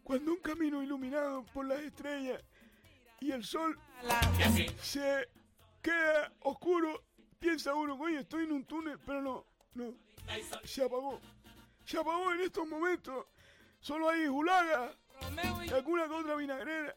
cuando 0.04 0.32
un 0.32 0.40
camino 0.40 0.82
iluminado 0.82 1.46
por 1.54 1.68
las 1.68 1.82
estrellas 1.82 2.42
y 3.20 3.32
el 3.32 3.44
sol 3.44 3.78
se 4.82 5.30
queda 5.84 6.34
oscuro, 6.40 7.04
piensa 7.38 7.76
uno, 7.76 7.96
oye, 8.00 8.22
estoy 8.22 8.46
en 8.46 8.54
un 8.54 8.66
túnel, 8.66 8.98
pero 9.06 9.22
no, 9.22 9.46
no, 9.76 9.94
se 10.64 10.84
apagó. 10.84 11.22
Se 11.86 12.00
apagó 12.00 12.34
en 12.34 12.42
estos 12.42 12.68
momentos. 12.68 13.28
Solo 13.82 14.10
hay 14.10 14.26
julaga 14.26 14.98
y 15.64 15.70
alguna 15.70 16.08
que 16.08 16.14
otra 16.14 16.36
vinagrera. 16.38 16.96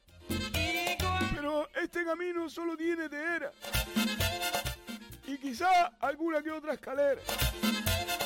Pero 1.34 1.68
este 1.74 2.04
camino 2.04 2.48
solo 2.48 2.76
tiene 2.76 3.08
tehera. 3.08 3.52
Y 5.26 5.38
quizá 5.38 5.86
alguna 6.00 6.42
que 6.42 6.50
otra 6.50 6.74
escalera. 6.74 7.20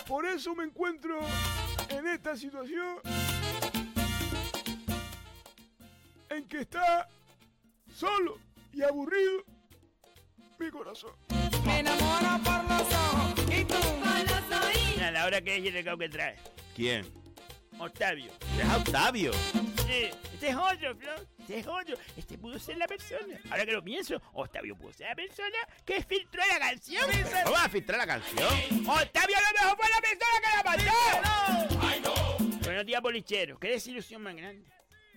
Por 0.07 0.26
eso 0.26 0.55
me 0.55 0.64
encuentro 0.64 1.20
en 1.88 2.07
esta 2.07 2.36
situación 2.36 3.01
en 6.30 6.45
que 6.49 6.61
está 6.61 7.09
solo 7.95 8.38
y 8.72 8.82
aburrido 8.82 9.45
mi 10.59 10.70
corazón. 10.70 11.12
Me 11.64 11.80
enamoro 11.80 12.43
por 12.43 12.64
los 12.64 12.95
ojos. 12.95 13.55
Y 13.55 13.64
tú. 13.64 13.74
A 15.03 15.11
la 15.11 15.26
hora 15.26 15.40
que 15.40 15.57
es 15.57 15.64
y 15.64 15.68
el 15.68 15.99
que 15.99 16.09
trae. 16.09 16.36
¿Quién? 16.76 17.05
Octavio. 17.78 18.30
Es 18.59 18.74
Octavio. 18.76 19.32
Sí, 19.87 20.11
este 20.33 20.49
es 20.49 20.57
otro, 20.57 20.97
Flor. 20.97 21.26
Este 21.39 21.59
es 21.59 21.66
otro. 21.66 21.97
Este 22.16 22.39
pudo 22.39 22.59
ser 22.59 22.76
la 22.76 22.87
persona. 22.87 23.39
Ahora 23.51 23.66
que 23.66 23.72
lo 23.72 23.83
pienso, 23.83 24.20
Octavio 24.33 24.76
pudo 24.76 24.93
ser 24.93 25.09
la 25.09 25.14
persona 25.14 25.59
que 25.85 26.03
filtró 26.03 26.43
la 26.51 26.59
canción. 26.59 27.05
¿Cómo 27.45 27.53
vas 27.53 27.66
a 27.66 27.68
filtrar 27.68 27.99
la 27.99 28.07
canción? 28.07 28.49
Octavio 28.89 29.37
a 29.37 29.41
lo 29.41 29.53
mejor 29.61 29.76
fue 29.76 29.89
la 29.91 30.01
persona 30.01 30.41
que 30.41 30.57
la 30.57 30.62
mandó. 30.64 30.93
Buenos 32.64 32.87
días, 32.87 33.03
bolicheros. 33.03 33.59
Qué 33.59 33.68
desilusión 33.68 34.22
más 34.22 34.35
grande. 34.35 34.64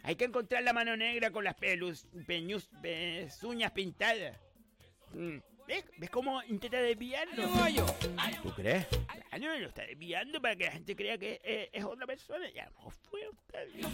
Hay 0.03 0.16
que 0.16 0.26
encontrar 0.26 0.61
la 0.63 0.74
mano 0.74 0.95
negra 0.95 1.32
con 1.32 1.43
las 1.43 1.55
pelus, 1.55 2.05
peñus, 2.28 2.70
pezuñas 2.82 3.72
pintadas. 3.72 4.38
Mm. 5.13 5.39
¿Ves? 5.68 5.84
¿Ves 5.97 6.09
cómo 6.09 6.43
intenta 6.43 6.80
desviarlo? 6.80 7.43
¿Tú 8.43 8.51
crees? 8.51 8.86
Claro, 9.30 9.59
lo 9.59 9.68
está 9.68 9.84
desviando 9.84 10.41
para 10.41 10.55
que 10.55 10.66
la 10.66 10.72
gente 10.72 10.95
crea 10.95 11.18
que 11.18 11.41
es, 11.43 11.70
es 11.74 11.84
otra 11.84 12.05
persona. 12.05 12.49
Ya 12.51 12.70
no 12.70 12.89
fue 12.89 13.28
Octavio. 13.28 13.88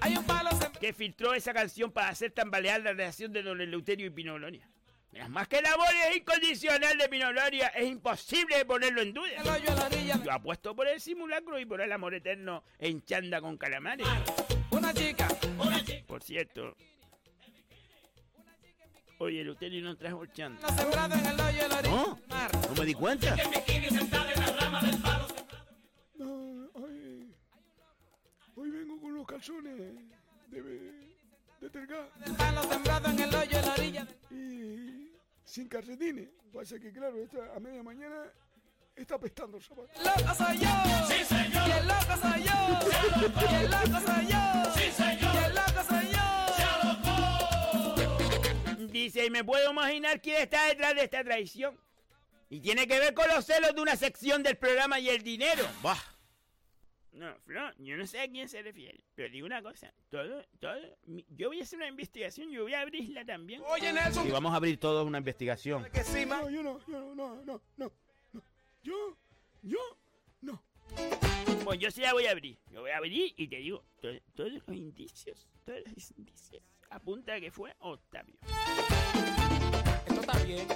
Hay 0.00 0.16
un 0.16 0.24
palo 0.24 0.50
Que 0.80 0.92
filtró 0.92 1.32
esa 1.34 1.54
canción 1.54 1.90
para 1.92 2.08
hacer 2.08 2.32
tambalear 2.32 2.82
la 2.82 2.90
relación 2.90 3.32
de 3.32 3.42
Don 3.42 3.60
Eleuterio 3.60 4.06
y 4.06 4.10
Pino 4.10 4.34
Gloria. 4.34 4.68
Mientras 5.12 5.30
más 5.30 5.48
que 5.48 5.58
el 5.58 5.66
amor 5.66 5.86
es 6.10 6.16
incondicional 6.16 6.98
de 6.98 7.08
Pino 7.08 7.28
Gloria, 7.30 7.68
es 7.68 7.88
imposible 7.88 8.64
ponerlo 8.66 9.00
en 9.00 9.14
duda. 9.14 9.58
Yo 10.22 10.32
apuesto 10.32 10.74
por 10.76 10.88
el 10.88 11.00
simulacro 11.00 11.58
y 11.58 11.64
por 11.64 11.80
el 11.80 11.90
amor 11.92 12.14
eterno 12.14 12.64
en 12.78 13.02
chanda 13.02 13.40
con 13.40 13.56
calamares. 13.56 14.06
Una 14.70 14.92
chica. 14.92 15.28
Por 16.06 16.22
cierto. 16.22 16.76
Oye, 19.18 19.44
no 19.44 19.96
trajo 19.96 20.22
el 20.24 20.32
chanda. 20.32 20.68
Sembrado 20.68 21.14
en 21.14 21.26
el 21.26 21.40
hoyo 21.40 21.62
de 21.62 21.68
la 21.68 21.78
orilla 21.78 21.90
¿No? 21.90 22.18
No 22.68 22.74
me 22.78 22.84
di 22.84 22.94
cuenta. 22.94 23.36
No, 26.16 26.68
hoy, 26.74 27.34
hoy 28.56 28.70
vengo 28.70 29.00
con 29.00 29.14
los 29.14 29.26
calzones 29.26 29.74
de, 30.48 30.62
de 31.60 31.70
tergar 31.70 32.10
El 32.24 32.34
palo 32.34 32.62
sembrado 32.64 33.08
en 33.08 33.18
el 33.20 33.34
hoyo 33.34 33.56
de 33.60 33.66
la 33.66 33.72
orilla 33.72 34.04
del 34.04 34.16
y 34.38 35.12
sin 35.44 35.68
calcetines. 35.68 36.28
Pasa 36.52 36.78
que, 36.78 36.92
claro, 36.92 37.16
esta, 37.22 37.54
a 37.54 37.60
media 37.60 37.82
mañana 37.82 38.16
está 38.94 39.14
apestando 39.14 39.56
el 39.56 39.62
zapato. 39.62 39.88
loco 40.02 40.34
soy 40.34 40.58
yo. 40.58 40.68
Sí, 41.08 41.24
señor. 41.24 41.68
Y 41.68 41.70
el 41.72 41.86
loco 41.88 42.16
soy 42.20 42.42
yo. 42.42 42.52
Y 43.22 43.54
el 43.54 43.70
loco 43.70 44.00
soy 44.06 44.26
yo. 44.26 44.70
Sí, 44.74 44.90
señor. 44.92 45.34
Y 45.34 45.44
el 45.44 45.54
loco 45.54 45.82
soy 45.88 46.06
yo. 46.12 46.45
Dice, 49.04 49.26
y 49.26 49.30
me 49.30 49.44
puedo 49.44 49.70
imaginar 49.70 50.20
quién 50.22 50.40
está 50.42 50.66
detrás 50.68 50.94
de 50.94 51.04
esta 51.04 51.22
traición. 51.22 51.78
Y 52.48 52.60
tiene 52.60 52.86
que 52.86 52.98
ver 52.98 53.12
con 53.12 53.28
los 53.28 53.44
celos 53.44 53.74
de 53.74 53.80
una 53.82 53.94
sección 53.96 54.42
del 54.42 54.56
programa 54.56 54.98
y 55.00 55.08
el 55.10 55.22
dinero. 55.22 55.64
Bah. 55.82 55.98
No, 57.12 57.34
Flo, 57.46 57.72
yo 57.78 57.96
no 57.96 58.06
sé 58.06 58.20
a 58.20 58.28
quién 58.28 58.48
se 58.48 58.62
refiere. 58.62 59.00
Pero 59.14 59.30
digo 59.32 59.46
una 59.46 59.62
cosa, 59.62 59.92
todo, 60.10 60.44
todo, 60.60 60.76
mi- 61.06 61.24
yo 61.30 61.48
voy 61.48 61.60
a 61.60 61.62
hacer 61.62 61.78
una 61.78 61.88
investigación, 61.88 62.50
yo 62.50 62.62
voy 62.64 62.74
a 62.74 62.82
abrirla 62.82 63.24
también. 63.24 63.62
Oye, 63.68 63.90
Nelson. 63.92 64.28
Y 64.28 64.30
vamos 64.30 64.52
a 64.52 64.56
abrir 64.56 64.78
toda 64.78 65.02
una 65.02 65.18
investigación. 65.18 65.84
Que 65.92 66.04
sí, 66.04 66.26
ma. 66.26 66.42
No, 66.42 66.50
yo 66.50 66.62
no, 66.62 66.78
yo 66.86 67.00
no, 67.00 67.14
no, 67.14 67.42
no, 67.44 67.62
no, 67.76 67.92
no. 68.32 68.42
Yo, 68.82 69.16
yo, 69.62 69.78
no. 70.42 70.62
Pues 71.64 71.78
yo 71.80 71.90
sí 71.90 72.00
la 72.02 72.12
voy 72.12 72.26
a 72.26 72.30
abrir. 72.32 72.58
Yo 72.70 72.82
voy 72.82 72.90
a 72.90 72.98
abrir 72.98 73.32
y 73.36 73.48
te 73.48 73.56
digo, 73.56 73.82
to- 74.00 74.20
todos 74.34 74.52
los 74.52 74.68
indicios, 74.76 75.48
todos 75.64 75.80
los 75.94 76.10
indicios 76.18 76.62
apunta 76.96 77.38
que 77.38 77.50
fue 77.50 77.74
Octavio. 77.80 78.34
Esto 80.06 80.20
está 80.20 80.38
bien. 80.44 80.66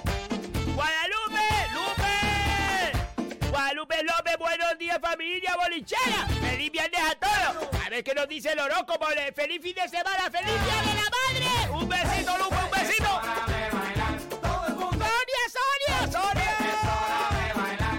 ¡Guadalupe! 0.75 1.47
¡Lupe! 1.73 3.49
Guadalupe 3.49 4.03
López, 4.03 4.37
buenos 4.37 4.77
días 4.77 4.99
familia 5.01 5.55
bolichera. 5.57 6.27
¡Feliz 6.39 6.71
viernes 6.71 7.01
a 7.01 7.15
todos! 7.15 7.67
A 7.85 7.89
ver 7.89 8.03
qué 8.03 8.13
nos 8.13 8.27
dice 8.27 8.51
el 8.51 8.59
horóscopo. 8.59 9.07
¡Feliz 9.35 9.61
fin 9.61 9.73
de 9.75 9.89
semana! 9.89 10.29
¡Feliz 10.31 10.53
día 10.63 10.81
de 10.83 10.93
la 10.93 11.09
madre! 11.09 11.47
¡Un 11.71 11.89
besito, 11.89 12.37
Lupe, 12.37 12.55
un 12.55 12.71
besito! 12.71 13.21
¡Sonia, 15.01 15.43
Sonia, 15.57 15.97
Sonia! 16.11 16.51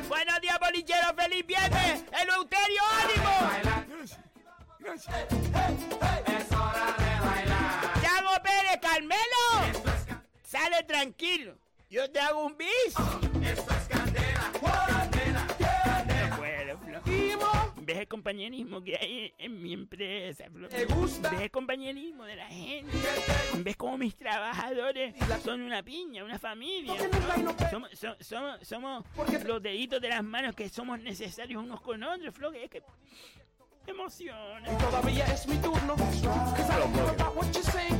¡Buenos 0.08 0.40
días 0.40 0.58
bolicheros! 0.60 1.12
¡Feliz 1.16 1.44
viernes! 1.46 2.04
¡Eleuterio, 2.22 2.82
ánimo! 3.02 3.32
Gracias, 4.78 5.26
gracias. 5.50 6.51
¡Yago 8.92 9.08
Pérez, 9.08 9.72
Carmelo! 10.06 10.22
Sale 10.42 10.82
tranquilo. 10.84 11.56
Yo 11.88 12.10
te 12.10 12.20
hago 12.20 12.44
un 12.46 12.56
bis. 12.56 12.98
No 12.98 13.20
puedo, 16.36 16.78
Flo. 16.78 17.00
¿Ves 17.84 17.98
el 17.98 18.06
compañerismo 18.08 18.82
que 18.82 18.96
hay 18.96 19.34
en 19.38 19.60
mi 19.62 19.72
empresa, 19.72 20.44
Flo? 20.52 20.68
¿Te 20.68 20.84
gusta? 20.86 21.30
¿Ves 21.30 21.40
el 21.42 21.50
compañerismo 21.50 22.24
de 22.24 22.36
la 22.36 22.46
gente? 22.46 22.92
¿Ves 23.58 23.76
cómo 23.76 23.98
mis 23.98 24.16
trabajadores 24.16 25.14
son 25.42 25.62
una 25.62 25.82
piña, 25.82 26.24
una 26.24 26.38
familia? 26.38 26.94
Somos, 27.70 27.90
so- 27.98 28.16
somos, 28.20 28.60
somos 28.66 29.04
los 29.44 29.62
deditos 29.62 30.00
de 30.00 30.08
las 30.10 30.22
manos 30.22 30.54
que 30.54 30.68
somos 30.68 31.00
necesarios 31.00 31.62
unos 31.62 31.80
con 31.80 32.02
otros, 32.04 32.34
Flo. 32.34 32.52
Que 32.52 32.64
es 32.64 32.70
que 32.70 32.82
me 33.86 33.92
emociona. 33.92 34.78
Todavía 34.78 35.24
es 35.26 35.46
mi 35.46 35.56
turno. 35.56 35.96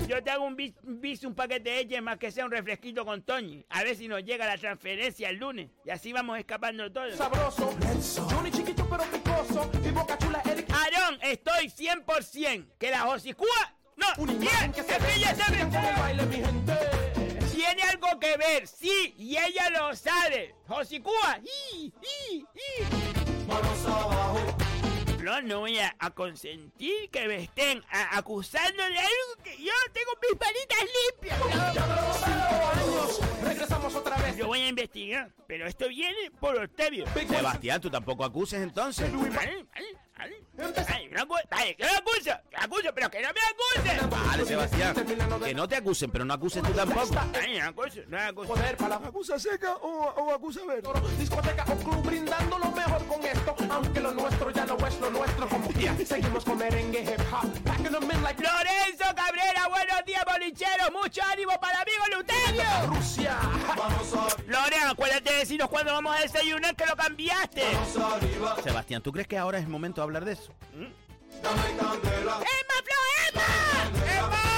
Yo 0.09 0.23
te 0.23 0.31
hago 0.31 0.45
un 0.45 0.57
bis, 0.57 0.75
un 0.85 1.01
bis, 1.01 1.25
un 1.25 1.35
paquete 1.35 1.71
de 1.71 1.77
leche 1.77 2.01
más 2.01 2.19
que 2.19 2.31
sea 2.31 2.45
un 2.45 2.51
refresquito 2.51 3.05
con 3.05 3.23
Toñi. 3.23 3.65
A 3.71 3.83
ver 3.83 3.97
si 3.97 4.09
nos 4.09 4.23
llega 4.23 4.47
la 4.47 4.59
transferencia 4.59 5.29
el 5.31 5.37
lunes. 5.37 5.71
Y 5.85 5.91
así 5.91 6.13
vamos 6.13 6.39
escapando 6.39 6.91
todos. 6.93 7.17
Sabroso. 7.17 7.75
Johnny 8.31 8.51
chiquito 8.51 8.87
pero 8.89 9.05
picoso. 9.05 9.71
Y 9.85 9.91
boca 9.91 10.19
chula, 10.19 10.43
Eric. 10.45 10.71
Aarón, 10.71 11.19
estoy 11.23 11.69
100% 11.69 12.67
que 12.79 12.91
la 12.91 13.09
hocicúa... 13.09 13.77
No, 13.95 14.07
Un 14.19 14.41
bien, 14.41 14.73
que 14.75 14.83
se 14.83 14.97
ella 15.17 15.35
mi 16.27 16.37
gente. 16.37 16.73
Tiene 17.53 17.83
algo 17.83 18.19
que 18.19 18.37
ver, 18.37 18.67
sí, 18.67 19.15
y 19.19 19.37
ella 19.37 19.71
lo 19.71 19.95
sabe. 19.95 20.55
Josicúa, 20.67 21.39
y, 21.75 21.93
y, 22.03 22.39
y. 22.39 23.47
Manos 23.47 23.87
abajo. 23.87 24.62
No, 25.23 25.41
no 25.43 25.61
voy 25.61 25.79
a, 25.79 25.95
a 25.99 26.11
consentir 26.11 27.09
que 27.11 27.27
me 27.29 27.37
estén 27.45 27.83
a- 27.91 28.17
acusando 28.19 28.83
de 28.83 28.99
algo 28.99 29.43
que 29.45 29.57
yo 29.63 29.73
tengo 29.93 30.11
mis 30.21 30.39
palitas 30.39 30.79
limpias. 31.11 31.39
¿no? 31.39 32.15
Cinco 32.15 32.71
años. 32.75 33.21
Regresamos 33.43 33.95
otra 33.95 34.17
vez. 34.17 34.37
Yo 34.37 34.47
voy 34.49 34.61
a 34.63 34.69
investigar, 34.69 35.31
pero 35.47 35.67
esto 35.67 35.89
viene 35.89 36.31
por 36.41 36.57
Octavio. 36.57 37.05
Sebastián, 37.29 37.81
tú 37.81 37.91
tampoco 37.91 38.25
acuses 38.25 38.61
entonces. 38.63 39.13
Vale, 39.13 39.31
vale, 39.35 39.67
vale. 40.19 40.45
Ay, 40.89 41.09
no 41.09 41.27
vale, 41.27 41.75
que 41.77 41.85
acuso, 41.85 42.31
que 42.51 42.57
acuso, 42.57 42.89
pero 42.95 43.11
que 43.11 43.21
no 43.23 43.29
me 43.33 43.41
acusen. 43.41 44.11
Vale, 44.11 44.45
Sebastián. 44.45 44.95
Que 45.45 45.55
no 45.55 45.69
te 45.69 45.77
acusen, 45.77 46.11
pero 46.11 46.25
no 46.25 46.35
acuses 46.35 46.63
tú 46.63 46.73
tampoco. 46.73 47.15
Ay, 47.41 47.59
no 47.59 47.67
acuso, 47.69 48.01
no 48.09 48.19
acuso. 48.19 48.49
Poder 48.49 48.77
para 48.77 49.01
la 49.01 49.07
¿Acusa 49.09 49.39
seca 49.39 49.75
o, 49.77 49.89
o 49.89 50.35
acusa 50.35 50.65
verde? 50.65 50.89
discoteca 51.19 51.65
o 51.65 51.77
club 51.77 52.03
brindando 52.05 52.59
lo 52.59 52.71
mejor 52.71 53.07
con 53.07 53.23
esto. 53.25 53.55
Es 54.87 55.01
lo 55.01 55.11
nuestro. 55.11 55.49
Como 55.49 55.69
día, 55.73 55.97
seguimos 56.05 56.45
con 56.45 56.59
merengue 56.59 57.03
hip 57.03 57.21
hop. 57.33 57.49
Back 57.65 57.79
in 57.81 57.93
the 57.93 58.01
mid 58.01 58.23
like 58.23 58.43
Lorenzo 58.43 59.15
Cabrera, 59.15 59.69
buenos 59.69 60.05
días, 60.07 60.25
bolicheros. 60.25 60.93
Mucho 60.93 61.23
ánimo 61.31 61.53
para 61.61 61.81
amigo 61.81 62.05
Luterio. 62.17 62.65
Rusia. 62.87 63.39
Manos 63.77 64.13
arriba. 64.13 64.61
Loren, 64.61 64.89
acuérdate 64.89 65.33
de 65.33 65.39
decirnos 65.39 65.69
cuándo 65.69 65.93
vamos 65.93 66.17
a 66.17 66.21
desayunar 66.21 66.75
que 66.75 66.87
lo 66.87 66.97
cambiaste. 66.97 67.65
Manos 67.73 68.13
arriba. 68.13 68.57
Sebastián, 68.63 69.03
¿tú 69.03 69.13
crees 69.13 69.29
que 69.29 69.39
ahora 69.39 69.59
es 69.59 69.65
el 69.65 69.71
momento 69.71 70.01
de 70.01 70.05
hablar 70.05 70.25
de 70.25 70.33
eso? 70.33 70.53
Dame 71.43 71.77
candela. 71.79 72.37
¡Emma, 72.37 72.79
Flo, 72.85 72.99
Emma! 73.29 74.19
¡Emma! 74.19 74.52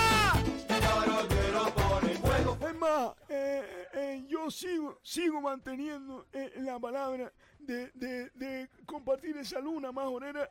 Más, 2.85 3.15
eh, 3.29 3.89
eh, 3.95 4.25
yo 4.29 4.51
sigo, 4.51 5.01
sigo 5.03 5.41
manteniendo 5.41 6.27
eh, 6.33 6.53
la 6.59 6.79
palabra 6.79 7.33
de, 7.59 7.91
de, 7.95 8.31
de 8.31 8.69
compartir 8.87 9.37
esa 9.39 9.59
luna 9.61 9.91
más 9.93 10.07
horera 10.07 10.51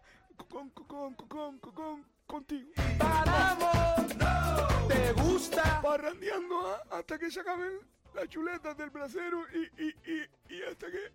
con, 0.50 0.70
con, 0.72 0.86
con, 0.88 1.14
con, 1.16 1.60
con- 1.60 1.74
con- 1.74 2.06
contigo. 2.26 2.72
Paramos. 2.98 4.08
¿Te 4.88 5.12
gusta? 5.14 5.80
Parrandeando 5.82 6.56
ah, 6.68 6.98
hasta 6.98 7.18
que 7.20 7.30
se 7.30 7.40
acaben 7.42 7.80
las 8.16 8.28
chuletas 8.30 8.76
del 8.78 8.90
brasero 8.90 9.44
y, 9.54 9.84
y, 9.84 9.88
y, 10.12 10.56
y 10.56 10.64
hasta 10.64 10.88
que 10.90 11.12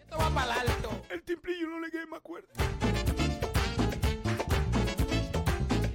Esto 0.00 0.16
va 0.18 0.30
para 0.30 0.62
el 0.62 0.68
alto. 0.70 1.02
el 1.10 1.22
timplillo 1.22 1.68
no 1.68 1.80
le 1.80 1.90
quede 1.90 2.06
más 2.06 2.20
cuerda. 2.20 2.48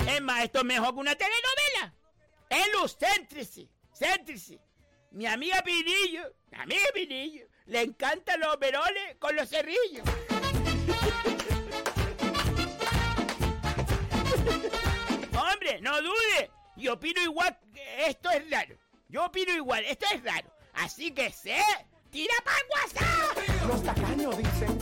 Emma, 0.08 0.44
esto 0.44 0.60
es 0.60 0.66
mejor 0.66 0.94
que 0.94 1.00
una 1.00 1.16
telenovela. 1.16 1.94
Es 2.50 2.68
luz, 4.00 4.08
céntrese, 4.08 4.48
céntrese. 4.48 4.60
Mi 5.12 5.26
amiga 5.26 5.62
Pinillo, 5.64 6.34
mi 6.52 6.60
amiga 6.60 6.86
Pinillo, 6.94 7.46
le 7.66 7.82
encantan 7.82 8.40
los 8.40 8.60
veroles 8.60 9.16
con 9.20 9.36
los 9.36 9.50
cerrillos. 9.50 10.08
Hombre, 15.38 15.82
no 15.82 16.02
dude. 16.02 16.52
Yo 16.78 16.94
opino 16.94 17.22
igual 17.22 17.58
esto 18.08 18.30
es 18.30 18.50
raro. 18.50 18.76
Yo 19.10 19.26
opino 19.26 19.54
igual, 19.54 19.84
esto 19.86 20.06
es 20.14 20.24
raro. 20.24 20.50
Así 20.74 21.12
que 21.12 21.32
sé, 21.32 21.62
tira 22.10 22.34
para 22.44 22.58
WhatsApp. 22.70 23.68
Los 23.68 23.84
tacaños 23.84 24.38
dicen. 24.38 24.80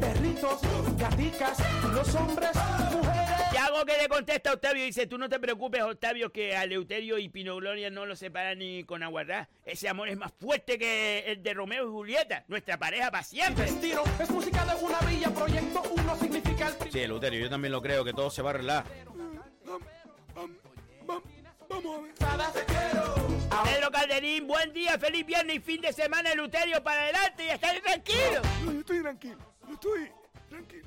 perritos, 0.00 0.60
gaticas, 0.98 1.58
los 1.92 2.14
hombres, 2.14 2.52
mujeres. 2.92 3.25
Y 3.56 3.58
hago 3.58 3.86
que 3.86 3.96
le 3.96 4.06
contesta 4.06 4.50
a 4.50 4.52
Octavio 4.52 4.82
y 4.82 4.88
dice, 4.88 5.06
tú 5.06 5.16
no 5.16 5.30
te 5.30 5.40
preocupes, 5.40 5.80
Octavio, 5.80 6.30
que 6.30 6.54
a 6.54 6.64
Eleuterio 6.64 7.16
y 7.16 7.30
Pino 7.30 7.56
Gloria 7.56 7.88
no 7.88 8.04
lo 8.04 8.14
separan 8.14 8.58
ni 8.58 8.84
con 8.84 9.02
aguardar. 9.02 9.48
Ese 9.64 9.88
amor 9.88 10.10
es 10.10 10.18
más 10.18 10.30
fuerte 10.38 10.78
que 10.78 11.20
el 11.26 11.42
de 11.42 11.54
Romeo 11.54 11.88
y 11.88 11.90
Julieta, 11.90 12.44
nuestra 12.48 12.78
pareja 12.78 13.10
para 13.10 13.22
siempre. 13.22 13.64
Destino 13.64 14.02
es 14.20 14.28
música 14.28 14.62
de 14.66 14.74
una 14.84 15.00
villa, 15.00 15.30
proyecto 15.30 15.82
uno 15.90 16.18
significa 16.18 16.68
el 16.68 16.74
Sí, 16.92 17.00
Eleuterio, 17.00 17.40
yo 17.40 17.48
también 17.48 17.72
lo 17.72 17.80
creo, 17.80 18.04
que 18.04 18.12
todo 18.12 18.28
se 18.28 18.42
va 18.42 18.50
a 18.50 18.52
arreglar. 18.52 18.84
Vamos 19.64 19.86
a 22.20 22.36
ver. 22.36 22.66
Pedro 23.64 23.90
Calderín, 23.90 24.46
buen 24.46 24.74
día, 24.74 24.98
feliz 24.98 25.24
viernes 25.24 25.56
y 25.56 25.60
fin 25.60 25.80
de 25.80 25.94
semana, 25.94 26.30
Eleuterio, 26.30 26.84
para 26.84 27.04
adelante 27.04 27.46
y 27.46 27.48
estar 27.48 27.74
tranquilo. 27.80 28.42
No, 28.66 28.72
yo 28.74 28.80
estoy 28.80 29.00
tranquilo. 29.00 29.38
Yo 29.66 29.72
estoy 29.72 30.10
tranquilo. 30.50 30.86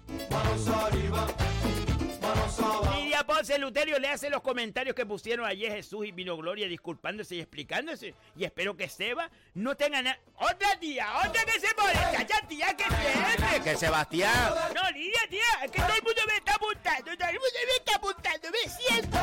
Lidia 2.95 3.25
Ponce 3.25 3.57
Luterio 3.57 3.99
le 3.99 4.07
hace 4.07 4.29
los 4.29 4.41
comentarios 4.41 4.95
que 4.95 5.05
pusieron 5.05 5.45
ayer 5.45 5.71
Jesús 5.71 6.05
y 6.05 6.11
Vino 6.11 6.37
Gloria 6.37 6.67
disculpándose 6.67 7.35
y 7.35 7.39
explicándose. 7.39 8.13
Y 8.35 8.43
espero 8.43 8.75
que 8.75 8.89
Seba 8.89 9.29
no 9.53 9.75
tenga 9.75 10.01
nada. 10.01 10.19
¡Otra 10.35 10.79
tía! 10.79 11.07
¡Otra 11.25 11.45
que 11.45 11.59
se 11.59 11.67
molesta! 11.75 12.23
¡Ya 12.23 12.47
tía, 12.47 12.75
que 12.75 12.83
siempre! 12.83 13.61
Que 13.63 13.77
Sebastián. 13.77 14.53
No, 14.75 14.91
Lidia, 14.91 15.19
tía, 15.29 15.63
es 15.63 15.71
que 15.71 15.81
todo 15.81 15.93
el 15.95 16.03
mundo 16.03 16.21
me 16.27 16.35
está 16.35 16.55
apuntando. 16.55 17.17
Todo 17.17 17.29
el 17.29 17.39
mundo 17.39 17.59
me 17.65 17.75
está 17.77 17.95
apuntando. 17.95 18.49
Me 18.51 18.69
siento. 18.69 19.17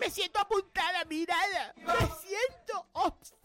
Me 0.00 0.10
siento 0.10 0.38
apuntada, 0.40 1.04
mirada. 1.04 1.74
Me 1.76 1.92
siento 2.26 2.86
observada. 2.92 3.38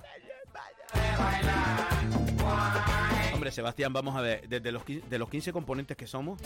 Hombre, 3.34 3.52
Sebastián, 3.52 3.92
vamos 3.94 4.16
a 4.16 4.22
ver, 4.22 4.48
desde 4.48 4.72
los, 4.72 4.84
de 4.86 5.18
los 5.18 5.30
15 5.30 5.52
componentes 5.52 5.98
que 5.98 6.08
somos, 6.08 6.40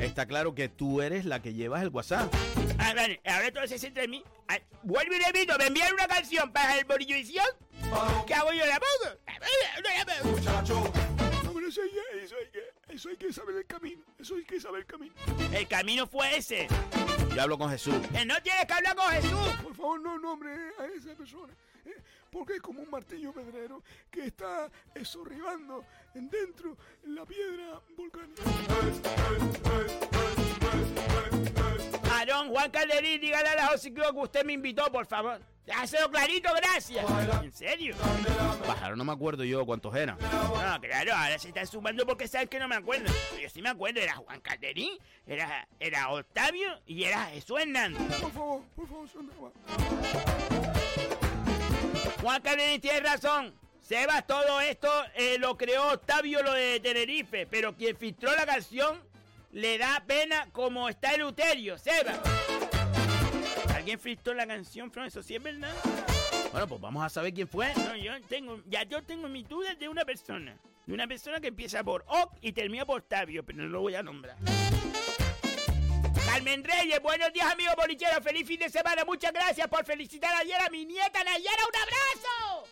está 0.00 0.26
claro 0.26 0.54
que 0.54 0.68
tú 0.68 1.02
eres 1.02 1.24
la 1.24 1.42
que 1.42 1.54
llevas 1.54 1.82
el 1.82 1.88
WhatsApp. 1.88 2.32
Ah, 2.78 2.92
vale, 2.94 3.20
ahora 3.24 3.52
todo 3.52 3.66
se 3.66 3.78
centra 3.78 4.04
en 4.04 4.10
mí. 4.10 4.24
Ah, 4.48 4.58
vuelvo 4.82 5.14
y 5.14 5.18
repito, 5.18 5.56
me 5.58 5.66
envían 5.66 5.92
una 5.92 6.06
canción 6.06 6.52
para 6.52 6.78
el 6.78 6.84
Borillo 6.84 7.16
Edición. 7.16 7.46
¿Qué 8.26 8.34
hago 8.34 8.52
yo? 8.52 8.64
¿La 8.66 8.78
pongo? 8.80 9.16
No 9.82 9.90
la 9.96 10.04
pongo. 10.04 10.92
No, 11.44 11.52
pero 11.52 11.68
eso 11.68 11.80
hay, 11.82 11.90
que, 11.90 12.24
eso, 12.24 12.34
hay 12.36 12.50
que, 12.50 12.94
eso 12.94 13.08
hay 13.08 13.16
que 13.16 13.32
saber 13.32 13.56
el 13.56 13.66
camino. 13.66 14.02
Eso 14.18 14.34
hay 14.36 14.44
que 14.44 14.60
saber 14.60 14.80
el 14.80 14.86
camino. 14.86 15.14
El 15.52 15.66
camino 15.68 16.06
fue 16.06 16.36
ese. 16.36 16.68
Yo 17.34 17.42
hablo 17.42 17.58
con 17.58 17.70
Jesús. 17.70 17.96
Que 18.12 18.24
no 18.24 18.40
tienes 18.42 18.66
que 18.66 18.72
hablar 18.72 18.96
con 18.96 19.10
Jesús. 19.12 19.48
Por 19.62 19.74
favor, 19.74 20.00
no 20.00 20.18
nombre 20.18 20.50
a 20.78 20.86
esa 20.86 21.14
persona. 21.14 21.52
Porque 22.30 22.54
es 22.54 22.60
como 22.60 22.82
un 22.82 22.90
martillo 22.90 23.32
pedrero 23.32 23.82
que 24.10 24.26
está 24.26 24.70
sorribando 25.02 25.84
dentro 26.14 26.76
la 27.04 27.24
piedra 27.24 27.80
volcánica. 27.96 28.42
Aarón, 32.12 32.48
Juan 32.50 32.70
Calderín, 32.70 33.20
dígale 33.20 33.48
a 33.48 33.54
la 33.54 33.66
José 33.68 33.92
Cruz 33.92 34.12
que 34.12 34.18
usted 34.18 34.44
me 34.44 34.52
invitó, 34.54 34.90
por 34.90 35.06
favor. 35.06 35.40
Hácelo 35.74 36.10
clarito, 36.10 36.48
gracias. 36.54 37.04
¿En 37.42 37.52
serio? 37.52 37.94
Bajaron, 38.66 38.98
no 38.98 39.04
me 39.04 39.12
acuerdo 39.12 39.44
yo 39.44 39.64
cuántos 39.66 39.94
eran. 39.94 40.16
No, 40.18 40.80
claro, 40.80 41.14
ahora 41.14 41.38
se 41.38 41.48
están 41.48 41.66
sumando 41.66 42.06
porque 42.06 42.26
saben 42.26 42.48
que 42.48 42.58
no 42.58 42.68
me 42.68 42.76
acuerdo. 42.76 43.12
Yo 43.40 43.48
sí 43.50 43.60
me 43.60 43.68
acuerdo, 43.68 44.00
era 44.00 44.16
Juan 44.16 44.40
Calderín, 44.40 44.98
era, 45.26 45.68
era 45.78 46.10
Octavio 46.10 46.80
y 46.86 47.04
era 47.04 47.26
Jesús 47.26 47.60
Hernández. 47.60 48.00
Por 48.20 48.32
favor, 48.32 48.62
por 48.74 48.88
favor, 48.88 49.08
Sondra, 49.08 49.34
Juan 52.20 52.42
Calderín 52.42 52.80
tiene 52.80 53.00
razón. 53.00 53.54
Sebas, 53.80 54.26
todo 54.26 54.60
esto 54.60 54.90
eh, 55.14 55.38
lo 55.38 55.56
creó 55.56 55.92
Octavio, 55.92 56.42
lo 56.42 56.52
de 56.52 56.78
Tenerife, 56.80 57.46
pero 57.46 57.74
quien 57.74 57.96
filtró 57.96 58.34
la 58.36 58.44
canción 58.44 59.00
le 59.52 59.78
da 59.78 60.02
pena 60.06 60.48
como 60.52 60.88
está 60.88 61.14
el 61.14 61.22
uterio, 61.22 61.78
Sebas. 61.78 62.18
¿Alguien 63.74 63.98
filtró 63.98 64.34
la 64.34 64.46
canción, 64.46 64.90
Fran? 64.90 65.06
¿Eso 65.06 65.22
sí 65.22 65.36
es 65.36 65.42
verdad? 65.42 65.72
Bueno, 66.50 66.66
pues 66.66 66.80
vamos 66.80 67.04
a 67.04 67.08
saber 67.08 67.32
quién 67.32 67.48
fue. 67.48 67.72
No, 67.74 67.96
yo 67.96 68.12
tengo, 68.28 68.60
ya 68.66 68.82
yo 68.82 69.02
tengo 69.02 69.28
mis 69.28 69.48
dudas 69.48 69.78
de 69.78 69.88
una 69.88 70.04
persona. 70.04 70.58
De 70.84 70.92
una 70.92 71.06
persona 71.06 71.40
que 71.40 71.48
empieza 71.48 71.84
por 71.84 72.04
Oc 72.08 72.34
y 72.40 72.52
termina 72.52 72.84
por 72.84 73.00
Octavio, 73.00 73.44
pero 73.44 73.58
no 73.58 73.68
lo 73.68 73.80
voy 73.80 73.94
a 73.94 74.02
nombrar. 74.02 74.36
Carmen 76.38 76.62
Reyes, 76.62 77.02
buenos 77.02 77.32
días 77.32 77.50
amigos 77.50 77.74
bolicheros, 77.74 78.22
feliz 78.22 78.46
fin 78.46 78.60
de 78.60 78.70
semana, 78.70 79.04
muchas 79.04 79.32
gracias 79.32 79.66
por 79.66 79.84
felicitar 79.84 80.32
ayer 80.36 80.54
a 80.60 80.70
mi 80.70 80.84
nieta 80.84 81.24
Nayara, 81.24 81.62
un 81.66 81.76
abrazo. 81.76 82.68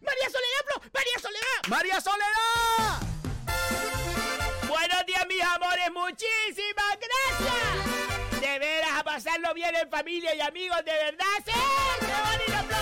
María 0.00 0.30
Soledad, 0.30 0.92
María 0.94 1.18
Soledad. 1.20 1.60
¡María 1.66 2.00
Soledad! 2.00 3.02
Buenos 4.68 5.06
días 5.06 5.26
mis 5.26 5.42
amores, 5.42 5.90
muchísimas 5.92 6.98
gracias. 7.00 8.40
De 8.42 8.58
veras 8.60 8.92
a 8.96 9.02
pasarlo 9.02 9.52
bien 9.54 9.74
en 9.74 9.90
familia 9.90 10.36
y 10.36 10.40
amigos, 10.40 10.78
de 10.84 10.92
verdad, 10.92 11.24
sí. 11.44 11.50
¡Qué 11.50 12.06
bonito, 12.06 12.58
Flo, 12.68 12.68
qué 12.68 12.68
bonito! 12.68 12.77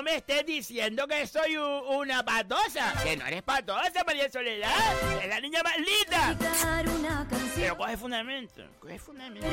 No 0.00 0.04
me 0.04 0.16
estés 0.16 0.46
diciendo 0.46 1.06
que 1.06 1.26
soy 1.26 1.58
u- 1.58 1.62
una 2.00 2.24
patosa. 2.24 2.94
Que 3.04 3.18
no 3.18 3.26
eres 3.26 3.42
patosa, 3.42 4.02
María 4.06 4.30
Soledad. 4.32 4.72
Es 5.22 5.28
la 5.28 5.38
niña 5.42 5.62
más 5.62 5.76
linda. 5.76 6.38
Pero 7.54 7.76
coge 7.76 7.98
fundamento, 7.98 8.62
coge 8.80 8.98
fundamento. 8.98 9.46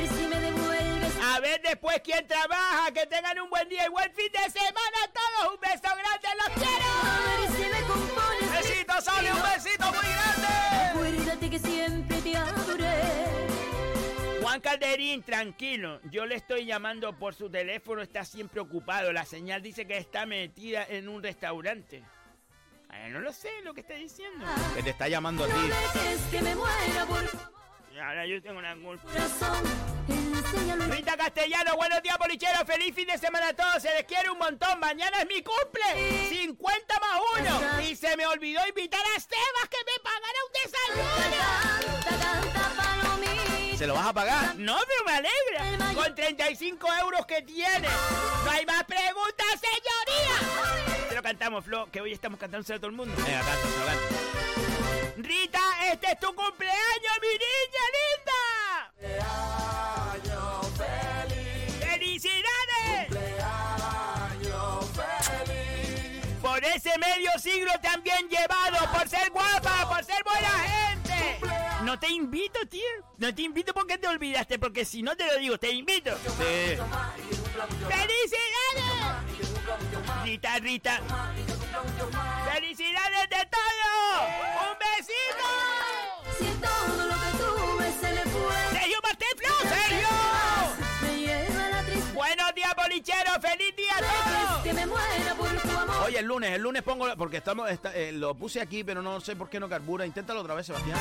A 1.34 1.39
ver 1.41 1.62
después 1.62 2.00
quién 2.02 2.26
trabaja, 2.26 2.89
que 2.93 3.06
tengan 3.08 3.38
un 3.41 3.50
buen 3.50 3.68
día 3.68 3.88
y 3.88 3.89
buen 3.89 4.10
fin 4.14 4.32
de 4.32 4.50
semana 4.50 4.98
a 5.04 5.08
todos. 5.12 5.54
Un 5.56 5.60
beso 5.60 5.82
grande, 5.84 6.30
los 6.38 6.50
quiero. 6.64 6.91
Besito, 8.54 9.02
Sole, 9.02 9.34
un 9.34 9.41
besito 9.41 9.86
muy 9.91 10.08
grande. 10.14 10.48
Acuérdate 10.91 11.50
que 11.50 11.60
siempre 11.60 12.22
te 12.22 12.38
adoré. 12.38 12.87
Juan 14.48 14.62
Calderín, 14.62 15.24
tranquilo. 15.24 16.00
Yo 16.10 16.26
le 16.26 16.36
estoy 16.36 16.66
llamando 16.66 17.12
por 17.20 17.36
su 17.36 17.50
teléfono, 17.50 18.02
está 18.02 18.24
siempre 18.24 18.62
ocupado. 18.62 19.12
La 19.12 19.26
señal 19.26 19.62
dice 19.62 19.86
que 19.86 19.98
está 19.98 20.26
metida 20.26 20.86
en 20.88 21.10
un 21.10 21.22
restaurante. 21.22 22.02
Eh, 22.93 23.10
no 23.10 23.20
lo 23.20 23.34
sé 23.34 23.50
lo 23.66 23.74
que 23.74 23.82
está 23.82 23.95
diciendo. 23.95 24.45
Que 24.74 24.84
te 24.84 24.91
está 24.91 25.10
llamando 25.10 25.43
a 25.43 25.48
ti. 25.48 25.70
Es 26.14 26.22
que 26.32 26.41
me 26.41 26.56
muera 26.56 27.06
por 27.06 27.26
Y 27.93 28.00
ahora 28.00 28.26
yo 28.26 28.41
tengo 28.41 28.60
una 28.60 28.74
culpa. 28.78 29.04
corazón. 29.12 29.66
Rita 30.91 31.18
Castellano, 31.18 31.76
buenos 31.76 32.02
días, 32.02 32.18
bolicheros. 32.18 32.64
Feliz 32.66 32.95
fin 32.95 33.08
de 33.08 33.18
semana 33.18 33.50
a 33.50 33.54
todos. 33.54 33.82
Se 33.82 33.93
les 33.95 34.06
quiere 34.06 34.30
un 34.30 34.38
montón. 34.38 34.80
Mañana 34.80 35.24
es 35.24 35.28
mi 35.28 35.43
cumple. 35.43 36.30
50 36.30 37.00
más 37.02 37.20
uno. 37.38 37.82
Y 37.82 37.98
se 37.98 38.16
me 38.16 38.26
olvidó 38.26 38.66
invitar 38.66 39.02
a 39.14 39.20
Sebas 39.20 39.68
que 39.70 39.84
me 39.86 40.00
pagara 40.02 40.39
un 40.45 40.52
desayuno. 40.64 41.98
¿Se 43.78 43.86
lo 43.86 43.94
vas 43.94 44.08
a 44.08 44.14
pagar? 44.14 44.56
No, 44.56 44.76
pero 44.88 45.04
me 45.06 45.12
alegra. 45.12 45.94
Con 45.94 46.16
35 46.16 46.88
euros 47.00 47.28
que 47.28 47.44
tiene. 47.44 47.88
No 48.44 48.50
hay 48.50 48.66
más 48.66 48.84
preguntas, 48.86 49.46
señoría. 49.62 51.08
Te 51.08 51.16
lo 51.16 51.22
cantamos, 51.22 51.64
Flo, 51.64 51.88
que 51.92 52.02
hoy 52.02 52.12
estamos 52.12 52.40
cantando 52.40 52.74
a 52.74 52.78
todo 52.78 52.88
el 52.88 52.94
mundo. 52.94 53.14
Venga, 53.16 53.40
canta, 53.42 53.68
se 53.68 53.80
lo 53.80 53.86
canta. 53.86 54.02
Rita, 55.18 55.62
este 55.92 56.12
es 56.12 56.20
tu 56.20 56.34
cumpleaños, 56.34 57.20
mi 57.22 57.28
niña 57.38 57.84
linda. 57.98 58.42
¡Felicidades! 61.80 63.08
Por 66.42 66.66
ese 66.66 66.98
medio 66.98 67.30
siglo 67.38 67.72
te 67.80 67.88
han 67.90 68.02
bien 68.02 68.28
llevado, 68.28 68.92
por 68.92 69.08
ser 69.08 69.30
guapa, 69.30 69.88
por 69.88 70.04
ser 70.04 70.24
buena 70.24 70.50
gente. 70.50 70.97
No 71.88 71.98
te 71.98 72.10
invito, 72.10 72.60
tío. 72.68 72.82
No 73.18 73.34
te 73.34 73.44
invito 73.44 73.74
porque 73.74 73.98
te 73.98 74.10
olvidaste, 74.10 74.60
porque 74.60 74.84
si 74.84 75.02
no 75.02 75.16
te 75.16 75.26
lo 75.26 75.38
digo, 75.40 75.58
te 75.58 75.72
invito. 75.72 76.18
Sí. 76.18 76.76
¡Felicidades! 77.88 78.84
Rita, 80.26 80.60
Rita. 80.60 81.00
¡Felicidades 82.52 83.30
de 83.30 83.48
todo! 83.50 84.28
¡Un 84.68 84.76
besito! 84.84 85.48
Si 86.38 86.48
todo 86.60 87.06
lo 87.08 87.16
que 87.16 87.32
tuve 87.38 87.88
se 88.02 88.12
le 88.16 88.24
fue. 88.24 88.58
¡Sergio 88.72 89.00
Martín! 89.02 89.30
¡Sergio! 89.70 90.10
Buenos 92.14 92.54
días, 92.54 92.76
bolichero. 92.76 93.32
¡Feliz 93.40 93.74
día 93.78 93.96
a 93.96 94.00
todos! 94.00 94.57
Oye, 96.08 96.20
el 96.20 96.26
lunes, 96.26 96.51
el 96.51 96.62
lunes 96.62 96.84
pongo, 96.84 97.05
porque 97.18 97.38
estamos, 97.38 97.70
eh, 97.93 98.14
lo 98.14 98.34
puse 98.34 98.62
aquí, 98.62 98.82
pero 98.82 99.01
no 99.01 99.20
sé 99.20 99.36
por 99.36 99.49
qué 99.49 99.60
no 99.60 99.68
carbura. 99.68 100.05
Inténtalo 100.05 100.39
otra 100.39 100.53
vez, 100.53 100.66
Sebastián. 100.66 100.97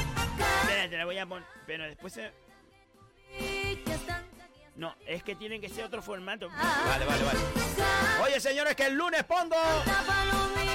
Espera, 0.63 0.91
te 0.91 0.97
la 0.97 1.05
voy 1.05 1.17
a 1.17 1.27
poner. 1.27 1.47
Pero 1.65 1.85
después 1.85 2.13
se... 2.13 2.33
No, 4.75 4.97
es 5.07 5.23
que 5.23 5.37
tiene 5.37 5.61
que 5.61 5.69
ser 5.69 5.85
otro 5.85 6.03
formato. 6.03 6.49
Vale, 6.49 7.05
vale, 7.05 7.25
vale. 7.25 7.39
Oye, 8.25 8.41
señores, 8.41 8.75
que 8.75 8.87
el 8.87 8.95
lunes 8.95 9.23
pongo 9.23 9.55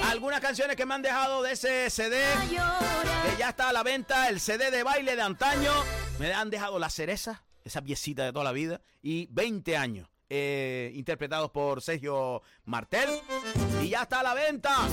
algunas 0.09 0.39
canciones 0.39 0.77
que 0.77 0.85
me 0.85 0.93
han 0.93 1.01
dejado 1.01 1.43
de 1.43 1.51
ese 1.51 1.89
CD, 1.89 2.23
que 2.49 3.37
ya 3.37 3.49
está 3.49 3.67
a 3.67 3.73
la 3.73 3.83
venta, 3.83 4.29
el 4.29 4.39
CD 4.39 4.71
de 4.71 4.83
baile 4.83 5.17
de 5.17 5.21
antaño. 5.23 5.73
Me 6.19 6.33
han 6.33 6.49
dejado 6.49 6.79
La 6.79 6.89
Cereza, 6.89 7.43
esa 7.65 7.81
piecita 7.81 8.23
de 8.23 8.31
toda 8.31 8.45
la 8.45 8.53
vida, 8.53 8.79
y 9.01 9.27
20 9.31 9.75
años, 9.75 10.07
eh, 10.33 10.91
interpretados 10.95 11.51
por 11.51 11.81
Sergio 11.81 12.41
Martel. 12.63 13.09
Y 13.81 13.89
ya 13.89 14.03
está 14.03 14.21
a 14.21 14.23
la 14.23 14.33
venta 14.33 14.87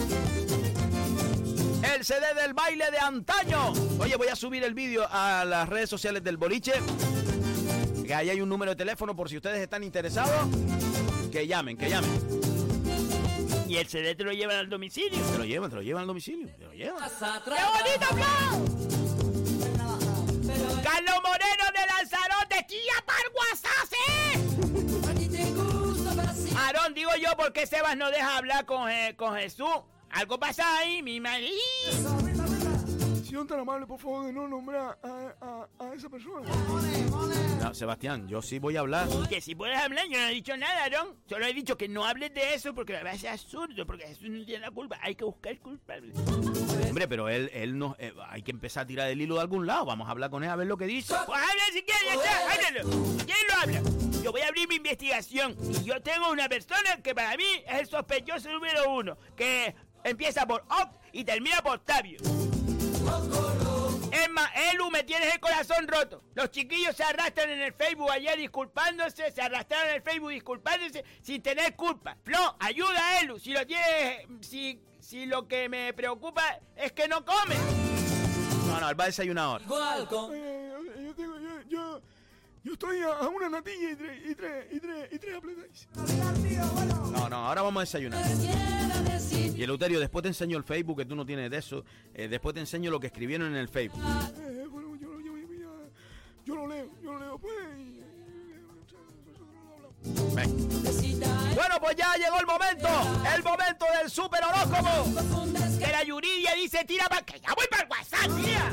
el 1.95 2.05
CD 2.05 2.35
del 2.35 2.55
baile 2.55 2.91
de 2.91 2.99
antaño. 2.99 3.73
Oye, 3.99 4.17
voy 4.17 4.29
a 4.29 4.37
subir 4.37 4.65
el 4.65 4.75
vídeo 4.75 5.07
a 5.11 5.45
las 5.45 5.69
redes 5.69 5.89
sociales 5.89 6.23
del 6.25 6.37
boliche. 6.37 6.73
Que 8.05 8.15
ahí 8.15 8.31
hay 8.31 8.41
un 8.41 8.49
número 8.49 8.73
de 8.73 8.77
teléfono 8.77 9.15
por 9.15 9.29
si 9.29 9.37
ustedes 9.37 9.61
están 9.61 9.85
interesados. 9.85 10.49
Que 11.31 11.47
llamen, 11.47 11.77
que 11.77 11.89
llamen. 11.89 12.11
Y 13.69 13.77
el 13.77 13.87
CD 13.87 14.15
te 14.15 14.25
lo 14.25 14.33
llevan 14.33 14.57
al 14.57 14.69
domicilio. 14.69 15.21
Te 15.33 15.39
lo 15.39 15.45
llevan, 15.45 15.71
te 15.71 15.77
lo 15.77 15.83
llevan 15.83 16.03
al 16.03 16.09
domicilio. 16.09 16.49
Te 16.57 16.65
lo 16.65 16.73
llevan. 16.73 17.05
¡Qué 17.45 17.51
bonito, 17.51 18.07
Flo! 18.07 18.89
Carlos 20.83 21.17
Moreno 21.23 21.65
de 21.75 21.87
Lanzarote, 21.87 22.67
tía 22.67 23.05
par 23.05 23.17
WhatsApp, 23.35 23.93
¿eh? 23.93 24.48
Aarón, 26.69 26.95
digo 26.95 27.11
yo, 27.21 27.37
¿por 27.37 27.53
qué 27.53 27.67
Sebas 27.67 27.97
no 27.97 28.11
deja 28.11 28.37
hablar 28.37 28.65
con, 28.67 28.89
Je- 28.89 29.17
con 29.17 29.35
Jesús? 29.37 29.69
Algo 30.11 30.39
pasa 30.39 30.79
ahí, 30.79 31.03
mi 31.03 31.21
marido. 31.21 31.59
Si 33.23 33.35
son 33.35 33.47
tan 33.47 33.61
amables, 33.61 33.87
por 33.87 33.99
favor, 34.01 34.25
de 34.27 34.33
no 34.33 34.49
nombrar 34.49 34.99
a, 35.03 35.35
a, 35.41 35.69
a 35.87 35.95
esa 35.95 36.09
persona. 36.09 36.49
No, 37.61 37.75
Sebastián, 37.75 38.27
yo 38.27 38.41
sí 38.41 38.59
voy 38.59 38.77
a 38.77 38.81
hablar. 38.81 39.07
Que 39.29 39.41
si 39.43 39.55
puedes 39.55 39.77
hablar, 39.79 40.07
yo 40.09 40.19
no 40.19 40.27
he 40.29 40.31
dicho 40.33 40.57
nada, 40.57 40.85
Aarón. 40.85 41.15
Solo 41.29 41.45
he 41.45 41.53
dicho 41.53 41.77
que 41.77 41.89
no 41.89 42.07
hables 42.07 42.33
de 42.33 42.55
eso 42.55 42.75
porque 42.75 42.95
me 42.95 43.01
parece 43.01 43.29
absurdo, 43.29 43.85
porque 43.87 44.07
Jesús 44.07 44.31
no 44.31 44.45
tiene 44.47 44.61
la 44.61 44.71
culpa. 44.71 44.99
Hay 45.03 45.15
que 45.15 45.25
buscar 45.25 45.59
culpables. 45.59 46.15
Hombre, 46.99 47.07
pero 47.07 47.29
él, 47.29 47.49
él 47.55 47.79
no, 47.79 47.95
eh, 48.01 48.13
hay 48.29 48.43
que 48.43 48.51
empezar 48.51 48.83
a 48.83 48.87
tirar 48.89 49.09
el 49.09 49.21
hilo 49.21 49.37
de 49.37 49.43
algún 49.43 49.69
lado. 49.69 49.85
Vamos 49.85 50.09
a 50.09 50.11
hablar 50.11 50.31
con 50.31 50.43
él 50.43 50.51
a 50.51 50.57
ver 50.57 50.67
lo 50.67 50.77
que 50.77 50.87
dice. 50.87 51.15
Pues 51.27 51.41
habla 51.41 51.63
si 51.73 51.83
quieres, 51.85 52.25
ya 52.25 52.53
háblalo. 52.53 52.91
¿Quién 53.25 53.39
lo 53.49 53.55
habla? 53.55 53.83
Yo 54.21 54.33
voy 54.33 54.41
a 54.41 54.49
abrir 54.49 54.67
mi 54.67 54.75
investigación 54.75 55.57
y 55.61 55.85
yo 55.85 56.03
tengo 56.03 56.29
una 56.33 56.49
persona 56.49 57.01
que 57.01 57.15
para 57.15 57.37
mí 57.37 57.45
es 57.69 57.79
el 57.83 57.87
sospechoso 57.87 58.51
número 58.51 58.91
uno, 58.91 59.17
que 59.37 59.77
empieza 60.03 60.45
por 60.45 60.63
Op 60.63 61.01
y 61.13 61.23
termina 61.23 61.63
por. 61.63 61.81
Es 64.11 64.31
más, 64.31 64.51
Elu, 64.73 64.91
me 64.91 65.05
tienes 65.05 65.33
el 65.33 65.39
corazón 65.39 65.87
roto. 65.87 66.25
Los 66.35 66.51
chiquillos 66.51 66.97
se 66.97 67.05
arrastran 67.05 67.51
en 67.51 67.61
el 67.61 67.75
Facebook 67.75 68.11
ayer 68.11 68.37
disculpándose, 68.37 69.31
se 69.31 69.41
arrastraron 69.41 69.91
en 69.91 69.95
el 69.95 70.03
Facebook 70.03 70.31
disculpándose 70.31 71.05
sin 71.23 71.43
tener 71.43 71.77
culpa. 71.77 72.17
Flo, 72.25 72.57
ayuda 72.59 73.07
a 73.07 73.21
Elu. 73.21 73.39
Si 73.39 73.53
lo 73.53 73.65
tienes, 73.65 74.27
si, 74.41 74.81
si 75.09 75.25
lo 75.25 75.49
que 75.49 75.71
me 75.71 75.91
preocupa 75.95 76.43
es 76.77 76.93
que 76.93 77.09
no 77.09 77.25
come. 77.25 77.55
No, 78.67 78.79
no, 78.79 78.91
él 78.91 79.01
va 79.01 79.05
a 79.05 79.07
desayunar 79.07 79.45
ahora. 79.47 79.65
Eh, 80.35 80.71
yo, 81.07 81.15
tengo, 81.15 81.39
yo, 81.41 81.49
yo, 81.71 82.03
yo 82.63 82.73
estoy 82.75 82.99
a, 83.01 83.13
a 83.15 83.29
una 83.29 83.49
natilla 83.49 83.93
y 83.93 83.97
tres, 83.97 84.23
y 84.31 84.35
tres, 84.35 84.67
y 84.71 84.79
tres, 84.81 85.09
y 85.11 85.19
tres 85.19 85.35
apletáis. 85.37 85.89
No, 87.11 87.29
no, 87.31 87.37
ahora 87.37 87.63
vamos 87.63 87.81
a 87.81 87.85
desayunar. 87.85 88.23
Y 89.57 89.63
Eleuterio, 89.63 89.99
después 89.99 90.23
te 90.25 90.29
enseño 90.29 90.59
el 90.59 90.65
Facebook, 90.65 90.99
que 90.99 91.07
tú 91.07 91.17
no 91.17 91.25
tienes 91.25 91.51
de 91.51 91.57
eso. 91.57 91.87
Eh, 92.13 92.29
después 92.29 92.53
te 92.55 92.61
enseño 92.61 92.91
lo 92.91 93.01
que 93.01 93.07
escribieron 93.07 93.49
en 93.49 93.57
el 93.57 93.69
Facebook. 93.71 94.03
Eh, 94.03 94.67
bueno, 94.71 94.95
yo, 94.97 95.19
yo, 95.21 95.39
yo, 95.39 95.55
yo- 95.55 95.91
yo 96.45 96.55
lo 96.55 96.67
leo, 96.67 96.91
yo 97.03 97.13
lo 97.15 97.19
leo, 97.19 97.39
pues. 97.39 97.55
Y- 100.05 101.55
Bueno, 101.55 101.75
pues 101.81 101.97
ya 101.97 102.15
llegó 102.17 102.39
el 102.41 102.47
momento. 102.47 102.89
El 103.35 103.43
momento 103.43 103.87
del 104.01 104.11
super 104.11 104.41
horóscopo. 104.45 105.05
Que 105.79 105.87
la 105.93 106.03
Yuridia 106.05 106.55
dice, 106.55 106.85
tira 106.85 107.09
para 107.09 107.23
que 107.23 107.41
ya 107.41 107.55
voy 107.55 107.67
para 107.71 107.83
el 107.85 107.89
WhatsApp, 107.91 108.31
tía. 108.41 108.73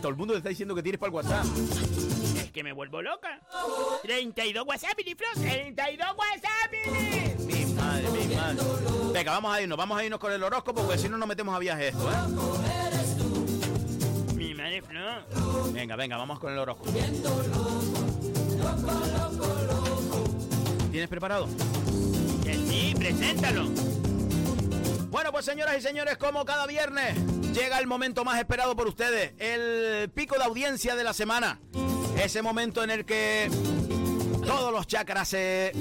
Todo 0.00 0.08
el 0.10 0.16
mundo 0.16 0.32
te 0.34 0.38
está 0.38 0.48
diciendo 0.48 0.74
que 0.74 0.82
tienes 0.82 0.98
para 0.98 1.08
el 1.10 1.14
WhatsApp. 1.14 1.44
Es 2.36 2.50
que 2.50 2.64
me 2.64 2.72
vuelvo 2.72 3.00
loca. 3.02 3.40
32 4.02 4.66
WhatsApp, 4.66 4.98
y 5.06 5.14
Flo. 5.14 5.26
32 5.40 6.06
WhatsApp, 6.16 6.72
Mi 7.46 7.64
madre, 7.74 8.10
mi 8.10 8.34
madre. 8.34 8.58
Venga, 9.12 9.32
vamos 9.32 9.54
a 9.54 9.62
irnos, 9.62 9.78
vamos 9.78 9.98
a 9.98 10.04
irnos 10.04 10.18
con 10.18 10.32
el 10.32 10.42
horóscopo, 10.42 10.82
porque 10.82 10.98
si 10.98 11.08
no 11.08 11.18
nos 11.18 11.28
metemos 11.28 11.54
a 11.54 11.58
viaje 11.60 11.88
esto, 11.88 12.10
¿eh? 12.10 12.16
Mi 14.34 14.54
madre, 14.54 14.82
Flo. 14.82 15.72
Venga, 15.72 15.94
venga, 15.96 16.16
vamos 16.16 16.38
con 16.40 16.52
el 16.52 16.58
horóscopo. 16.58 16.90
¿Tienes 20.90 21.08
preparado? 21.08 21.48
Sí, 22.44 22.94
preséntalo. 22.96 23.64
Bueno, 25.10 25.32
pues 25.32 25.44
señoras 25.44 25.76
y 25.78 25.80
señores, 25.80 26.16
como 26.16 26.44
cada 26.44 26.66
viernes, 26.66 27.16
llega 27.52 27.78
el 27.78 27.86
momento 27.86 28.24
más 28.24 28.38
esperado 28.38 28.74
por 28.76 28.88
ustedes, 28.88 29.32
el 29.38 30.10
pico 30.10 30.36
de 30.36 30.44
audiencia 30.44 30.94
de 30.96 31.04
la 31.04 31.12
semana. 31.12 31.60
Ese 32.16 32.42
momento 32.42 32.82
en 32.84 32.90
el 32.90 33.04
que 33.04 33.50
todos 34.46 34.72
los 34.72 34.86
chakras 34.86 35.28
se... 35.28 35.72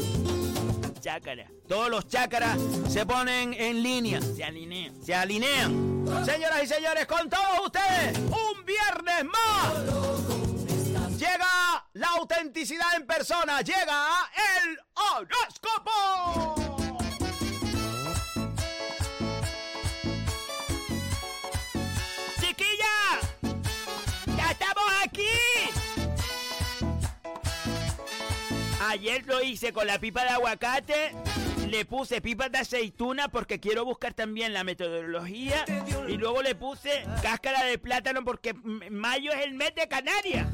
Chácara. 1.02 1.48
Todos 1.68 1.90
los 1.90 2.08
chakras 2.08 2.58
se 2.88 3.06
ponen 3.06 3.54
en 3.56 3.82
línea, 3.82 4.22
Se 4.22 4.44
alinea. 4.44 4.92
se 5.04 5.16
alinean. 5.16 6.06
Señoras 6.26 6.64
y 6.64 6.68
señores, 6.68 7.08
con 7.08 7.28
todos 7.30 7.66
ustedes, 7.66 8.18
un 8.20 8.66
viernes 8.66 9.26
más. 9.26 9.74
Llega 11.18 11.48
la 12.02 12.08
autenticidad 12.18 12.95
en 12.95 13.06
persona, 13.06 13.62
llega 13.62 14.08
el 14.60 14.80
horóscopo. 14.95 16.56
¡Chiquilla! 22.39 23.20
¡Ya 24.36 24.49
estamos 24.49 24.84
aquí! 25.04 25.28
Ayer 28.88 29.24
lo 29.28 29.43
hice 29.43 29.72
con 29.72 29.86
la 29.86 29.99
pipa 29.99 30.24
de 30.24 30.30
aguacate. 30.30 31.16
Le 31.70 31.86
puse 31.86 32.20
pipas 32.20 32.52
de 32.52 32.58
aceituna 32.58 33.28
porque 33.28 33.60
quiero 33.60 33.86
buscar 33.86 34.16
también 34.16 34.54
la 34.54 34.64
metodología. 34.64 35.66
Y 36.08 36.14
luego 36.18 36.41
le 36.41 36.56
puse 36.56 37.06
cáscara 37.22 37.64
de 37.64 37.78
plátano 37.78 38.24
porque 38.24 38.56
mayo 38.56 39.32
es 39.32 39.45
el 39.45 39.54
mes 39.54 39.76
de 39.76 39.88
Canarias. 39.88 40.47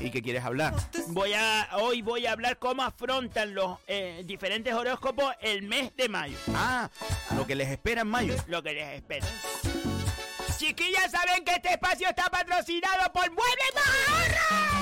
¿Y 0.00 0.10
qué 0.10 0.22
quieres 0.22 0.44
hablar? 0.44 0.74
Voy 1.08 1.32
a, 1.32 1.68
hoy 1.78 2.02
voy 2.02 2.26
a 2.26 2.32
hablar 2.32 2.58
cómo 2.58 2.82
afrontan 2.82 3.54
los 3.54 3.78
eh, 3.86 4.22
diferentes 4.24 4.74
horóscopos 4.74 5.34
el 5.40 5.62
mes 5.62 5.94
de 5.96 6.08
mayo. 6.08 6.36
Ah, 6.54 6.90
lo 7.36 7.46
que 7.46 7.54
les 7.54 7.68
espera 7.68 8.02
en 8.02 8.08
mayo. 8.08 8.34
Lo 8.48 8.62
que 8.62 8.72
les 8.74 8.96
espera. 8.96 9.26
Chiquillas, 10.58 11.10
¿saben 11.10 11.44
que 11.44 11.52
este 11.52 11.72
espacio 11.72 12.08
está 12.08 12.24
patrocinado 12.30 13.12
por 13.12 13.30
Muebles 13.30 13.74
Ahorro? 14.08 14.74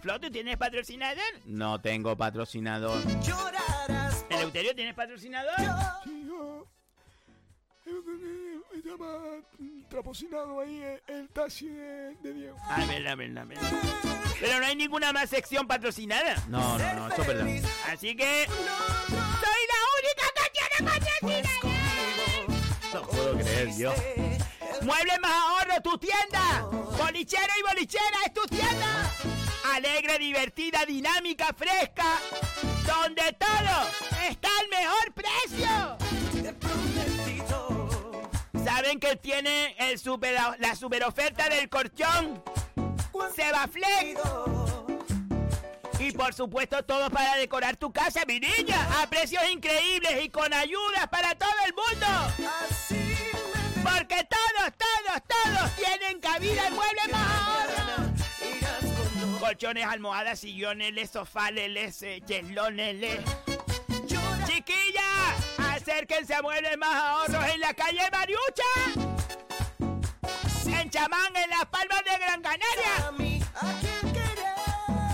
Flo, 0.02 0.18
¿tú 0.18 0.30
tienes 0.30 0.56
patrocinador? 0.56 1.22
No 1.44 1.80
tengo 1.80 2.16
patrocinador. 2.16 3.02
¿Eleuterio 4.30 4.74
tienes 4.74 4.94
patrocinador? 4.94 5.54
Yo. 5.58 6.66
Eh, 7.90 8.60
eh, 8.72 8.78
Estaba 8.78 9.40
trapocinado 9.88 10.60
ahí 10.60 10.82
el, 10.82 11.14
el 11.14 11.28
taxi 11.30 11.68
de, 11.68 12.14
de 12.22 12.32
Diego. 12.32 12.56
Ah, 12.62 12.84
verdad, 12.86 13.16
verdad, 13.16 13.46
verdad. 13.46 13.72
Pero 14.38 14.60
no 14.60 14.66
hay 14.66 14.76
ninguna 14.76 15.12
más 15.12 15.28
sección 15.28 15.66
patrocinada. 15.66 16.36
No, 16.48 16.78
no, 16.78 16.94
no, 16.94 17.08
eso 17.08 17.22
es 17.22 17.28
verdad. 17.28 17.46
Así 17.88 18.16
que... 18.16 18.46
¡Soy 18.46 19.62
la 19.68 19.80
única 19.98 20.24
que 20.36 20.44
tiene 20.52 20.76
patrocinador! 20.90 21.80
No 22.94 23.02
puedo 23.02 23.38
creer 23.38 23.76
yo. 23.76 23.94
Muebles 24.82 25.20
más 25.20 25.32
ahorro, 25.32 25.82
tu 25.82 25.98
tienda. 25.98 26.62
Bolichero 26.96 27.52
y 27.58 27.62
bolichera 27.68 28.18
es 28.24 28.32
tu 28.32 28.46
tienda. 28.46 29.12
Alegre, 29.74 30.18
divertida, 30.18 30.86
dinámica, 30.86 31.52
fresca. 31.54 32.18
Donde 32.86 33.36
todo 33.38 33.88
está 34.28 34.48
al 34.60 34.68
mejor 34.68 35.12
precio. 35.12 35.98
¿Saben 38.72 39.00
que 39.00 39.16
tiene 39.16 39.74
el 39.80 39.98
super, 39.98 40.32
la 40.58 40.76
super 40.76 41.02
oferta 41.02 41.48
del 41.48 41.68
colchón? 41.68 42.40
Sebaflex. 43.34 44.20
Y 45.98 46.12
por 46.12 46.32
supuesto 46.32 46.84
todo 46.84 47.10
para 47.10 47.34
decorar 47.36 47.76
tu 47.76 47.92
casa, 47.92 48.20
mi 48.28 48.38
niña, 48.38 49.02
a 49.02 49.10
precios 49.10 49.42
increíbles 49.52 50.24
y 50.24 50.28
con 50.28 50.54
ayudas 50.54 51.08
para 51.10 51.34
todo 51.34 51.50
el 51.66 51.74
mundo. 51.74 52.06
Porque 53.82 54.24
todos, 54.24 54.72
todos, 54.78 55.20
todos 55.26 55.76
tienen 55.76 56.20
cabida 56.20 56.68
en 56.68 56.74
Muebles 56.74 57.10
Más. 57.10 57.48
Colchones, 59.40 59.84
almohadas, 59.84 60.38
sillones, 60.38 60.92
les 60.94 61.10
sofás, 61.10 61.50
les 61.50 62.02
eh, 62.02 62.22
cheslones, 62.24 63.20
les... 64.40 64.46
Chiquilla, 64.46 65.36
acérquense 65.74 66.34
a 66.34 66.42
Muebles 66.42 66.76
Más 66.78 66.94
Ahorros 66.94 67.54
en 67.54 67.60
la 67.60 67.74
calle 67.74 68.00
Mariucha. 68.10 68.64
En 70.80 70.90
Chamán, 70.90 71.36
en 71.36 71.50
Las 71.50 71.66
Palmas 71.66 72.02
de 72.04 72.18
Gran 72.18 72.42
Canaria. 72.42 73.40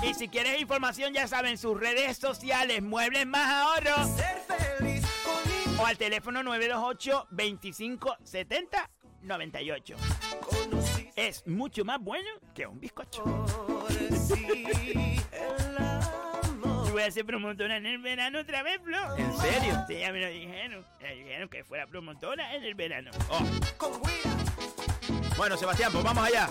Y 0.02 0.14
si 0.14 0.28
quieres 0.28 0.60
información, 0.60 1.12
ya 1.12 1.26
saben, 1.26 1.58
sus 1.58 1.78
redes 1.78 2.16
sociales, 2.18 2.82
Muebles 2.82 3.26
Más 3.26 3.50
Ahorros. 3.50 4.10
O 5.78 5.84
al 5.84 5.98
teléfono 5.98 6.42
928 6.42 7.28
25 7.30 8.16
70 8.22 8.90
98. 9.22 9.96
Es 11.16 11.46
mucho 11.46 11.84
más 11.84 11.98
bueno 12.00 12.28
que 12.54 12.66
un 12.66 12.80
bizcocho. 12.80 13.24
Voy 16.96 17.02
a 17.02 17.10
ser 17.10 17.26
promotora 17.26 17.76
en 17.76 17.84
el 17.84 17.98
verano 17.98 18.40
otra 18.40 18.62
vez, 18.62 18.80
Flo. 18.82 19.16
¿En 19.18 19.36
serio? 19.36 19.84
Sí, 19.86 19.98
ya 19.98 20.10
me 20.12 20.18
lo 20.18 20.28
dijeron. 20.30 20.86
Me 21.02 21.14
dijeron 21.14 21.46
que 21.50 21.62
fuera 21.62 21.86
promotora 21.86 22.54
en 22.54 22.64
el 22.64 22.74
verano. 22.74 23.10
Oh. 23.28 23.44
Bueno, 25.36 25.58
Sebastián, 25.58 25.92
pues 25.92 26.02
vamos 26.02 26.26
allá. 26.26 26.48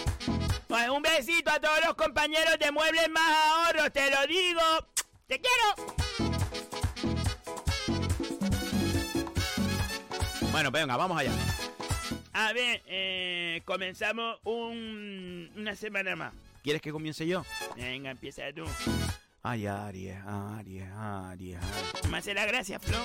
Pues 0.68 0.88
un 0.90 1.02
besito 1.02 1.50
a 1.50 1.60
todos 1.60 1.80
los 1.84 1.96
compañeros 1.96 2.60
de 2.60 2.72
Muebles 2.72 3.10
Más 3.10 3.24
Ahorros, 3.28 3.92
te 3.92 4.12
lo 4.12 4.28
digo. 4.28 4.62
¡Te 5.26 5.42
quiero! 5.42 5.96
Bueno, 10.52 10.70
venga, 10.70 10.96
vamos 10.96 11.20
allá. 11.20 11.32
A 12.34 12.54
ver, 12.54 12.84
eh, 12.86 13.64
comenzamos 13.66 14.38
un, 14.44 15.52
una 15.56 15.76
semana 15.76 16.16
más. 16.16 16.36
¿Quieres 16.62 16.84
que 16.84 16.92
comience 16.92 17.26
yo? 17.26 17.44
Venga, 17.76 18.12
empieza 18.12 18.44
tú. 18.54 18.66
Ay, 19.48 19.68
Aries, 19.68 20.18
Aries, 20.26 20.90
Aries. 20.98 21.60
Me 22.10 22.18
hace 22.18 22.34
la 22.34 22.48
gracia, 22.48 22.80
Flo. 22.80 22.98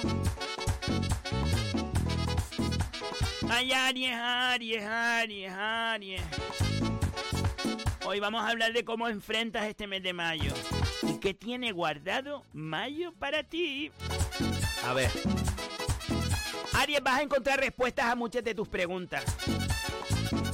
Ay, 3.50 3.72
Aries, 3.72 4.14
Aries, 4.14 4.82
Aries, 4.82 5.52
Aries. 5.52 6.22
Hoy 8.06 8.20
vamos 8.20 8.42
a 8.42 8.48
hablar 8.48 8.72
de 8.72 8.86
cómo 8.86 9.06
enfrentas 9.06 9.66
este 9.66 9.86
mes 9.86 10.02
de 10.02 10.14
mayo. 10.14 10.54
¿Y 11.02 11.18
qué 11.18 11.34
tiene 11.34 11.72
guardado 11.72 12.42
mayo 12.54 13.12
para 13.12 13.42
ti? 13.42 13.92
A 14.86 14.94
ver, 14.94 15.10
Aries, 16.72 17.02
vas 17.02 17.18
a 17.18 17.22
encontrar 17.22 17.60
respuestas 17.60 18.06
a 18.06 18.14
muchas 18.14 18.42
de 18.42 18.54
tus 18.54 18.66
preguntas. 18.66 19.22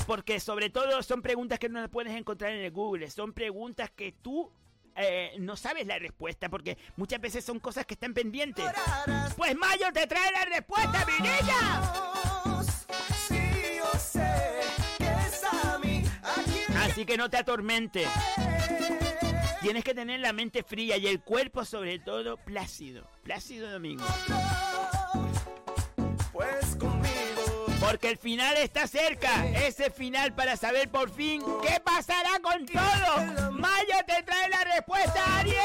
Porque 0.05 0.41
sobre 0.41 0.69
todo 0.69 1.01
son 1.05 1.23
preguntas 1.23 1.61
que 1.61 1.69
no 1.69 1.81
las 1.81 1.91
puedes 1.91 2.13
encontrar 2.13 2.51
en 2.51 2.65
el 2.65 2.73
Google. 2.73 3.09
Son 3.09 3.33
preguntas 3.33 3.89
que 3.95 4.11
tú 4.11 4.51
eh, 4.97 5.35
no 5.39 5.57
sabes 5.57 5.87
la 5.87 5.99
respuesta 5.99 6.49
porque 6.49 6.79
muchas 6.97 7.21
veces 7.21 7.45
son 7.45 7.61
cosas 7.61 7.85
que 7.87 7.95
están 7.95 8.15
pendientes. 8.15 8.65
Pues 9.37 9.57
Mayo 9.57 9.87
te 9.93 10.07
trae 10.07 10.33
la 10.33 10.45
respuesta, 10.45 11.05
mi 11.07 11.29
niña. 11.29 12.65
Sí, 13.29 13.77
yo 13.77 13.99
sé 13.99 14.63
que 14.99 15.05
es 15.05 15.45
a 15.45 15.79
mí 15.79 16.03
a 16.23 16.43
quien 16.43 16.79
Así 16.79 17.05
que 17.05 17.17
no 17.17 17.29
te 17.29 17.37
atormentes. 17.37 18.09
Tienes 19.61 19.85
que 19.85 19.95
tener 19.95 20.21
la 20.21 20.33
mente 20.33 20.63
fría 20.63 20.97
y 20.97 21.07
el 21.07 21.21
cuerpo 21.21 21.65
sobre 21.65 21.99
todo 21.99 22.37
plácido. 22.37 23.09
Plácido 23.25 23.71
domingo. 23.71 24.05
pues. 26.33 26.77
Porque 27.87 28.09
el 28.09 28.19
final 28.19 28.57
está 28.57 28.89
cerca. 28.89 29.47
Ese 29.47 29.91
final 29.91 30.35
para 30.35 30.57
saber 30.57 30.91
por 30.91 31.09
fin 31.09 31.41
qué 31.63 31.79
pasará 31.81 32.41
con 32.43 32.67
todo. 32.67 33.53
Mayo 33.53 33.95
te 34.07 34.23
trae 34.25 34.49
la 34.49 34.65
respuesta, 34.65 35.39
Aries. 35.39 35.57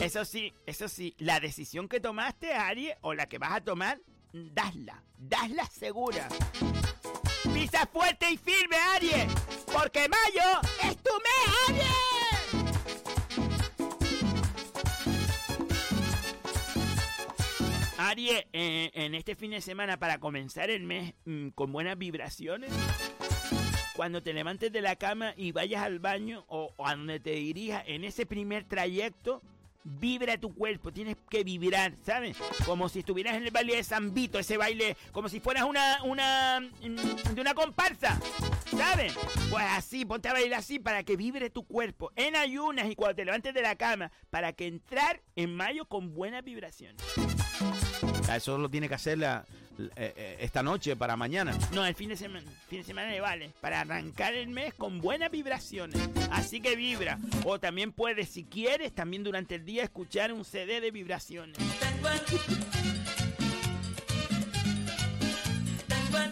Eso 0.00 0.24
sí, 0.24 0.54
eso 0.64 0.88
sí, 0.88 1.14
la 1.18 1.40
decisión 1.40 1.88
que 1.88 1.98
tomaste, 2.00 2.54
Aries, 2.54 2.96
o 3.00 3.14
la 3.14 3.26
que 3.28 3.38
vas 3.38 3.52
a 3.52 3.60
tomar, 3.60 4.00
dasla. 4.32 5.02
Dasla 5.18 5.66
segura. 5.66 6.28
Pisa 7.52 7.86
fuerte 7.86 8.30
y 8.30 8.36
firme, 8.36 8.76
Aries. 8.94 9.26
Porque 9.72 10.08
Mayo 10.08 10.60
es 10.84 10.96
tu 10.98 11.10
mes, 11.14 11.54
Aries. 11.68 12.39
Aries, 18.08 18.46
eh, 18.54 18.90
en 18.94 19.14
este 19.14 19.36
fin 19.36 19.50
de 19.50 19.60
semana 19.60 19.98
para 19.98 20.18
comenzar 20.18 20.70
el 20.70 20.84
mes 20.84 21.12
mm, 21.26 21.48
con 21.50 21.70
buenas 21.70 21.98
vibraciones, 21.98 22.72
cuando 23.94 24.22
te 24.22 24.32
levantes 24.32 24.72
de 24.72 24.80
la 24.80 24.96
cama 24.96 25.34
y 25.36 25.52
vayas 25.52 25.82
al 25.82 25.98
baño 25.98 26.46
o, 26.48 26.72
o 26.78 26.86
a 26.86 26.96
donde 26.96 27.20
te 27.20 27.32
dirijas 27.32 27.84
en 27.86 28.04
ese 28.04 28.24
primer 28.24 28.64
trayecto, 28.64 29.42
vibra 29.84 30.36
tu 30.38 30.54
cuerpo, 30.54 30.92
tienes 30.92 31.16
que 31.28 31.42
vibrar, 31.44 31.94
¿sabes? 32.04 32.36
Como 32.66 32.88
si 32.88 33.00
estuvieras 33.00 33.36
en 33.36 33.44
el 33.44 33.50
baile 33.50 33.76
de 33.76 33.84
San 33.84 34.12
Vito, 34.12 34.38
ese 34.38 34.56
baile, 34.56 34.96
como 35.12 35.28
si 35.28 35.40
fueras 35.40 35.64
una, 35.64 36.02
una, 36.04 36.60
mm, 36.60 37.34
de 37.34 37.40
una 37.40 37.54
comparsa, 37.54 38.20
¿sabes? 38.76 39.14
Pues 39.50 39.64
así, 39.70 40.04
ponte 40.04 40.28
a 40.28 40.32
bailar 40.34 40.60
así 40.60 40.78
para 40.78 41.02
que 41.02 41.16
vibre 41.16 41.48
tu 41.50 41.64
cuerpo 41.64 42.12
en 42.16 42.36
ayunas 42.36 42.90
y 42.90 42.94
cuando 42.94 43.16
te 43.16 43.24
levantes 43.24 43.54
de 43.54 43.62
la 43.62 43.76
cama, 43.76 44.12
para 44.30 44.52
que 44.52 44.66
entrar 44.66 45.22
en 45.36 45.54
mayo 45.54 45.86
con 45.86 46.14
buenas 46.14 46.44
vibraciones. 46.44 47.02
Ah, 48.28 48.36
eso 48.36 48.58
lo 48.58 48.68
tiene 48.70 48.88
que 48.88 48.94
hacer 48.94 49.18
la- 49.18 49.44
eh, 49.96 50.12
eh, 50.16 50.36
esta 50.40 50.62
noche 50.62 50.96
para 50.96 51.16
mañana. 51.16 51.56
No, 51.72 51.84
el 51.84 51.94
fin 51.94 52.08
de 52.10 52.16
semana, 52.16 52.50
fin 52.68 52.80
de 52.80 52.84
semana 52.84 53.10
le 53.10 53.20
vale 53.20 53.50
para 53.60 53.80
arrancar 53.80 54.34
el 54.34 54.48
mes 54.48 54.74
con 54.74 55.00
buenas 55.00 55.30
vibraciones. 55.30 56.00
Así 56.30 56.60
que 56.60 56.76
vibra. 56.76 57.18
O 57.44 57.58
también 57.58 57.92
puedes, 57.92 58.28
si 58.28 58.44
quieres, 58.44 58.94
también 58.94 59.24
durante 59.24 59.56
el 59.56 59.64
día 59.64 59.84
escuchar 59.84 60.32
un 60.32 60.44
CD 60.44 60.80
de 60.80 60.90
vibraciones. 60.90 61.56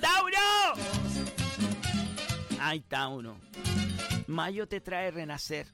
¡Tauro! 0.00 0.38
Ay, 2.60 2.80
Tauro. 2.80 3.38
Mayo 4.26 4.68
te 4.68 4.80
trae 4.80 5.10
renacer. 5.10 5.66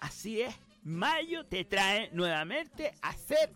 Así 0.00 0.40
es. 0.40 0.54
Mayo 0.82 1.46
te 1.46 1.64
trae 1.64 2.10
nuevamente 2.12 2.92
a 3.00 3.08
hacer 3.10 3.50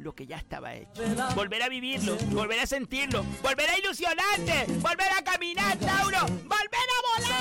lo 0.00 0.14
que 0.14 0.26
ya 0.26 0.36
estaba 0.36 0.74
hecho. 0.74 1.02
Volver 1.34 1.62
a 1.62 1.68
vivirlo, 1.68 2.16
volver 2.30 2.60
a 2.60 2.66
sentirlo, 2.66 3.22
volver 3.42 3.68
a 3.70 3.78
ilusionarte, 3.78 4.66
volver 4.80 5.08
a 5.16 5.22
caminar, 5.22 5.78
Tauro, 5.78 6.20
volver 6.26 6.88
a 6.88 7.00
volar. 7.08 7.40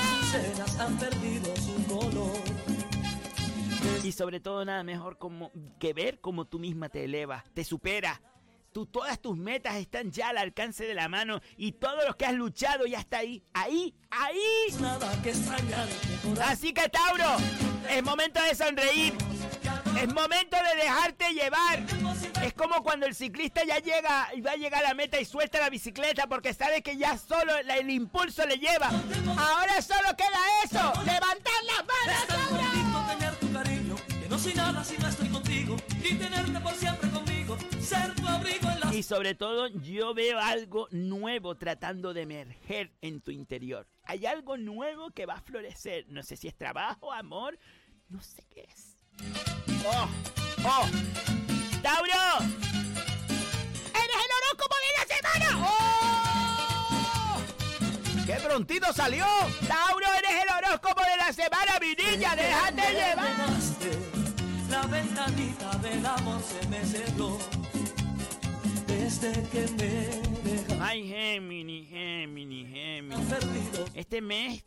Y 4.03 4.11
sobre 4.11 4.39
todo 4.39 4.65
nada 4.65 4.83
mejor 4.83 5.17
como 5.17 5.51
que 5.79 5.93
ver 5.93 6.19
cómo 6.19 6.45
tú 6.45 6.59
misma 6.59 6.89
te 6.89 7.05
elevas, 7.05 7.43
te 7.53 7.63
superas. 7.63 8.19
Tú, 8.71 8.85
todas 8.85 9.19
tus 9.19 9.35
metas 9.35 9.75
están 9.77 10.11
ya 10.11 10.29
al 10.29 10.37
alcance 10.37 10.85
de 10.85 10.93
la 10.93 11.09
mano 11.09 11.41
y 11.57 11.71
todo 11.71 12.05
lo 12.05 12.15
que 12.15 12.25
has 12.25 12.35
luchado 12.35 12.85
ya 12.85 12.99
está 12.99 13.17
ahí, 13.19 13.43
ahí, 13.53 13.95
ahí. 14.11 14.37
Así 16.43 16.71
que 16.71 16.87
Tauro, 16.87 17.37
es 17.89 18.03
momento 18.03 18.39
de 18.43 18.53
sonreír. 18.53 19.15
Es 19.97 20.13
momento 20.13 20.57
de 20.57 20.81
dejarte 20.81 21.33
llevar. 21.33 21.83
Es 22.43 22.53
como 22.53 22.83
cuando 22.83 23.05
el 23.05 23.15
ciclista 23.15 23.63
ya 23.65 23.79
llega 23.79 24.29
y 24.33 24.41
va 24.41 24.51
a 24.51 24.55
llegar 24.55 24.83
a 24.85 24.89
la 24.89 24.93
meta 24.93 25.19
y 25.19 25.25
suelta 25.25 25.59
la 25.59 25.69
bicicleta 25.69 26.27
porque 26.27 26.53
sabe 26.53 26.81
que 26.81 26.97
ya 26.97 27.17
solo 27.17 27.57
el 27.57 27.89
impulso 27.89 28.45
le 28.45 28.57
lleva. 28.57 28.87
Ahora 28.87 29.81
solo 29.81 30.15
queda 30.17 30.39
eso, 30.63 30.93
levantar 31.05 31.63
las 31.65 31.85
manos, 31.85 32.27
Tauro. 32.27 32.63
bonito 32.63 33.17
tener 33.17 33.35
tu 33.35 33.53
cariño, 33.53 33.95
que 34.07 34.29
no 34.29 34.39
soy 34.39 34.53
nada 34.53 34.83
si 34.83 34.97
no 34.97 35.07
estoy 35.07 35.29
contigo 35.29 35.75
y 36.03 36.15
tenerte 36.15 36.59
por 36.59 36.73
siempre 36.73 37.09
conmigo, 37.09 37.57
ser 37.81 38.15
tu 38.15 38.27
abrigo 38.27 38.69
en 38.69 38.79
la 38.79 38.95
Y 38.95 39.03
sobre 39.03 39.35
todo 39.35 39.67
yo 39.67 40.13
veo 40.13 40.39
algo 40.39 40.87
nuevo 40.91 41.55
tratando 41.55 42.13
de 42.13 42.21
emerger 42.21 42.91
en 43.01 43.21
tu 43.21 43.31
interior. 43.31 43.87
Hay 44.03 44.25
algo 44.25 44.57
nuevo 44.57 45.11
que 45.11 45.25
va 45.25 45.35
a 45.35 45.41
florecer. 45.41 46.05
No 46.07 46.23
sé 46.23 46.35
si 46.35 46.47
es 46.47 46.55
trabajo, 46.55 47.11
amor, 47.11 47.59
no 48.07 48.21
sé 48.21 48.43
qué 48.49 48.61
es. 48.61 48.88
¡Oh! 49.85 50.07
¡Oh! 50.65 50.85
¡Tauro! 51.81 52.45
¡Eres 53.93 54.19
el 54.25 54.31
horóscopo 54.37 54.75
de 54.85 54.91
la 54.97 55.05
semana! 55.15 55.49
¡Oh! 55.67 57.37
¡Qué 58.25 58.35
prontito 58.35 58.93
salió! 58.93 59.25
¡Tauro, 59.67 60.07
eres 60.17 60.43
el 60.43 60.49
horóscopo 60.55 61.01
de 61.01 61.17
la 61.17 61.33
semana, 61.33 61.79
mi 61.79 61.95
niña! 61.95 62.35
¡Déjate 62.35 62.93
llevar! 62.93 63.49
La 64.69 64.83
ventanita 64.83 65.71
del 65.79 66.05
amor 66.05 66.41
se 66.43 66.67
me 66.67 66.85
cerró 66.85 67.39
desde 68.85 69.31
que 69.49 69.61
me 69.77 70.49
dejaste 70.49 70.77
Ay, 70.79 71.07
Gemini, 71.07 71.85
Gemini, 71.85 72.65
Gemini. 72.65 73.15
Este 73.95 74.21
mes, 74.21 74.63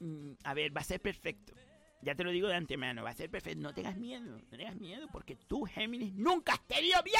mm, 0.00 0.32
a 0.44 0.54
ver, 0.54 0.76
va 0.76 0.80
a 0.80 0.84
ser 0.84 1.00
perfecto. 1.00 1.54
Ya 2.02 2.16
te 2.16 2.24
lo 2.24 2.30
digo 2.32 2.48
de 2.48 2.56
antemano, 2.56 3.04
va 3.04 3.10
a 3.10 3.14
ser 3.14 3.30
perfecto. 3.30 3.60
No 3.60 3.72
tengas 3.72 3.96
miedo, 3.96 4.38
no 4.50 4.58
tengas 4.58 4.74
miedo, 4.74 5.06
porque 5.12 5.36
tú, 5.36 5.64
Géminis, 5.64 6.12
nunca 6.14 6.54
has 6.54 6.66
tenido 6.66 7.00
miedo, 7.04 7.18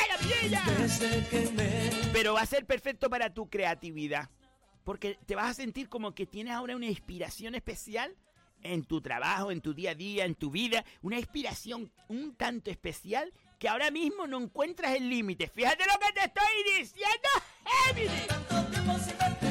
Pero 2.13 2.35
va 2.35 2.41
a 2.43 2.47
ser 2.47 2.67
perfecto 2.67 3.09
para 3.09 3.33
tu 3.33 3.49
creatividad. 3.49 4.29
Porque 4.83 5.17
te 5.25 5.37
vas 5.37 5.51
a 5.53 5.55
sentir 5.55 5.89
como 5.89 6.15
que 6.15 6.27
tienes 6.27 6.55
ahora 6.55 6.75
una 6.75 6.87
inspiración 6.87 7.55
especial 7.55 8.17
en 8.63 8.83
tu 8.85 9.01
trabajo, 9.01 9.53
en 9.53 9.61
tu 9.61 9.73
día 9.73 9.93
a 9.93 9.95
día, 9.95 10.25
en 10.25 10.35
tu 10.35 10.51
vida. 10.51 10.85
Una 11.01 11.19
inspiración 11.19 11.93
un 12.09 12.35
tanto 12.35 12.71
especial 12.71 13.33
que 13.61 13.69
ahora 13.69 13.93
mismo 13.93 14.27
no 14.27 14.41
encuentras 14.41 14.97
el 14.97 15.09
límite. 15.09 15.47
Fíjate 15.47 15.85
lo 15.87 15.97
que 16.01 16.13
te 16.13 16.25
estoy 16.25 16.81
diciendo, 16.81 17.29
Géminis. 17.87 19.42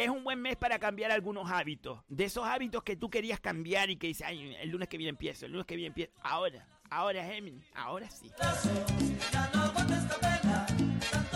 Es 0.00 0.08
un 0.08 0.24
buen 0.24 0.40
mes 0.40 0.56
para 0.56 0.78
cambiar 0.78 1.10
algunos 1.10 1.50
hábitos. 1.50 2.00
De 2.08 2.24
esos 2.24 2.46
hábitos 2.46 2.82
que 2.82 2.96
tú 2.96 3.10
querías 3.10 3.38
cambiar 3.38 3.90
y 3.90 3.96
que 3.96 4.06
dices, 4.06 4.26
ay, 4.26 4.56
el 4.58 4.70
lunes 4.70 4.88
que 4.88 4.96
viene 4.96 5.10
empiezo, 5.10 5.44
el 5.44 5.52
lunes 5.52 5.66
que 5.66 5.76
viene 5.76 5.88
empiezo. 5.88 6.10
Ahora, 6.22 6.66
ahora, 6.88 7.22
Géminis, 7.22 7.66
ahora 7.74 8.08
sí. 8.08 8.32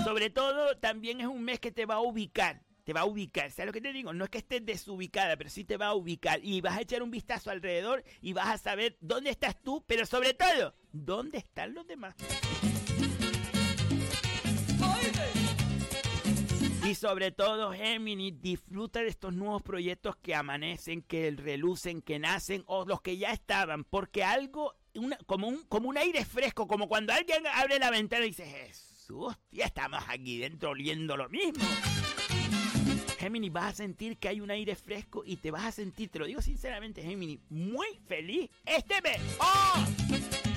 Sobre 0.02 0.30
todo, 0.30 0.78
también 0.78 1.20
es 1.20 1.26
un 1.26 1.44
mes 1.44 1.60
que 1.60 1.72
te 1.72 1.84
va 1.84 1.96
a 1.96 2.00
ubicar. 2.00 2.62
te 2.84 2.94
va 2.94 3.00
a 3.02 3.04
ubicar. 3.04 3.50
¿Sabes 3.50 3.66
lo 3.66 3.72
que 3.74 3.82
te 3.82 3.92
digo? 3.92 4.14
No 4.14 4.24
es 4.24 4.30
que 4.30 4.38
estés 4.38 4.64
desubicada, 4.64 5.36
pero 5.36 5.50
sí 5.50 5.64
te 5.64 5.76
va 5.76 5.88
a 5.88 5.94
ubicar. 5.94 6.40
Y 6.42 6.62
vas 6.62 6.78
a 6.78 6.80
echar 6.80 7.02
un 7.02 7.10
vistazo 7.10 7.50
alrededor 7.50 8.02
y 8.22 8.32
vas 8.32 8.48
a 8.48 8.56
saber 8.56 8.96
dónde 9.02 9.28
estás 9.28 9.60
tú, 9.60 9.84
pero 9.86 10.06
sobre 10.06 10.32
todo, 10.32 10.74
dónde 10.90 11.36
están 11.36 11.74
los 11.74 11.86
demás. 11.86 12.14
Y 16.84 16.94
sobre 16.94 17.30
todo, 17.32 17.72
Géminis, 17.72 18.42
disfruta 18.42 19.00
de 19.00 19.08
estos 19.08 19.32
nuevos 19.32 19.62
proyectos 19.62 20.16
que 20.16 20.34
amanecen, 20.34 21.00
que 21.00 21.30
relucen, 21.30 22.02
que 22.02 22.18
nacen, 22.18 22.62
o 22.66 22.84
los 22.84 23.00
que 23.00 23.16
ya 23.16 23.32
estaban, 23.32 23.84
porque 23.84 24.22
algo, 24.22 24.74
como, 25.24 25.48
un, 25.48 25.64
como 25.64 25.88
un 25.88 25.96
aire 25.96 26.26
fresco, 26.26 26.66
como 26.68 26.86
cuando 26.86 27.14
alguien 27.14 27.46
abre 27.54 27.78
la 27.78 27.90
ventana 27.90 28.26
y 28.26 28.28
dice, 28.28 28.44
Jesús, 28.44 29.34
ya 29.50 29.64
estamos 29.64 30.04
aquí 30.08 30.36
dentro 30.36 30.70
oliendo 30.70 31.16
lo 31.16 31.30
mismo. 31.30 31.64
Géminis, 33.18 33.52
vas 33.52 33.72
a 33.72 33.76
sentir 33.76 34.18
que 34.18 34.28
hay 34.28 34.42
un 34.42 34.50
aire 34.50 34.76
fresco 34.76 35.22
y 35.24 35.38
te 35.38 35.50
vas 35.50 35.64
a 35.64 35.72
sentir, 35.72 36.10
te 36.10 36.18
lo 36.18 36.26
digo 36.26 36.42
sinceramente, 36.42 37.02
Géminis, 37.02 37.40
muy 37.48 37.98
feliz 38.06 38.50
este 38.66 39.00
mes. 39.00 39.22
¡Oh! 39.40 40.53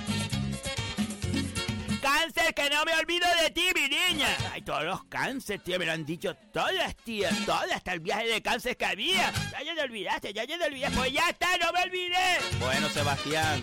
Cáncer, 2.20 2.52
que 2.56 2.68
no 2.72 2.84
me 2.84 2.94
olvido 2.96 3.28
de 3.44 3.52
ti, 3.52 3.70
mi 3.76 3.88
niña. 3.88 4.28
Ay, 4.52 4.64
todos 4.64 4.84
los 4.86 5.04
cánceres, 5.04 5.64
tío, 5.64 5.78
me 5.78 5.86
lo 5.86 5.92
han 5.92 6.04
dicho 6.04 6.36
todas, 6.52 6.96
tías, 6.96 7.46
todas, 7.46 7.72
hasta 7.72 7.94
el 7.94 8.00
viaje 8.00 8.28
de 8.28 8.42
cáncer 8.42 8.76
que 8.76 8.86
había. 8.86 9.32
Ya, 9.52 9.62
ya 9.62 9.76
te 9.76 9.82
olvidaste, 9.82 10.34
ya, 10.34 10.44
ya 10.44 10.58
te 10.58 10.66
olvidaste. 10.66 10.98
Pues 10.98 11.14
ya 11.14 11.30
está, 11.30 11.56
no 11.60 11.72
me 11.72 11.84
olvidé. 11.84 12.40
Bueno, 12.60 12.90
Sebastián. 12.90 13.62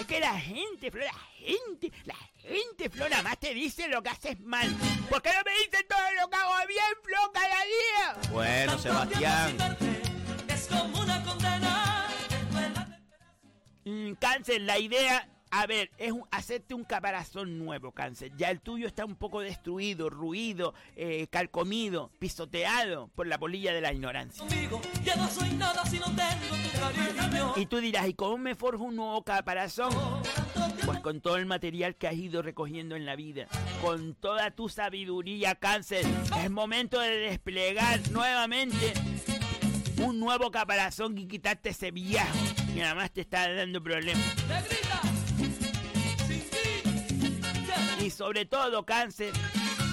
Es 0.00 0.04
que 0.04 0.18
la 0.18 0.40
gente, 0.40 0.90
Flor, 0.90 1.04
la 1.04 1.20
gente, 1.36 1.92
la 2.04 2.16
gente, 2.36 2.90
Flor, 2.90 3.08
nada 3.08 3.22
más 3.22 3.38
te 3.38 3.54
dice 3.54 3.86
lo 3.86 4.02
que 4.02 4.08
haces 4.08 4.40
mal. 4.40 4.68
¿Por 5.08 5.22
qué 5.22 5.30
no 5.30 5.42
me 5.44 5.52
dicen 5.64 5.86
todo 5.88 6.12
lo 6.20 6.28
que 6.28 6.36
hago 6.36 6.66
bien, 6.66 6.84
Flor, 7.04 7.32
cada 7.32 7.64
día? 7.64 8.30
Bueno, 8.32 8.78
Sebastián. 8.80 9.56
Es 10.48 10.66
como 10.66 11.02
una 11.02 11.22
condena. 11.22 12.08
Mm, 13.84 14.14
cáncer, 14.14 14.60
la 14.62 14.76
idea, 14.78 15.28
a 15.50 15.66
ver, 15.66 15.90
es 15.98 16.12
un- 16.12 16.24
hacerte 16.30 16.74
un 16.74 16.84
caparazón 16.84 17.58
nuevo, 17.58 17.92
cáncer. 17.92 18.32
Ya 18.36 18.50
el 18.50 18.60
tuyo 18.60 18.86
está 18.86 19.04
un 19.04 19.16
poco 19.16 19.40
destruido, 19.40 20.10
ruido, 20.10 20.74
eh, 20.96 21.26
calcomido, 21.30 22.10
pisoteado 22.18 23.08
por 23.14 23.26
la 23.26 23.38
polilla 23.38 23.72
de 23.72 23.80
la 23.80 23.92
ignorancia. 23.92 24.44
Conmigo 24.46 24.80
ya 25.04 25.16
no 25.16 25.28
soy 25.28 25.50
nada 25.52 25.84
si 25.86 25.98
no 25.98 26.06
tengo 26.06 26.56
tu 26.72 26.78
cariño. 26.80 27.52
Y 27.56 27.66
tú 27.66 27.78
dirás, 27.78 28.08
¿y 28.08 28.14
cómo 28.14 28.38
me 28.38 28.54
forjo 28.54 28.84
un 28.84 28.96
nuevo 28.96 29.22
caparazón? 29.24 29.92
Pues 30.84 31.00
con 31.00 31.20
todo 31.20 31.36
el 31.36 31.46
material 31.46 31.96
que 31.96 32.08
has 32.08 32.14
ido 32.14 32.40
recogiendo 32.42 32.96
en 32.96 33.04
la 33.04 33.16
vida, 33.16 33.46
con 33.82 34.14
toda 34.14 34.50
tu 34.52 34.68
sabiduría, 34.68 35.54
cáncer, 35.54 36.04
es 36.42 36.50
momento 36.50 37.00
de 37.00 37.16
desplegar 37.18 38.00
nuevamente 38.10 38.94
un 40.02 40.20
nuevo 40.20 40.50
caparazón 40.50 41.18
y 41.18 41.26
quitarte 41.26 41.70
ese 41.70 41.90
viejo 41.90 42.26
que 42.72 42.80
nada 42.80 42.94
más 42.94 43.10
te 43.10 43.20
está 43.22 43.52
dando 43.52 43.82
problemas. 43.82 44.22
Y 48.00 48.10
sobre 48.10 48.44
todo, 48.46 48.84
cáncer, 48.86 49.32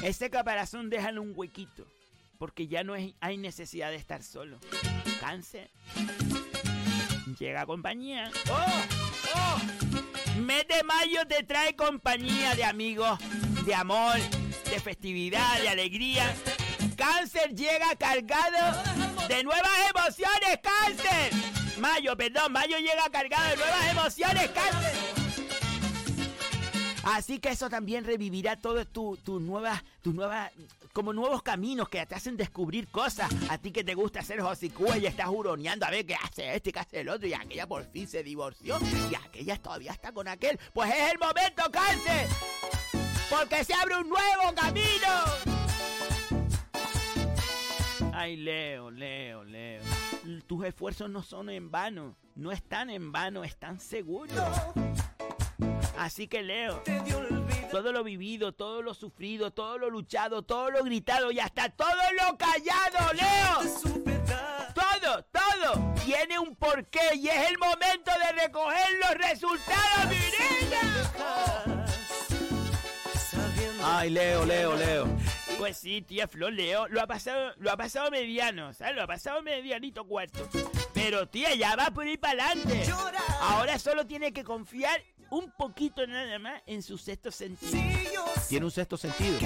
ese 0.04 0.30
caparazón 0.30 0.90
déjalo 0.90 1.22
un 1.22 1.34
huequito, 1.36 1.86
porque 2.38 2.68
ya 2.68 2.84
no 2.84 2.96
es- 2.96 3.14
hay 3.20 3.38
necesidad 3.38 3.90
de 3.90 3.96
estar 3.98 4.24
solo. 4.24 4.58
Cáncer, 5.20 5.70
llega 7.40 7.66
compañía. 7.66 8.32
¡Oh! 8.50 8.82
¡Oh! 9.36 10.40
Mes 10.40 10.68
de 10.68 10.84
mayo 10.84 11.26
te 11.28 11.44
trae 11.44 11.76
compañía 11.76 12.54
de 12.56 12.64
amigos, 12.64 13.18
de 13.66 13.74
amor, 13.74 14.18
de 14.70 14.80
festividad, 14.80 15.60
de 15.62 15.70
alegría. 15.70 16.34
Cáncer 16.96 17.56
llega 17.56 17.96
cargado 17.96 18.84
de 19.28 19.44
nuevas 19.44 19.72
emociones, 19.90 20.60
cáncer. 20.62 21.32
Mayo, 21.80 22.16
perdón, 22.16 22.52
mayo 22.54 22.78
llega 22.78 23.10
cargado 23.12 23.50
de 23.50 23.56
nuevas 23.58 23.90
emociones, 23.92 24.50
cáncer. 24.52 25.15
Así 27.06 27.38
que 27.38 27.50
eso 27.50 27.70
también 27.70 28.04
revivirá 28.04 28.56
todas 28.56 28.88
tus 28.88 29.20
tu 29.20 29.40
nuevas, 29.40 29.84
tus 30.02 30.14
nuevas, 30.14 30.52
como 30.92 31.14
nuevos 31.14 31.44
caminos 31.44 31.88
que 31.88 32.04
te 32.04 32.16
hacen 32.16 32.36
descubrir 32.36 32.88
cosas. 32.88 33.32
A 33.50 33.60
ti 33.60 33.72
que 33.72 33.84
te 33.84 33.94
gusta 33.94 34.22
hacer 34.22 34.42
hocicúa 34.42 34.98
y 34.98 35.06
estás 35.06 35.30
huroneando 35.30 35.86
a 35.86 35.92
ver 35.92 36.04
qué 36.06 36.16
hace 36.16 36.56
este, 36.56 36.72
qué 36.72 36.80
hace 36.80 37.02
el 37.02 37.10
otro, 37.10 37.28
y 37.28 37.34
aquella 37.34 37.68
por 37.68 37.86
fin 37.92 38.08
se 38.08 38.24
divorció, 38.24 38.80
y 39.12 39.14
aquella 39.14 39.56
todavía 39.62 39.92
está 39.92 40.12
con 40.12 40.28
aquel. 40.28 40.60
Pues 40.74 40.92
es 40.92 41.12
el 41.12 41.20
momento, 41.20 41.64
cáncer, 41.72 42.28
porque 43.30 43.64
se 43.64 43.76
abre 43.76 43.98
un 43.98 44.10
nuevo 44.10 44.56
camino. 44.56 45.08
Ay, 48.14 48.36
Leo, 48.38 48.90
Leo, 48.90 49.44
Leo. 49.44 49.84
Tus 50.48 50.66
esfuerzos 50.66 51.08
no 51.12 51.22
son 51.22 51.52
en 51.52 51.70
vano, 51.70 52.16
no 52.34 52.52
están 52.52 52.90
en 52.90 53.12
vano, 53.12 53.44
están 53.44 53.80
seguros. 53.80 54.44
Así 55.98 56.28
que 56.28 56.44
Leo, 56.44 56.84
todo 57.72 57.92
lo 57.92 58.04
vivido, 58.04 58.52
todo 58.54 58.82
lo 58.82 58.94
sufrido, 58.94 59.52
todo 59.52 59.78
lo 59.78 59.90
luchado, 59.90 60.42
todo 60.42 60.70
lo 60.72 60.84
gritado 60.84 61.32
y 61.32 61.40
hasta 61.40 61.70
todo 61.70 61.90
lo 62.20 62.38
callado, 62.38 63.14
Leo. 63.14 63.62
Todo, 64.74 65.24
todo 65.24 65.94
tiene 66.04 66.38
un 66.38 66.56
porqué 66.56 67.16
y 67.16 67.28
es 67.30 67.50
el 67.50 67.58
momento 67.58 68.12
de 68.12 68.44
recoger 68.44 68.88
los 69.00 69.30
resultados, 69.30 70.06
mi 70.10 70.16
niña. 70.16 70.80
Ay, 73.84 74.10
Leo, 74.10 74.46
Leo, 74.46 74.76
Leo. 74.76 75.08
Pues 75.58 75.78
sí, 75.78 76.02
tía 76.02 76.28
Flor, 76.28 76.52
Leo, 76.52 76.88
lo 76.90 77.02
ha 77.02 77.08
pasado, 77.08 77.54
lo 77.58 77.72
ha 77.72 77.78
pasado 77.78 78.12
mediano, 78.12 78.74
¿sabes? 78.74 78.96
Lo 78.96 79.04
ha 79.04 79.08
pasado 79.08 79.42
medianito 79.42 80.06
cuarto. 80.06 80.48
Pero 80.94 81.28
tía, 81.28 81.56
ya 81.56 81.76
va 81.76 81.92
por 81.92 82.06
ir 82.08 82.20
para 82.20 82.52
adelante. 82.52 82.84
Ahora 83.42 83.80
solo 83.80 84.06
tiene 84.06 84.34
que 84.34 84.44
confiar 84.44 85.02
un 85.30 85.52
poquito 85.52 86.06
nada 86.08 86.40
más 86.40 86.62
en 86.66 86.82
su 86.82 86.98
sexto 86.98 87.32
sentido. 87.32 88.24
Tiene 88.48 88.66
un 88.66 88.72
sexto 88.72 88.98
sentido. 88.98 89.40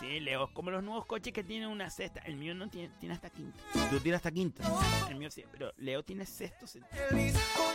Sí, 0.00 0.20
Leo, 0.20 0.52
como 0.52 0.70
los 0.70 0.82
nuevos 0.82 1.06
coches 1.06 1.32
que 1.32 1.44
tienen 1.44 1.68
una 1.68 1.90
sexta. 1.90 2.20
El 2.20 2.36
mío 2.36 2.54
no 2.54 2.68
tiene, 2.68 2.90
tiene 2.98 3.14
hasta 3.14 3.30
quinta. 3.30 3.58
Tú 3.90 4.00
tienes 4.00 4.16
hasta 4.18 4.30
quinta. 4.30 4.64
El 5.08 5.16
mío 5.16 5.30
sí, 5.30 5.44
pero 5.52 5.72
Leo 5.76 6.02
tiene 6.02 6.24
sexto 6.26 6.66
sentido. 6.66 7.04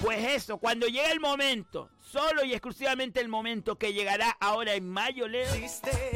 Pues 0.02 0.20
eso, 0.30 0.58
cuando 0.58 0.88
llegue 0.88 1.12
el 1.12 1.20
momento, 1.20 1.90
solo 2.00 2.44
y 2.44 2.54
exclusivamente 2.54 3.20
el 3.20 3.30
momento 3.30 3.78
que 3.78 3.94
llegará 3.94 4.32
ahora 4.40 4.74
en 4.74 4.88
mayo, 4.90 5.28
Leo, 5.28 5.48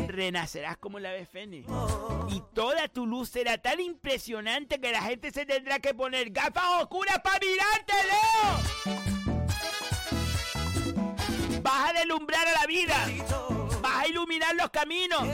renacerás 0.08 0.78
como 0.78 1.00
la 1.00 1.10
ave 1.10 1.26
fénix. 1.26 1.68
Y 2.30 2.42
toda 2.54 2.88
tu 2.88 3.06
luz 3.06 3.30
será 3.30 3.58
tan 3.58 3.80
impresionante 3.80 4.80
que 4.80 4.92
la 4.92 5.02
gente 5.04 5.32
se 5.32 5.46
tendrá 5.46 5.80
que 5.80 5.94
poner 5.94 6.32
gafas 6.32 6.82
oscuras 6.82 7.20
para 7.24 7.40
mirarte, 7.40 7.94
Leo. 8.96 9.15
Vas 11.76 11.90
a 11.90 11.94
deslumbrar 11.94 12.48
a 12.48 12.54
la 12.54 12.66
vida. 12.68 12.96
Vas 13.82 13.96
a 13.98 14.08
iluminar 14.08 14.56
los 14.56 14.70
caminos. 14.70 15.28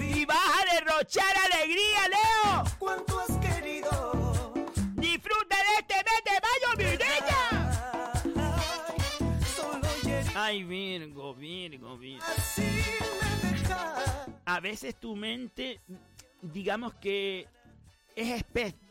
Y 0.00 0.24
vas 0.24 0.36
a 0.36 0.64
derrochar 0.74 1.36
alegría, 1.52 2.08
Leo. 2.08 2.64
¿Cuánto 2.80 3.20
has 3.20 3.38
querido? 3.38 4.52
Disfruta 4.94 5.56
de 5.56 5.62
este 5.78 5.94
mes 5.94 6.20
de 6.24 6.32
mayo, 6.42 6.68
mi 6.78 6.84
niña. 6.98 7.40
Ay, 10.34 10.64
Virgo, 10.64 11.32
Virgo, 11.34 11.96
Virgo. 11.96 12.26
A 14.44 14.58
veces 14.58 14.96
tu 14.98 15.14
mente, 15.14 15.80
digamos 16.40 16.94
que 16.94 17.46
es 18.16 18.44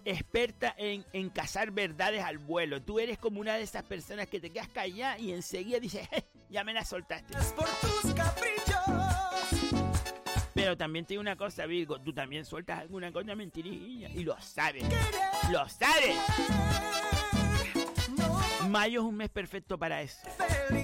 experta 0.06 0.74
en, 0.78 1.06
en 1.14 1.30
cazar 1.30 1.72
verdades 1.72 2.24
al 2.24 2.38
vuelo. 2.38 2.82
Tú 2.82 3.00
eres 3.00 3.18
como 3.18 3.40
una 3.40 3.56
de 3.56 3.64
esas 3.64 3.84
personas 3.84 4.28
que 4.28 4.40
te 4.40 4.50
quedas 4.50 4.68
callada 4.70 5.18
y 5.20 5.32
enseguida 5.32 5.80
dices, 5.80 6.08
"Je, 6.10 6.26
ya 6.50 6.64
me 6.64 6.74
la 6.74 6.84
soltaste. 6.86 7.34
Por 7.56 7.68
tus 7.68 8.14
caprichos. 8.14 8.76
Pero 10.54 10.78
también 10.78 11.06
te 11.06 11.14
digo 11.14 11.22
una 11.22 11.36
cosa, 11.36 11.66
Virgo, 11.66 12.00
tú 12.02 12.14
también 12.14 12.46
sueltas 12.46 12.80
alguna 12.80 13.12
cosa 13.12 13.36
mentirilla 13.36 14.10
y 14.10 14.24
lo 14.24 14.40
sabes. 14.42 14.84
Lo 15.50 15.68
sabes. 15.70 16.18
Mayo 18.70 19.02
es 19.02 19.06
un 19.06 19.16
mes 19.16 19.30
perfecto 19.30 19.78
para 19.78 20.02
eso. 20.02 20.20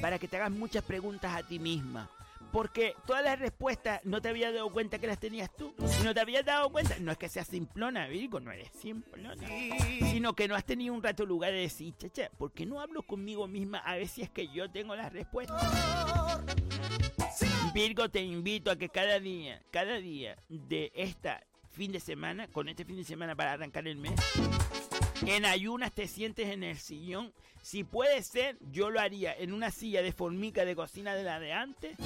Para 0.02 0.20
que 0.20 0.28
te 0.28 0.38
hagas 0.38 0.52
muchas 0.52 0.84
preguntas 0.84 1.36
a 1.36 1.44
ti 1.44 1.60
misma. 1.60 2.10
Porque 2.58 2.96
todas 3.06 3.24
las 3.24 3.38
respuestas 3.38 4.02
no 4.04 4.20
te 4.20 4.30
habías 4.30 4.52
dado 4.52 4.72
cuenta 4.72 4.98
que 4.98 5.06
las 5.06 5.20
tenías 5.20 5.56
tú. 5.56 5.76
No 6.04 6.12
te 6.12 6.22
habías 6.22 6.44
dado 6.44 6.72
cuenta, 6.72 6.96
no 7.00 7.12
es 7.12 7.18
que 7.20 7.30
seas 7.30 7.46
simplona, 7.46 8.08
Virgo, 8.08 8.40
no 8.40 8.52
eres 8.52 8.72
simplona. 8.72 9.36
Sino 10.10 10.34
que 10.34 10.48
no 10.48 10.56
has 10.56 10.66
tenido 10.66 10.96
un 10.96 11.04
rato 11.04 11.24
lugar 11.24 11.52
de 11.52 11.60
decir, 11.60 11.94
chacha, 12.00 12.32
¿por 12.36 12.52
qué 12.54 12.66
no 12.66 12.82
hablo 12.82 13.04
conmigo 13.04 13.48
misma 13.48 13.78
a 13.78 13.98
ver 13.98 14.08
si 14.08 14.24
es 14.24 14.32
que 14.32 14.48
yo 14.48 14.72
tengo 14.72 14.96
las 14.96 15.14
respuestas? 15.14 15.62
Virgo, 17.76 18.10
te 18.10 18.22
invito 18.22 18.72
a 18.72 18.76
que 18.76 18.90
cada 18.90 19.20
día, 19.20 19.62
cada 19.70 19.98
día 19.98 20.36
de 20.50 20.92
esta 20.96 21.44
fin 21.70 21.92
de 21.92 22.00
semana, 22.00 22.48
con 22.48 22.70
este 22.70 22.86
fin 22.86 22.96
de 22.96 23.04
semana 23.04 23.36
para 23.36 23.52
arrancar 23.52 23.88
el 23.88 23.98
mes, 23.98 24.16
en 25.26 25.46
ayunas 25.46 25.92
te 25.94 26.08
sientes 26.08 26.48
en 26.50 26.64
el 26.64 26.78
sillón. 26.78 27.34
Si 27.62 27.84
puede 27.84 28.22
ser, 28.24 28.58
yo 28.72 28.90
lo 28.90 29.00
haría 29.00 29.34
en 29.34 29.52
una 29.54 29.72
silla 29.72 30.02
de 30.02 30.12
formica 30.12 30.64
de 30.66 30.76
cocina 30.76 31.16
de 31.16 31.24
la 31.24 31.40
de 31.40 31.54
antes. 31.54 31.98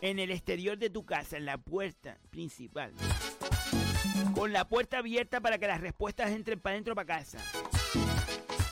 En 0.00 0.18
el 0.18 0.30
exterior 0.30 0.76
de 0.76 0.90
tu 0.90 1.04
casa, 1.04 1.36
en 1.36 1.44
la 1.46 1.58
puerta 1.58 2.18
principal. 2.30 2.92
con 4.34 4.52
la 4.52 4.68
puerta 4.68 4.98
abierta 4.98 5.40
para 5.40 5.58
que 5.58 5.66
las 5.68 5.80
respuestas 5.80 6.30
entren 6.32 6.58
para 6.60 6.74
adentro 6.74 6.94
para 6.94 7.18
casa. 7.18 7.38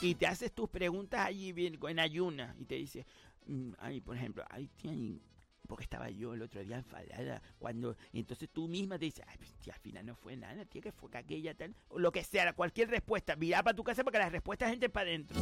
Y 0.01 0.15
te 0.15 0.27
haces 0.27 0.51
tus 0.51 0.69
preguntas 0.69 1.21
allí 1.25 1.53
bien, 1.53 1.79
en 1.87 1.99
ayuna. 1.99 2.53
Y 2.59 2.65
te 2.65 2.75
dice, 2.75 3.05
mm, 3.47 3.71
ay, 3.79 4.01
por 4.01 4.17
ejemplo, 4.17 4.43
ay, 4.49 4.69
y- 4.83 5.21
porque 5.67 5.83
estaba 5.83 6.09
yo 6.09 6.33
el 6.33 6.41
otro 6.41 6.63
día 6.63 6.77
enfadada. 6.77 7.41
Cuando, 7.59 7.95
y 8.11 8.19
entonces 8.19 8.49
tú 8.51 8.67
misma 8.67 8.97
te 8.97 9.05
dices, 9.05 9.25
ay, 9.27 9.37
pues, 9.37 9.53
tía, 9.55 9.73
al 9.73 9.79
final 9.79 10.05
no 10.05 10.15
fue 10.15 10.35
nada, 10.35 10.65
tía, 10.65 10.81
que 10.81 10.91
fue 10.91 11.09
que 11.09 11.17
aquella 11.17 11.53
tal. 11.53 11.75
O 11.89 11.99
lo 11.99 12.11
que 12.11 12.23
sea, 12.23 12.53
cualquier 12.53 12.89
respuesta. 12.89 13.35
Mira 13.35 13.63
para 13.63 13.75
tu 13.75 13.83
casa 13.83 14.03
para 14.03 14.17
que 14.17 14.23
las 14.23 14.31
respuestas 14.31 14.71
entren 14.71 14.91
para 14.91 15.09
adentro. 15.09 15.39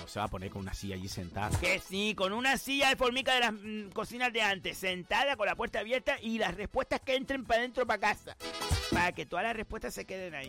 No 0.00 0.08
se 0.08 0.18
va 0.18 0.24
a 0.26 0.28
poner 0.28 0.50
con 0.50 0.62
una 0.62 0.74
silla 0.74 0.94
allí 0.94 1.08
sentada. 1.08 1.58
Que 1.58 1.78
sí, 1.80 2.14
con 2.14 2.32
una 2.32 2.56
silla 2.58 2.88
de 2.88 2.96
formica 2.96 3.34
de 3.34 3.40
las 3.40 3.52
mm, 3.52 3.90
cocinas 3.92 4.32
de 4.32 4.42
antes, 4.42 4.78
sentada 4.78 5.36
con 5.36 5.46
la 5.46 5.56
puerta 5.56 5.80
abierta 5.80 6.16
y 6.20 6.38
las 6.38 6.54
respuestas 6.54 7.00
que 7.00 7.14
entren 7.16 7.44
para 7.44 7.60
adentro 7.60 7.86
para 7.86 8.00
casa. 8.00 8.36
Para 8.90 9.12
que 9.12 9.26
todas 9.26 9.44
las 9.44 9.56
respuestas 9.56 9.94
se 9.94 10.04
queden 10.04 10.34
ahí. 10.34 10.48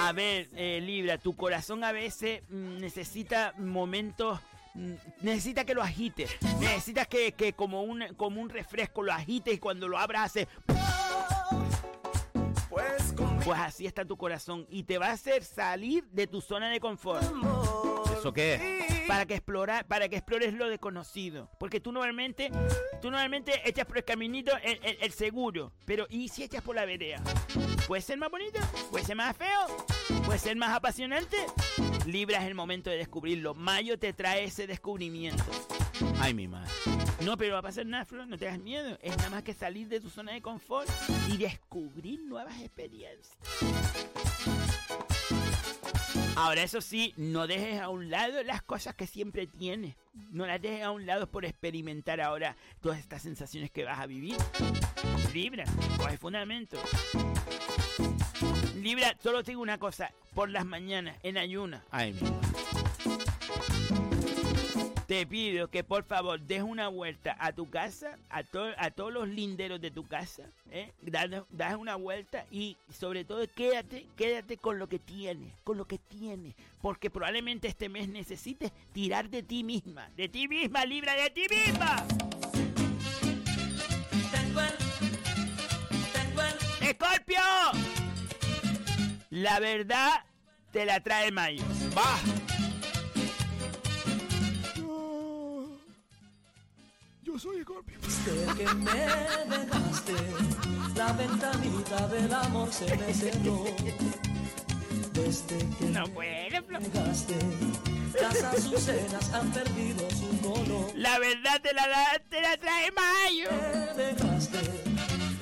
A 0.00 0.12
ver, 0.12 0.48
eh, 0.54 0.80
Libra, 0.80 1.18
tu 1.18 1.34
corazón 1.36 1.82
a 1.84 1.92
veces 1.92 2.42
mm, 2.48 2.78
necesita 2.78 3.52
momentos. 3.58 4.38
mm, 4.74 4.92
Necesita 5.22 5.64
que 5.64 5.74
lo 5.74 5.82
agites. 5.82 6.30
Necesitas 6.60 7.08
que, 7.08 7.32
que 7.32 7.52
como, 7.52 7.82
un, 7.82 8.04
como 8.16 8.40
un 8.40 8.48
refresco 8.48 9.02
lo 9.02 9.12
agites 9.12 9.54
y 9.54 9.58
cuando 9.58 9.88
lo 9.88 9.98
abras 9.98 10.26
hace. 10.26 10.48
Pues 13.44 13.58
así 13.60 13.86
está 13.86 14.04
tu 14.04 14.16
corazón 14.16 14.66
y 14.68 14.82
te 14.82 14.98
va 14.98 15.06
a 15.06 15.12
hacer 15.12 15.42
salir 15.42 16.04
de 16.10 16.26
tu 16.26 16.40
zona 16.42 16.68
de 16.70 16.80
confort. 16.80 17.22
¿Eso 18.12 18.32
qué? 18.32 19.04
Para 19.08 19.24
que 19.26 19.34
explorar, 19.34 19.86
para 19.86 20.08
que 20.08 20.16
explores 20.16 20.52
lo 20.52 20.68
desconocido. 20.68 21.50
Porque 21.58 21.80
tú 21.80 21.90
normalmente, 21.92 22.50
tú 23.00 23.10
normalmente 23.10 23.62
echas 23.64 23.86
por 23.86 23.96
el 23.98 24.04
caminito 24.04 24.52
el, 24.62 24.78
el- 24.84 24.98
el 25.00 25.12
seguro. 25.12 25.72
Pero 25.86 26.06
¿y 26.10 26.28
si 26.28 26.42
echas 26.44 26.62
por 26.62 26.76
la 26.76 26.84
vereda? 26.84 27.22
¿Puede 27.88 28.02
ser 28.02 28.18
más 28.18 28.30
bonito? 28.30 28.60
¿Puede 28.90 29.06
ser 29.06 29.16
más 29.16 29.34
feo? 29.34 30.20
¿Puede 30.26 30.38
ser 30.38 30.54
más 30.56 30.76
apasionante? 30.76 31.38
Libra 32.04 32.42
es 32.42 32.46
el 32.46 32.54
momento 32.54 32.90
de 32.90 32.98
descubrirlo. 32.98 33.54
Mayo 33.54 33.98
te 33.98 34.12
trae 34.12 34.44
ese 34.44 34.66
descubrimiento. 34.66 35.42
Ay, 36.20 36.34
mi 36.34 36.46
madre. 36.48 36.70
No, 37.24 37.38
pero 37.38 37.54
va 37.54 37.60
a 37.60 37.62
pasar 37.62 37.86
nada, 37.86 38.04
Flor, 38.04 38.26
no 38.26 38.36
tengas 38.36 38.58
miedo. 38.58 38.98
Es 39.00 39.16
nada 39.16 39.30
más 39.30 39.42
que 39.42 39.54
salir 39.54 39.88
de 39.88 40.00
tu 40.00 40.10
zona 40.10 40.32
de 40.32 40.42
confort 40.42 40.86
y 41.32 41.38
descubrir 41.38 42.20
nuevas 42.20 42.60
experiencias. 42.60 43.38
Ahora, 46.36 46.62
eso 46.62 46.82
sí, 46.82 47.14
no 47.16 47.46
dejes 47.46 47.80
a 47.80 47.88
un 47.88 48.10
lado 48.10 48.42
las 48.42 48.62
cosas 48.62 48.94
que 48.94 49.06
siempre 49.06 49.46
tienes. 49.46 49.96
No 50.30 50.46
las 50.46 50.60
dejes 50.60 50.82
a 50.82 50.90
un 50.90 51.06
lado 51.06 51.28
por 51.30 51.46
experimentar 51.46 52.20
ahora 52.20 52.54
todas 52.80 52.98
estas 52.98 53.22
sensaciones 53.22 53.70
que 53.70 53.84
vas 53.84 53.98
a 53.98 54.06
vivir. 54.06 54.36
Libra, 55.32 55.64
coge 55.96 56.16
fundamento. 56.16 56.78
Libra, 58.82 59.14
solo 59.22 59.42
te 59.42 59.52
digo 59.52 59.62
una 59.62 59.78
cosa. 59.78 60.10
Por 60.34 60.50
las 60.50 60.64
mañanas, 60.64 61.16
en 61.22 61.36
ayuna, 61.36 61.82
Ay, 61.90 62.12
mi 62.12 62.20
te 65.08 65.26
pido 65.26 65.68
que 65.68 65.82
por 65.82 66.04
favor 66.04 66.38
des 66.38 66.62
una 66.62 66.88
vuelta 66.88 67.34
a 67.40 67.50
tu 67.52 67.68
casa, 67.70 68.18
a, 68.28 68.42
to- 68.44 68.74
a 68.76 68.90
todos 68.90 69.10
los 69.10 69.26
linderos 69.26 69.80
de 69.80 69.90
tu 69.90 70.06
casa, 70.06 70.42
¿eh? 70.70 70.92
das, 71.00 71.30
das 71.48 71.76
una 71.76 71.96
vuelta 71.96 72.44
y 72.50 72.76
sobre 72.92 73.24
todo 73.24 73.46
quédate, 73.56 74.06
quédate 74.18 74.58
con 74.58 74.78
lo 74.78 74.86
que 74.86 74.98
tienes, 74.98 75.50
con 75.64 75.78
lo 75.78 75.86
que 75.86 75.96
tienes, 75.98 76.54
porque 76.82 77.08
probablemente 77.08 77.68
este 77.68 77.88
mes 77.88 78.06
necesites 78.06 78.70
tirar 78.92 79.30
de 79.30 79.42
ti 79.42 79.64
misma, 79.64 80.10
de 80.14 80.28
ti 80.28 80.46
misma, 80.46 80.84
Libra, 80.84 81.14
de 81.14 81.30
ti 81.30 81.46
misma. 81.50 82.04
¡Escorpio! 86.82 87.87
La 89.38 89.60
verdad 89.60 90.24
te 90.72 90.84
la 90.84 90.98
trae 91.00 91.30
Mayo. 91.30 91.62
¡Va! 91.96 92.18
Yo 97.22 97.38
soy 97.38 97.62
Scorpio. 97.62 97.98
Desde 98.00 98.54
que 98.64 98.74
me 98.74 98.90
dejaste, 99.56 100.12
la 100.96 101.12
ventanita 101.12 102.08
del 102.08 102.32
amor 102.34 102.72
se 102.72 102.96
me 102.96 103.12
cerró. 103.14 103.64
Desde 105.12 105.58
que 105.78 105.84
no 105.86 106.04
puede, 106.08 106.60
me 106.62 106.78
dejaste, 106.80 107.34
las 108.20 108.42
azucenas 108.42 109.32
han 109.34 109.52
perdido 109.52 110.08
su 110.10 110.40
color. 110.40 110.90
La 110.96 111.18
verdad 111.18 111.60
te 111.62 111.72
la, 111.74 111.86
da- 111.86 112.22
te 112.28 112.40
la 112.40 112.56
trae 112.56 112.90
Mayo. 112.92 113.50
Me 113.96 114.02
dejaste, 114.04 114.58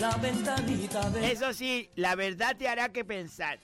la 0.00 0.10
ventanita 0.16 1.08
de 1.10 1.32
Eso 1.32 1.52
sí, 1.52 1.88
la 1.94 2.14
verdad 2.14 2.56
te 2.56 2.68
hará 2.68 2.90
que 2.90 3.04
pensar. 3.04 3.58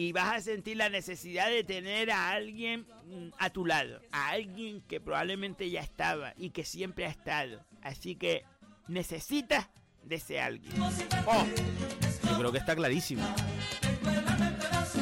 Y 0.00 0.12
vas 0.12 0.34
a 0.34 0.40
sentir 0.40 0.78
la 0.78 0.88
necesidad 0.88 1.50
de 1.50 1.62
tener 1.62 2.10
a 2.10 2.30
alguien 2.30 2.86
mm, 3.04 3.34
a 3.36 3.50
tu 3.50 3.66
lado. 3.66 4.00
A 4.12 4.30
alguien 4.30 4.80
que 4.80 4.98
probablemente 4.98 5.68
ya 5.68 5.82
estaba 5.82 6.32
y 6.38 6.52
que 6.52 6.64
siempre 6.64 7.04
ha 7.04 7.10
estado. 7.10 7.62
Así 7.82 8.16
que 8.16 8.46
necesitas 8.88 9.68
de 10.02 10.14
ese 10.14 10.40
alguien. 10.40 10.72
Oh, 11.26 11.44
yo 12.30 12.38
creo 12.38 12.50
que 12.50 12.56
está 12.56 12.74
clarísimo. 12.74 13.22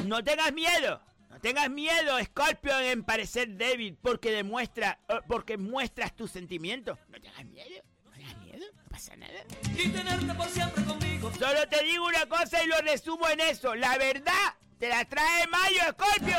No 0.05 0.25
tengas 0.25 0.53
miedo. 0.53 1.01
No 1.31 1.39
tengas 1.39 1.71
miedo, 1.71 2.19
Scorpio, 2.25 2.81
en 2.81 3.05
parecer 3.05 3.51
débil 3.51 3.97
porque 4.03 4.33
demuestra, 4.33 4.99
eh, 5.09 5.21
porque 5.29 5.57
muestras 5.59 6.17
tus 6.17 6.33
sentimientos. 6.33 6.99
No 7.09 7.21
tengas 7.21 7.45
miedo. 7.45 7.85
No 8.05 8.11
tengas 8.11 8.37
miedo. 8.39 8.67
No 8.75 8.89
pasa 8.91 9.15
nada. 9.15 9.45
y 9.63 9.91
tenerte 9.91 10.35
por 10.35 10.49
siempre 10.49 10.83
conmigo. 10.83 11.33
Solo 11.39 11.69
te 11.69 11.85
digo 11.85 12.05
una 12.05 12.27
cosa 12.27 12.65
y 12.65 12.67
lo 12.67 12.79
resumo 12.79 13.29
en 13.29 13.39
eso. 13.39 13.77
La 13.77 13.97
verdad 13.97 14.57
te 14.79 14.89
la 14.89 15.05
trae 15.05 15.47
Mayo, 15.49 15.81
Scorpio. 15.91 16.37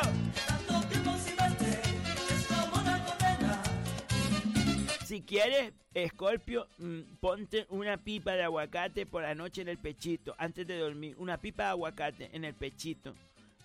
Si 5.06 5.22
quieres, 5.22 5.74
Scorpio, 6.10 6.68
mm, 6.78 7.00
ponte 7.20 7.66
una 7.70 7.98
pipa 7.98 8.34
de 8.34 8.44
aguacate 8.44 9.06
por 9.06 9.24
la 9.24 9.34
noche 9.34 9.62
en 9.62 9.68
el 9.68 9.78
pechito, 9.78 10.36
antes 10.38 10.68
de 10.68 10.78
dormir. 10.78 11.16
Una 11.18 11.38
pipa 11.38 11.64
de 11.64 11.70
aguacate 11.70 12.30
en 12.32 12.46
el 12.46 12.54
pechito. 12.54 13.16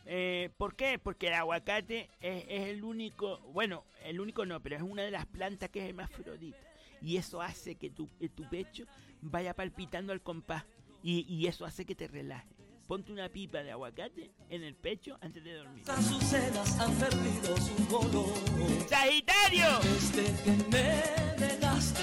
Eh, 0.07 0.51
¿Por 0.57 0.75
qué? 0.75 0.99
Porque 0.99 1.29
el 1.29 1.35
aguacate 1.35 2.09
es, 2.21 2.45
el 2.49 2.83
único, 2.83 3.39
bueno, 3.53 3.85
el 4.05 4.21
único 4.21 4.45
no, 4.47 4.61
pero 4.61 4.77
es 4.77 4.83
una 4.83 5.03
de 5.03 5.11
las 5.11 5.27
plantas 5.27 5.69
que 5.69 5.81
es 5.81 5.89
hermafrodita. 5.89 6.59
Y 7.03 7.19
eso 7.19 7.43
hace 7.43 7.75
que 7.75 7.91
tu, 7.91 8.09
que 8.19 8.31
tu 8.31 8.49
pecho 8.49 8.85
vaya 9.21 9.55
palpitando 9.55 10.13
al 10.13 10.23
compás. 10.23 10.65
Y, 11.03 11.27
y 11.29 11.47
eso 11.47 11.67
hace 11.67 11.85
que 11.85 11.95
te 11.95 12.09
relajes. 12.09 12.54
Ponte 12.87 13.13
una 13.13 13.31
pipa 13.31 13.63
de 13.63 13.71
aguacate 13.71 14.31
en 14.51 14.63
el 14.63 14.75
pecho 14.75 15.17
antes 15.23 15.43
de 15.43 15.55
dormir. 15.55 15.85
Las 15.87 15.99
azucenas 15.99 16.79
han 16.79 16.95
perdido 16.97 17.57
su 17.57 17.89
color. 17.89 18.89
¡Sagitario! 18.89 19.79
Desde 19.81 20.43
que 20.45 20.51
me 20.71 21.47
dejaste, 21.47 22.03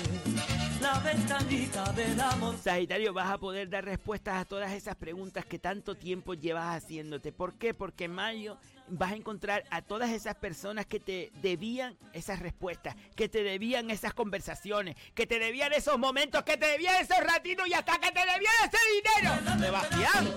la 0.82 0.99
ventanita 0.99 1.94
del 1.94 2.20
amor. 2.20 2.58
Sagitario, 2.58 3.14
vas 3.14 3.30
a 3.30 3.38
poder 3.38 3.70
dar 3.70 3.86
respuestas 3.86 4.41
a 4.41 4.45
todas 4.45 4.72
esas 4.72 4.95
preguntas 4.95 5.45
que 5.45 5.60
tanto 5.60 5.94
tiempo 5.94 6.34
llevas 6.34 6.84
haciéndote. 6.84 7.32
¿Por 7.32 7.53
qué? 7.60 7.76
Porque 7.76 8.06
en 8.06 8.14
mayo 8.14 8.58
vas 8.91 9.13
a 9.13 9.15
encontrar 9.15 9.63
a 9.69 9.81
todas 9.81 10.11
esas 10.11 10.35
personas 10.35 10.85
que 10.85 10.99
te 10.99 11.31
debían 11.41 11.97
esas 12.13 12.39
respuestas, 12.39 12.95
que 13.15 13.30
te 13.30 13.43
debían 13.43 13.89
esas 13.89 14.13
conversaciones, 14.13 14.95
que 15.15 15.26
te 15.26 15.39
debían 15.39 15.73
esos 15.73 15.97
momentos, 15.97 16.43
que 16.43 16.57
te 16.57 16.68
debían 16.68 16.95
esos 17.01 17.18
ratitos 17.19 17.68
y 17.68 17.73
hasta 17.73 17.97
que 17.99 18.11
te 18.11 18.19
debían 18.19 18.53
ese 18.65 18.77
dinero. 18.95 19.59
Sebastián. 19.59 20.35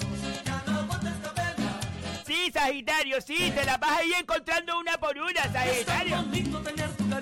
Sí, 2.26 2.50
Sagitario, 2.52 3.20
sí, 3.20 3.52
te 3.54 3.64
la 3.64 3.76
vas 3.76 3.98
a 3.98 4.04
ir 4.04 4.14
encontrando 4.18 4.78
una 4.78 4.96
por 4.98 5.18
una, 5.18 5.42
Sagitario. 5.52 6.24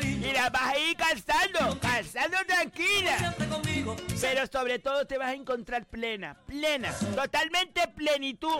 Y 0.01 0.33
la 0.33 0.49
vas 0.51 0.75
a 0.75 0.79
ir 0.79 0.97
calzando, 0.97 1.79
calzando 1.81 2.37
tranquila. 2.47 3.35
Pero 4.21 4.47
sobre 4.47 4.79
todo 4.79 5.07
te 5.07 5.19
vas 5.19 5.29
a 5.29 5.35
encontrar 5.35 5.87
plena, 5.87 6.37
plena, 6.47 6.93
totalmente 7.17 7.89
plenitud. 7.89 8.55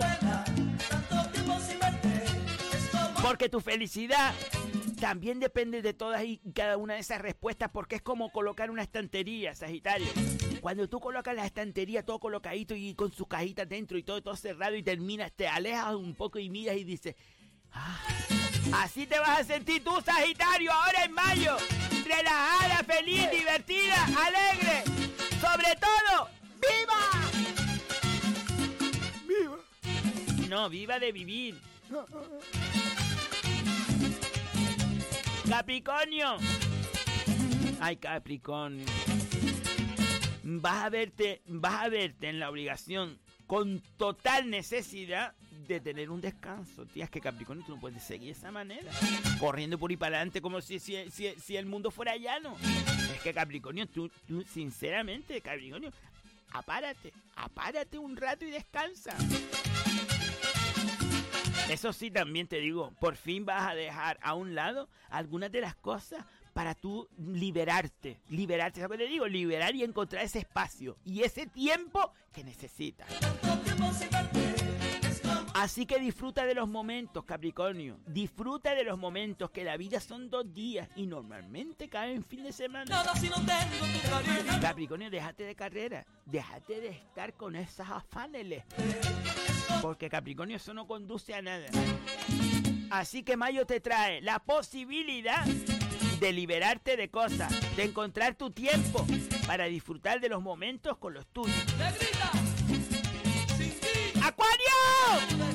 Porque 3.23 3.47
tu 3.47 3.61
felicidad 3.61 4.33
también 4.99 5.39
depende 5.39 5.81
de 5.81 5.93
todas 5.93 6.23
y 6.25 6.41
cada 6.53 6.75
una 6.75 6.95
de 6.95 6.99
esas 6.99 7.21
respuestas 7.21 7.69
porque 7.71 7.95
es 7.95 8.01
como 8.01 8.29
colocar 8.33 8.69
una 8.69 8.83
estantería, 8.83 9.55
Sagitario. 9.55 10.07
Cuando 10.59 10.89
tú 10.89 10.99
colocas 10.99 11.33
la 11.33 11.45
estantería 11.45 12.05
todo 12.05 12.19
colocadito 12.19 12.75
y 12.75 12.93
con 12.95 13.13
sus 13.13 13.27
cajitas 13.27 13.67
dentro 13.67 13.97
y 13.97 14.03
todo, 14.03 14.21
todo 14.21 14.35
cerrado 14.35 14.75
y 14.75 14.83
terminas, 14.83 15.31
te 15.31 15.47
alejas 15.47 15.95
un 15.95 16.15
poco 16.15 16.37
y 16.37 16.49
miras 16.49 16.75
y 16.75 16.83
dices, 16.83 17.15
"Ah, 17.71 17.97
así 18.73 19.07
te 19.07 19.17
vas 19.19 19.39
a 19.39 19.43
sentir 19.45 19.81
tú, 19.83 20.01
Sagitario, 20.01 20.73
ahora 20.73 21.05
en 21.05 21.13
mayo. 21.13 21.55
Relajada, 22.05 22.83
feliz, 22.83 23.31
divertida, 23.31 24.05
alegre. 24.05 24.83
Sobre 25.39 25.75
todo, 25.79 26.29
¡viva! 26.59 26.99
¡Viva! 29.25 30.49
No, 30.49 30.69
viva 30.69 30.99
de 30.99 31.11
vivir. 31.13 31.61
Capricornio. 35.49 36.37
Ay, 37.79 37.97
Capricornio. 37.97 38.85
Vas 40.43 40.83
a 40.83 40.89
verte, 40.89 41.41
vas 41.47 41.85
a 41.85 41.89
verte 41.89 42.29
en 42.29 42.39
la 42.39 42.49
obligación 42.49 43.19
con 43.47 43.81
total 43.97 44.49
necesidad 44.49 45.33
de 45.67 45.79
tener 45.79 46.09
un 46.09 46.21
descanso. 46.21 46.85
Tía, 46.85 47.05
es 47.05 47.09
que 47.09 47.21
Capricornio 47.21 47.65
tú 47.65 47.75
no 47.75 47.81
puedes 47.81 48.03
seguir 48.03 48.33
de 48.33 48.39
esa 48.39 48.51
manera. 48.51 48.91
Corriendo 49.39 49.77
por 49.77 49.91
ahí 49.91 49.97
para 49.97 50.17
adelante 50.17 50.41
como 50.41 50.61
si, 50.61 50.79
si, 50.79 51.09
si, 51.11 51.33
si 51.39 51.57
el 51.57 51.65
mundo 51.65 51.91
fuera 51.91 52.15
llano. 52.17 52.55
Es 53.13 53.21
que 53.21 53.33
Capricornio, 53.33 53.87
tú, 53.87 54.09
tú 54.27 54.43
sinceramente, 54.43 55.39
Capricornio, 55.41 55.91
apárate, 56.51 57.13
apárate 57.35 57.97
un 57.97 58.15
rato 58.17 58.45
y 58.45 58.51
descansa. 58.51 59.15
Eso 61.69 61.93
sí, 61.93 62.11
también 62.11 62.47
te 62.47 62.59
digo, 62.59 62.91
por 62.99 63.15
fin 63.15 63.45
vas 63.45 63.69
a 63.69 63.73
dejar 63.73 64.19
a 64.21 64.33
un 64.35 64.53
lado 64.53 64.89
algunas 65.09 65.51
de 65.51 65.61
las 65.61 65.75
cosas 65.75 66.25
para 66.53 66.75
tú 66.75 67.07
liberarte. 67.17 68.19
Liberarte, 68.29 68.81
¿sabes 68.81 68.97
que 68.97 69.05
te 69.05 69.09
digo? 69.09 69.27
Liberar 69.27 69.75
y 69.75 69.83
encontrar 69.83 70.23
ese 70.23 70.39
espacio 70.39 70.97
y 71.03 71.23
ese 71.23 71.47
tiempo 71.47 72.11
que 72.31 72.43
necesitas. 72.43 73.07
Así 75.63 75.85
que 75.85 75.97
disfruta 75.97 76.45
de 76.45 76.55
los 76.55 76.67
momentos, 76.67 77.23
Capricornio. 77.23 77.97
Disfruta 78.05 78.75
de 78.75 78.83
los 78.83 78.99
momentos, 78.99 79.49
que 79.49 79.63
la 79.63 79.77
vida 79.77 80.01
son 80.01 80.29
dos 80.29 80.53
días 80.53 80.89
y 80.97 81.07
normalmente 81.07 81.87
caen 81.87 82.17
en 82.17 82.23
fin 82.25 82.43
de 82.43 82.51
semana. 82.51 82.83
Capricornio, 84.59 85.09
déjate 85.09 85.45
de 85.45 85.55
carrera. 85.55 86.05
Déjate 86.25 86.81
de 86.81 86.89
estar 86.89 87.33
con 87.35 87.55
esas 87.55 87.89
afaneles. 87.89 88.65
Porque 89.81 90.09
Capricornio 90.09 90.57
eso 90.57 90.73
no 90.73 90.85
conduce 90.85 91.33
a 91.33 91.41
nada. 91.41 91.67
Así 92.89 93.23
que 93.23 93.37
Mayo 93.37 93.65
te 93.65 93.79
trae 93.79 94.19
la 94.19 94.39
posibilidad 94.39 95.45
de 95.45 96.33
liberarte 96.33 96.97
de 96.97 97.09
cosas, 97.09 97.53
de 97.77 97.85
encontrar 97.85 98.35
tu 98.35 98.51
tiempo 98.51 99.07
para 99.47 99.67
disfrutar 99.67 100.19
de 100.19 100.27
los 100.27 100.41
momentos 100.41 100.97
con 100.97 101.13
los 101.13 101.25
tuyos. 101.27 101.55
¡Acuario! 104.21 105.52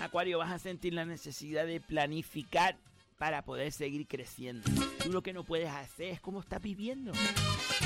Acuario, 0.00 0.38
vas 0.38 0.52
a 0.52 0.58
sentir 0.58 0.94
la 0.94 1.04
necesidad 1.04 1.66
de 1.66 1.80
planificar 1.80 2.76
para 3.18 3.42
poder 3.42 3.72
seguir 3.72 4.06
creciendo. 4.06 4.68
Tú 5.02 5.10
lo 5.12 5.22
que 5.22 5.32
no 5.32 5.42
puedes 5.44 5.68
hacer 5.70 6.08
es 6.12 6.20
como 6.20 6.40
estás 6.40 6.60
viviendo. 6.60 7.12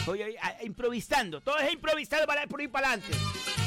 Oye, 0.06 0.36
a- 0.40 0.62
improvisando, 0.64 1.40
todo 1.40 1.58
es 1.58 1.72
improvisado 1.72 2.26
para 2.26 2.46
por 2.46 2.60
ir 2.60 2.70
para 2.70 2.88
adelante. 2.92 3.16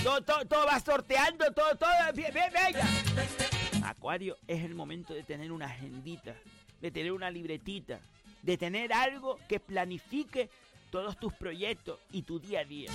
Todo, 0.03 0.21
todo, 0.21 0.45
todo 0.45 0.65
va 0.65 0.79
sorteando, 0.79 1.51
todo, 1.53 1.75
todo, 1.77 1.89
ve- 2.13 2.31
ve- 2.33 2.51
venga. 2.53 3.87
Acuario, 3.87 4.37
es 4.47 4.63
el 4.63 4.75
momento 4.75 5.13
de 5.13 5.23
tener 5.23 5.51
una 5.51 5.65
agendita, 5.65 6.35
de 6.81 6.91
tener 6.91 7.11
una 7.11 7.31
libretita, 7.31 7.99
de 8.41 8.57
tener 8.57 8.91
algo 8.93 9.39
que 9.47 9.59
planifique 9.59 10.49
todos 10.91 11.17
tus 11.17 11.33
proyectos 11.33 11.99
y 12.11 12.21
tu 12.23 12.39
día 12.39 12.59
a 12.61 12.65
día. 12.65 12.91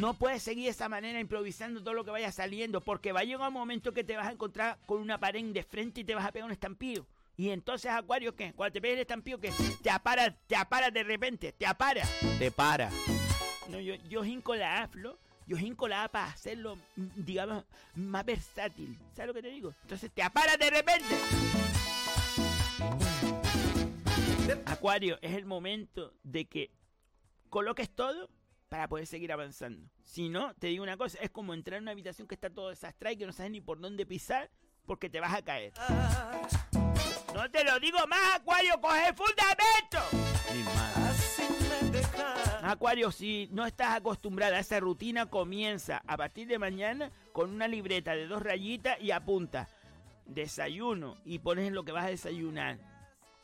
No 0.00 0.12
puedes 0.14 0.42
seguir 0.42 0.64
de 0.64 0.70
esa 0.70 0.88
manera 0.88 1.18
improvisando 1.20 1.80
todo 1.82 1.94
lo 1.94 2.04
que 2.04 2.10
vaya 2.10 2.30
saliendo, 2.30 2.82
porque 2.82 3.12
va 3.12 3.20
a 3.20 3.24
llegar 3.24 3.48
un 3.48 3.54
momento 3.54 3.92
que 3.94 4.04
te 4.04 4.16
vas 4.16 4.26
a 4.26 4.32
encontrar 4.32 4.78
con 4.84 5.00
una 5.00 5.18
pared 5.18 5.42
de 5.44 5.62
frente 5.62 6.02
y 6.02 6.04
te 6.04 6.14
vas 6.14 6.24
a 6.26 6.32
pegar 6.32 6.46
un 6.46 6.52
estampillo. 6.52 7.06
Y 7.36 7.50
entonces, 7.50 7.90
Acuario, 7.90 8.34
¿qué? 8.34 8.52
Cuando 8.52 8.74
te 8.74 8.80
pegues 8.80 8.96
el 8.96 9.02
estampillo, 9.02 9.38
¿qué? 9.38 9.52
Te 9.82 9.90
apara, 9.90 10.34
te 10.46 10.56
apara 10.56 10.90
de 10.90 11.02
repente, 11.02 11.52
te 11.52 11.66
apara. 11.66 12.02
Te 12.38 12.50
para. 12.50 12.90
No, 13.70 13.80
yo, 13.80 13.94
yo 14.08 14.24
hinco 14.24 14.54
la 14.54 14.82
A, 14.82 14.88
Flo. 14.88 15.18
Yo 15.46 15.56
hinco 15.56 15.86
la 15.86 16.04
A 16.04 16.08
para 16.08 16.26
hacerlo, 16.26 16.76
digamos, 16.96 17.64
más 17.94 18.24
versátil. 18.24 18.98
¿Sabes 19.14 19.28
lo 19.28 19.34
que 19.34 19.42
te 19.42 19.48
digo? 19.48 19.74
Entonces 19.82 20.10
te 20.12 20.22
apara 20.22 20.56
de 20.56 20.70
repente. 20.70 21.14
Acuario, 24.66 25.18
es 25.22 25.34
el 25.34 25.46
momento 25.46 26.12
de 26.22 26.46
que 26.46 26.70
coloques 27.48 27.88
todo 27.88 28.28
para 28.68 28.88
poder 28.88 29.06
seguir 29.06 29.32
avanzando. 29.32 29.88
Si 30.02 30.28
no, 30.28 30.54
te 30.54 30.68
digo 30.68 30.82
una 30.82 30.96
cosa, 30.96 31.18
es 31.20 31.30
como 31.30 31.54
entrar 31.54 31.78
en 31.78 31.84
una 31.84 31.92
habitación 31.92 32.26
que 32.26 32.34
está 32.34 32.50
todo 32.50 32.70
desastrada 32.70 33.12
y 33.12 33.16
que 33.16 33.26
no 33.26 33.32
sabes 33.32 33.52
ni 33.52 33.60
por 33.60 33.80
dónde 33.80 34.06
pisar 34.06 34.50
porque 34.86 35.08
te 35.10 35.20
vas 35.20 35.34
a 35.34 35.42
caer. 35.42 35.72
No 37.34 37.50
te 37.50 37.64
lo 37.64 37.78
digo 37.78 37.98
más, 38.08 38.36
Acuario, 38.36 38.80
coge 38.80 39.12
fundamento. 39.12 40.26
Acuario, 42.62 43.12
si 43.12 43.48
no 43.52 43.66
estás 43.66 43.96
acostumbrada 43.96 44.56
a 44.56 44.60
esa 44.60 44.80
rutina, 44.80 45.26
comienza 45.26 46.02
a 46.06 46.16
partir 46.16 46.48
de 46.48 46.58
mañana 46.58 47.10
con 47.32 47.50
una 47.50 47.68
libreta 47.68 48.14
de 48.14 48.26
dos 48.26 48.42
rayitas 48.42 49.00
y 49.00 49.10
apunta 49.10 49.68
desayuno 50.24 51.16
y 51.24 51.38
pones 51.38 51.72
lo 51.72 51.84
que 51.84 51.92
vas 51.92 52.06
a 52.06 52.10
desayunar. 52.10 52.78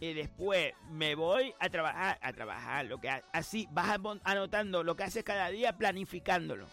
Y 0.02 0.14
después 0.14 0.74
me 0.90 1.14
voy 1.14 1.54
a 1.60 1.70
trabajar, 1.70 2.18
a 2.20 2.32
trabajar, 2.32 2.86
lo 2.86 2.98
que 2.98 3.08
así 3.32 3.68
vas 3.70 4.00
anotando 4.24 4.82
lo 4.82 4.96
que 4.96 5.04
haces 5.04 5.22
cada 5.22 5.48
día, 5.48 5.78
planificándolo. 5.78 6.66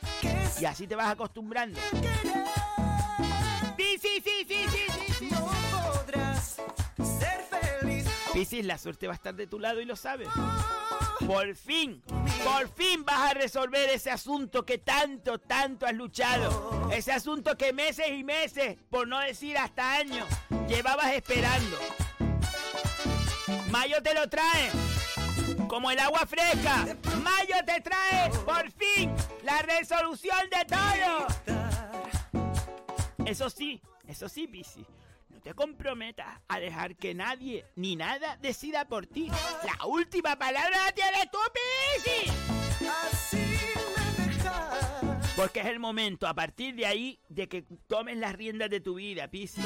Y 0.59 0.65
así 0.65 0.87
te 0.87 0.95
vas 0.95 1.11
acostumbrando. 1.11 1.79
Sí, 3.77 3.99
sí, 4.01 4.23
sí, 4.23 4.45
sí, 4.47 4.65
sí, 4.67 4.79
sí, 4.87 5.13
sí. 5.13 5.29
No 5.29 5.47
podrás 5.69 6.59
ser 6.97 7.41
feliz. 7.51 8.07
Piscis, 8.33 8.65
la 8.65 8.79
suerte 8.79 9.05
va 9.05 9.13
a 9.13 9.17
estar 9.17 9.35
de 9.35 9.45
tu 9.45 9.59
lado 9.59 9.79
y 9.79 9.85
lo 9.85 9.95
sabes. 9.95 10.27
Por 11.27 11.55
fin, 11.55 12.01
por 12.43 12.67
fin 12.69 13.05
vas 13.05 13.29
a 13.29 13.33
resolver 13.35 13.91
ese 13.91 14.09
asunto 14.09 14.65
que 14.65 14.79
tanto, 14.79 15.37
tanto 15.37 15.85
has 15.85 15.93
luchado. 15.93 16.89
Ese 16.91 17.11
asunto 17.11 17.55
que 17.55 17.73
meses 17.73 18.07
y 18.09 18.23
meses, 18.23 18.79
por 18.89 19.07
no 19.07 19.19
decir 19.19 19.55
hasta 19.55 19.97
años, 19.97 20.27
llevabas 20.67 21.13
esperando. 21.13 21.77
Mayo 23.71 24.01
te 24.01 24.13
lo 24.13 24.27
trae, 24.27 24.71
como 25.67 25.91
el 25.91 25.99
agua 25.99 26.25
fresca. 26.25 26.87
Mayo 27.21 27.55
te 27.65 27.81
trae, 27.81 28.29
por 28.45 28.71
fin, 28.71 29.13
la 29.43 29.61
resolución 29.61 30.49
de 30.49 30.65
todo. 30.65 31.27
Eso 33.25 33.49
sí, 33.49 33.81
eso 34.07 34.27
sí, 34.27 34.47
Piscis. 34.47 34.87
No 35.29 35.39
te 35.39 35.53
comprometas 35.53 36.39
a 36.47 36.59
dejar 36.59 36.95
que 36.95 37.13
nadie 37.13 37.65
ni 37.75 37.95
nada 37.95 38.37
decida 38.37 38.85
por 38.85 39.05
ti. 39.05 39.29
La 39.63 39.85
última 39.85 40.35
palabra 40.37 40.85
la 40.85 40.91
tienes 40.91 41.29
tú, 41.31 41.37
Piscis. 41.53 43.48
Porque 45.39 45.61
es 45.61 45.67
el 45.67 45.79
momento, 45.79 46.27
a 46.27 46.33
partir 46.33 46.75
de 46.75 46.85
ahí, 46.85 47.17
de 47.29 47.47
que 47.47 47.63
tomes 47.87 48.17
las 48.17 48.35
riendas 48.35 48.69
de 48.69 48.81
tu 48.81 48.95
vida, 48.95 49.29
Piscis. 49.29 49.63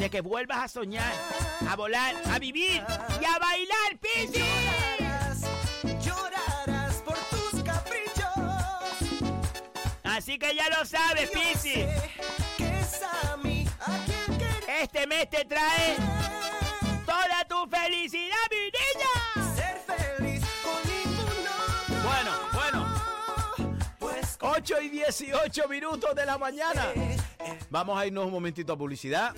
De 0.00 0.10
que 0.10 0.20
vuelvas 0.20 0.64
a 0.64 0.66
soñar, 0.66 1.14
a 1.68 1.76
volar, 1.76 2.16
a 2.28 2.40
vivir 2.40 2.82
y 3.20 3.24
a 3.24 3.38
bailar, 3.38 4.00
Piscis. 4.00 4.44
Llorarás, 4.98 6.04
llorarás 6.04 6.94
por 7.02 7.16
tus 7.30 7.62
caprichos. 7.62 8.26
Así 10.02 10.40
que 10.40 10.56
ya 10.56 10.68
lo 10.76 10.84
sabes, 10.84 11.30
Piscis. 11.30 11.86
Este 14.82 15.06
mes 15.06 15.30
te 15.30 15.44
trae 15.44 15.98
toda 17.06 17.44
tu 17.48 17.70
felicidad, 17.70 18.48
mi 18.50 18.56
niña. 18.56 19.41
8 24.42 24.80
y 24.82 24.88
18 24.88 25.68
minutos 25.68 26.14
de 26.14 26.26
la 26.26 26.36
mañana. 26.36 26.88
Vamos 27.70 27.98
a 27.98 28.06
irnos 28.06 28.26
un 28.26 28.32
momentito 28.32 28.72
a 28.72 28.76
publicidad. 28.76 29.34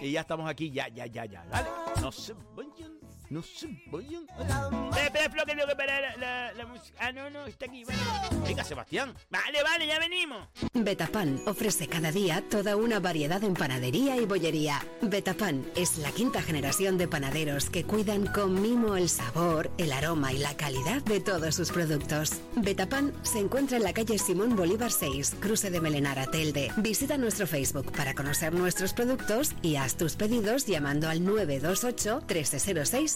Y 0.00 0.12
ya 0.12 0.22
estamos 0.22 0.48
aquí, 0.48 0.70
ya, 0.70 0.88
ya, 0.88 1.06
ya, 1.06 1.26
ya. 1.26 1.44
Dale. 1.46 1.68
No 2.00 2.10
se 2.10 2.34
vayan, 2.54 2.95
no 3.30 3.42
se 3.42 3.68
vayan. 3.90 4.26
Espera, 4.28 5.06
espera, 5.06 5.30
Flo, 5.30 5.44
que 5.44 5.52
tengo 5.54 5.66
que 5.68 5.76
parar 5.76 6.02
la, 6.02 6.16
la- 6.16 6.52
la 6.54 6.66
música. 6.66 6.96
Ah, 7.00 7.12
no, 7.12 7.28
no, 7.30 7.46
está 7.46 7.66
aquí. 7.66 7.84
Vale, 7.84 7.98
Venga, 8.46 8.64
Sebastián. 8.64 9.14
vale, 9.30 9.62
vale, 9.62 9.86
ya 9.86 9.98
venimos. 9.98 10.48
Betapan 10.74 11.40
ofrece 11.46 11.88
cada 11.88 12.12
día 12.12 12.42
toda 12.48 12.76
una 12.76 13.00
variedad 13.00 13.42
en 13.42 13.54
panadería 13.54 14.16
y 14.16 14.24
bollería. 14.26 14.84
Betapan 15.02 15.64
es 15.74 15.98
la 15.98 16.10
quinta 16.12 16.40
generación 16.42 16.98
de 16.98 17.08
panaderos 17.08 17.68
que 17.70 17.84
cuidan 17.84 18.26
con 18.26 18.60
mimo 18.62 18.96
el 18.96 19.08
sabor, 19.08 19.70
el 19.78 19.92
aroma 19.92 20.32
y 20.32 20.38
la 20.38 20.56
calidad 20.56 21.02
de 21.02 21.20
todos 21.20 21.54
sus 21.54 21.70
productos. 21.72 22.32
Betapan 22.54 23.12
se 23.22 23.40
encuentra 23.40 23.76
en 23.76 23.82
la 23.82 23.92
calle 23.92 24.18
Simón 24.18 24.54
Bolívar 24.56 24.92
6, 24.92 25.36
cruce 25.40 25.70
de 25.70 25.80
Melenara, 25.80 26.26
Telde. 26.26 26.70
Visita 26.76 27.18
nuestro 27.18 27.46
Facebook 27.46 27.90
para 27.92 28.14
conocer 28.14 28.52
nuestros 28.54 28.92
productos 28.92 29.52
y 29.62 29.76
haz 29.76 29.96
tus 29.96 30.14
pedidos 30.16 30.66
llamando 30.66 31.08
al 31.08 31.24
928 31.24 32.20
1306 32.28 33.15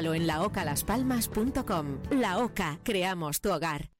descárgalo 0.00 0.14
en 0.14 0.26
laocalaspalmas.com. 0.26 1.98
La 2.10 2.38
OCA, 2.38 2.78
creamos 2.82 3.40
tu 3.40 3.52
hogar. 3.52 3.99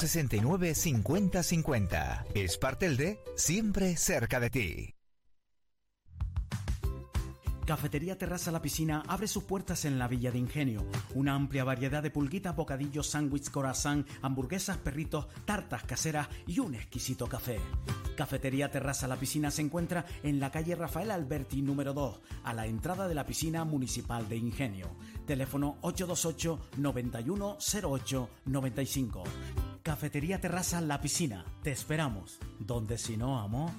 69 0.01 0.73
50 0.73 1.43
50. 1.43 2.25
Espartelde, 2.33 3.19
siempre 3.35 3.95
cerca 3.97 4.39
de 4.39 4.49
ti. 4.49 4.95
Cafetería 7.67 8.17
Terraza 8.17 8.51
La 8.51 8.63
Piscina 8.63 9.03
abre 9.07 9.27
sus 9.27 9.43
puertas 9.43 9.85
en 9.85 9.99
la 9.99 10.07
Villa 10.07 10.31
de 10.31 10.39
Ingenio. 10.39 10.87
Una 11.13 11.35
amplia 11.35 11.63
variedad 11.63 12.01
de 12.01 12.09
pulguitas, 12.09 12.55
bocadillos, 12.55 13.11
sándwiches, 13.11 13.51
corazón, 13.51 14.07
hamburguesas, 14.23 14.77
perritos, 14.77 15.27
tartas 15.45 15.83
caseras 15.83 16.29
y 16.47 16.57
un 16.57 16.73
exquisito 16.73 17.27
café. 17.27 17.59
Cafetería 18.17 18.71
Terraza 18.71 19.07
La 19.07 19.17
Piscina 19.17 19.51
se 19.51 19.61
encuentra 19.61 20.07
en 20.23 20.39
la 20.39 20.49
calle 20.49 20.73
Rafael 20.73 21.11
Alberti 21.11 21.61
número 21.61 21.93
2, 21.93 22.21
a 22.43 22.53
la 22.55 22.65
entrada 22.65 23.07
de 23.07 23.13
la 23.13 23.27
piscina 23.27 23.65
municipal 23.65 24.27
de 24.27 24.37
Ingenio. 24.37 24.95
Teléfono 25.27 25.77
828 25.81 26.59
9108 26.77 28.29
95. 28.45 29.23
Cafetería 29.83 30.39
Terraza 30.39 30.79
La 30.79 31.01
Piscina. 31.01 31.43
Te 31.63 31.71
esperamos. 31.71 32.39
Donde 32.59 32.99
si 32.99 33.17
no, 33.17 33.39
amo. 33.39 33.73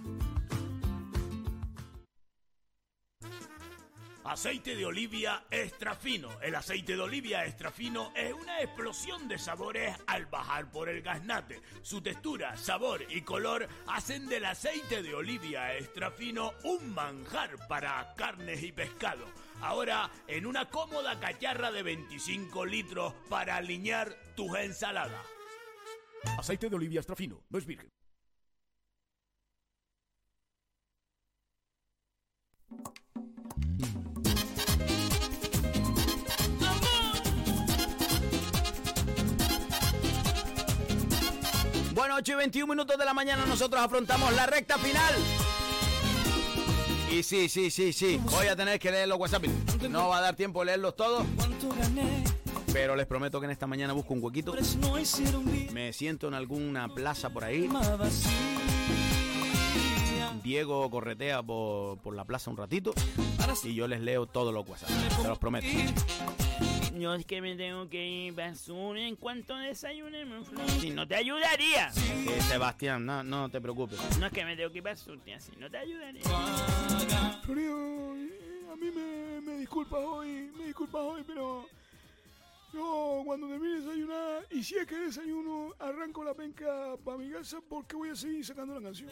Aceite 4.24 4.74
de 4.74 4.85
olivia 4.85 5.45
extra 5.51 5.95
fino. 5.95 6.29
El 6.41 6.57
aceite 6.57 6.97
de 6.97 7.03
olivia 7.03 7.45
extra 7.45 7.70
fino 7.70 8.11
es 8.16 8.33
una 8.33 8.61
explosión 8.62 9.29
de 9.29 9.39
sabores 9.39 9.97
al 10.07 10.27
bajar 10.27 10.73
por 10.73 10.89
el 10.89 11.03
gaznate. 11.03 11.61
Su 11.83 12.01
textura, 12.01 12.57
sabor 12.57 13.05
y 13.09 13.20
color 13.20 13.69
hacen 13.87 14.27
del 14.27 14.47
aceite 14.47 15.03
de 15.03 15.15
olivia 15.15 15.77
extra 15.77 16.11
fino 16.11 16.53
un 16.65 16.95
manjar 16.95 17.69
para 17.69 18.15
carnes 18.16 18.62
y 18.62 18.73
pescado. 18.73 19.27
Ahora 19.61 20.11
en 20.27 20.47
una 20.47 20.69
cómoda 20.69 21.20
cacharra 21.20 21.70
de 21.70 21.85
25 21.85 22.65
litros 22.65 23.15
para 23.29 23.57
alinear 23.57 24.16
tus 24.35 24.57
ensaladas. 24.57 25.31
Aceite 26.39 26.69
de 26.69 26.77
olivia 26.77 27.01
extra 27.01 27.16
fino, 27.16 27.43
no 27.51 27.59
es 27.59 27.66
virgen. 27.66 27.90
Bueno, 41.94 42.16
8 42.16 42.32
y 42.32 42.35
21 42.35 42.66
minutos 42.73 42.99
de 42.99 43.05
la 43.05 43.15
mañana 43.15 43.44
nosotros 43.47 43.81
afrontamos 43.81 44.32
la 44.35 44.47
recta 44.47 44.78
final. 44.78 45.15
Y 47.11 47.23
sí, 47.23 47.49
sí, 47.49 47.70
sí, 47.70 47.93
sí. 47.93 48.19
Voy 48.24 48.47
a 48.47 48.57
tener 48.57 48.78
que 48.78 48.90
leer 48.90 49.07
los 49.07 49.19
WhatsApp. 49.19 49.44
No 49.90 50.09
va 50.09 50.19
a 50.19 50.20
dar 50.23 50.35
tiempo 50.35 50.61
de 50.61 50.66
leerlos 50.66 50.97
todos. 50.97 51.27
Pero 52.73 52.97
les 52.97 53.07
prometo 53.07 53.39
que 53.40 53.47
en 53.47 53.53
esta 53.53 53.66
mañana 53.66 53.93
busco 53.93 54.15
un 54.15 54.23
huequito. 54.23 54.55
Me 55.73 55.93
siento 55.93 56.28
en 56.28 56.35
alguna 56.35 56.89
plaza 56.89 57.31
por 57.31 57.44
ahí. 57.44 57.69
Diego 60.43 60.90
corretea 60.90 61.43
por, 61.43 61.99
por 61.99 62.16
la 62.16 62.24
plaza 62.24 62.51
un 62.51 62.57
ratito. 62.57 62.93
Y 63.65 63.74
yo 63.74 63.86
les 63.86 64.01
leo 64.01 64.27
todos 64.27 64.53
los 64.53 64.66
WhatsApp. 64.69 64.89
Se 65.20 65.28
los 65.28 65.39
prometo. 65.39 65.66
Yo 66.99 67.15
es 67.15 67.24
que 67.27 67.40
me 67.40 67.57
tengo 67.57 67.89
que 67.89 68.07
ir 68.07 68.35
basura 68.35 69.01
en 69.07 69.16
cuanto 69.16 69.57
desayunemos. 69.57 70.49
Si 70.81 70.90
no 70.90 71.07
te 71.07 71.16
ayudaría. 71.16 71.90
Sí, 71.90 72.28
Sebastián, 72.49 73.05
no, 73.05 73.23
no 73.23 73.49
te 73.49 73.61
preocupes. 73.61 73.99
No 74.19 74.27
es 74.27 74.32
que 74.32 74.44
me 74.44 74.57
tengo 74.57 74.70
que 74.70 74.78
ir 74.78 74.85
basura, 74.85 75.40
si 75.40 75.53
no 75.57 75.70
te 75.70 75.78
ayudaría. 75.78 76.23
Florido, 77.43 78.15
eh, 78.16 78.66
a 78.73 78.77
mí 78.77 78.90
me, 78.94 79.40
me 79.40 79.57
disculpas 79.59 80.01
hoy, 80.05 80.51
me 80.57 80.66
disculpas 80.66 81.03
hoy, 81.03 81.24
pero 81.27 81.66
yo 82.73 83.23
cuando 83.24 83.49
termine 83.49 83.74
de 83.74 83.81
desayunar, 83.81 84.47
y 84.51 84.62
si 84.65 84.77
es 84.77 84.86
que 84.86 84.97
desayuno, 84.97 85.74
arranco 85.78 86.24
la 86.24 86.35
penca 86.35 86.97
para 87.05 87.19
mi 87.19 87.31
casa 87.31 87.59
porque 87.69 87.97
voy 87.97 88.11
a 88.11 88.16
seguir 88.16 88.44
sacando 88.44 88.74
la 88.74 88.81
canción. 88.82 89.09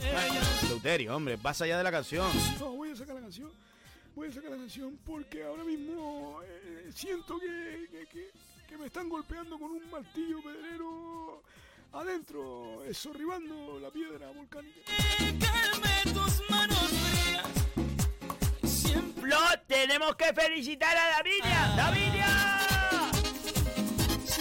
Deuterio, 0.68 1.14
hombre, 1.16 1.36
pasa 1.38 1.66
ya 1.66 1.76
de 1.78 1.84
la 1.84 1.90
canción. 1.90 2.26
No, 2.58 2.72
voy 2.72 2.90
a 2.90 2.96
sacar 2.96 3.14
la 3.16 3.20
canción. 3.22 3.50
Voy 4.14 4.28
a 4.28 4.32
sacar 4.32 4.50
la 4.50 4.56
canción 4.56 4.98
porque 5.04 5.44
ahora 5.44 5.62
mismo 5.64 6.40
eh, 6.44 6.90
siento 6.94 7.38
que, 7.38 7.88
que- 7.90 8.06
que- 8.06 8.30
que 8.68 8.78
me 8.78 8.86
están 8.86 9.08
golpeando 9.08 9.58
con 9.58 9.70
un 9.72 9.90
martillo 9.90 10.40
pedrero 10.42 11.42
adentro, 11.92 12.84
eh, 12.84 12.94
sorribando 12.94 13.78
la 13.80 13.90
piedra 13.90 14.30
volcánica. 14.30 14.80
Flo, 19.20 19.36
tenemos 19.66 20.14
que 20.16 20.32
felicitar 20.32 20.96
a 20.96 21.08
Davinia. 21.16 21.74
¡Davinia! 21.76 22.26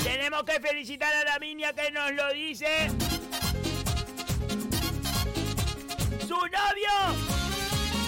Tenemos 0.04 0.44
que 0.44 0.60
felicitar 0.60 1.14
a 1.14 1.24
Davinia 1.24 1.74
que 1.74 1.92
nos 1.92 2.12
lo 2.12 2.34
dice. 2.34 2.90
¡Su 6.28 6.36
novio! 6.36 6.96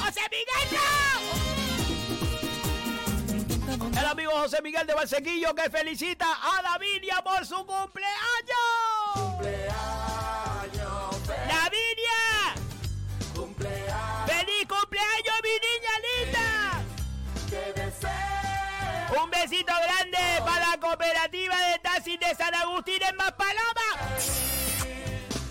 ¡José 0.04 0.22
Miguel! 0.32 0.80
El 3.98 4.06
amigo 4.06 4.32
José 4.32 4.62
Miguel 4.62 4.88
de 4.88 4.94
Valsequillo 4.94 5.54
que 5.56 5.70
felicita 5.70 6.26
a 6.26 6.62
Davinia 6.62 7.22
por 7.24 7.46
su 7.46 7.66
cumpleaños. 7.66 8.31
De 22.32 22.38
San 22.38 22.56
Agustín 22.56 23.02
en 23.04 23.16
Maspaloma. 23.18 23.88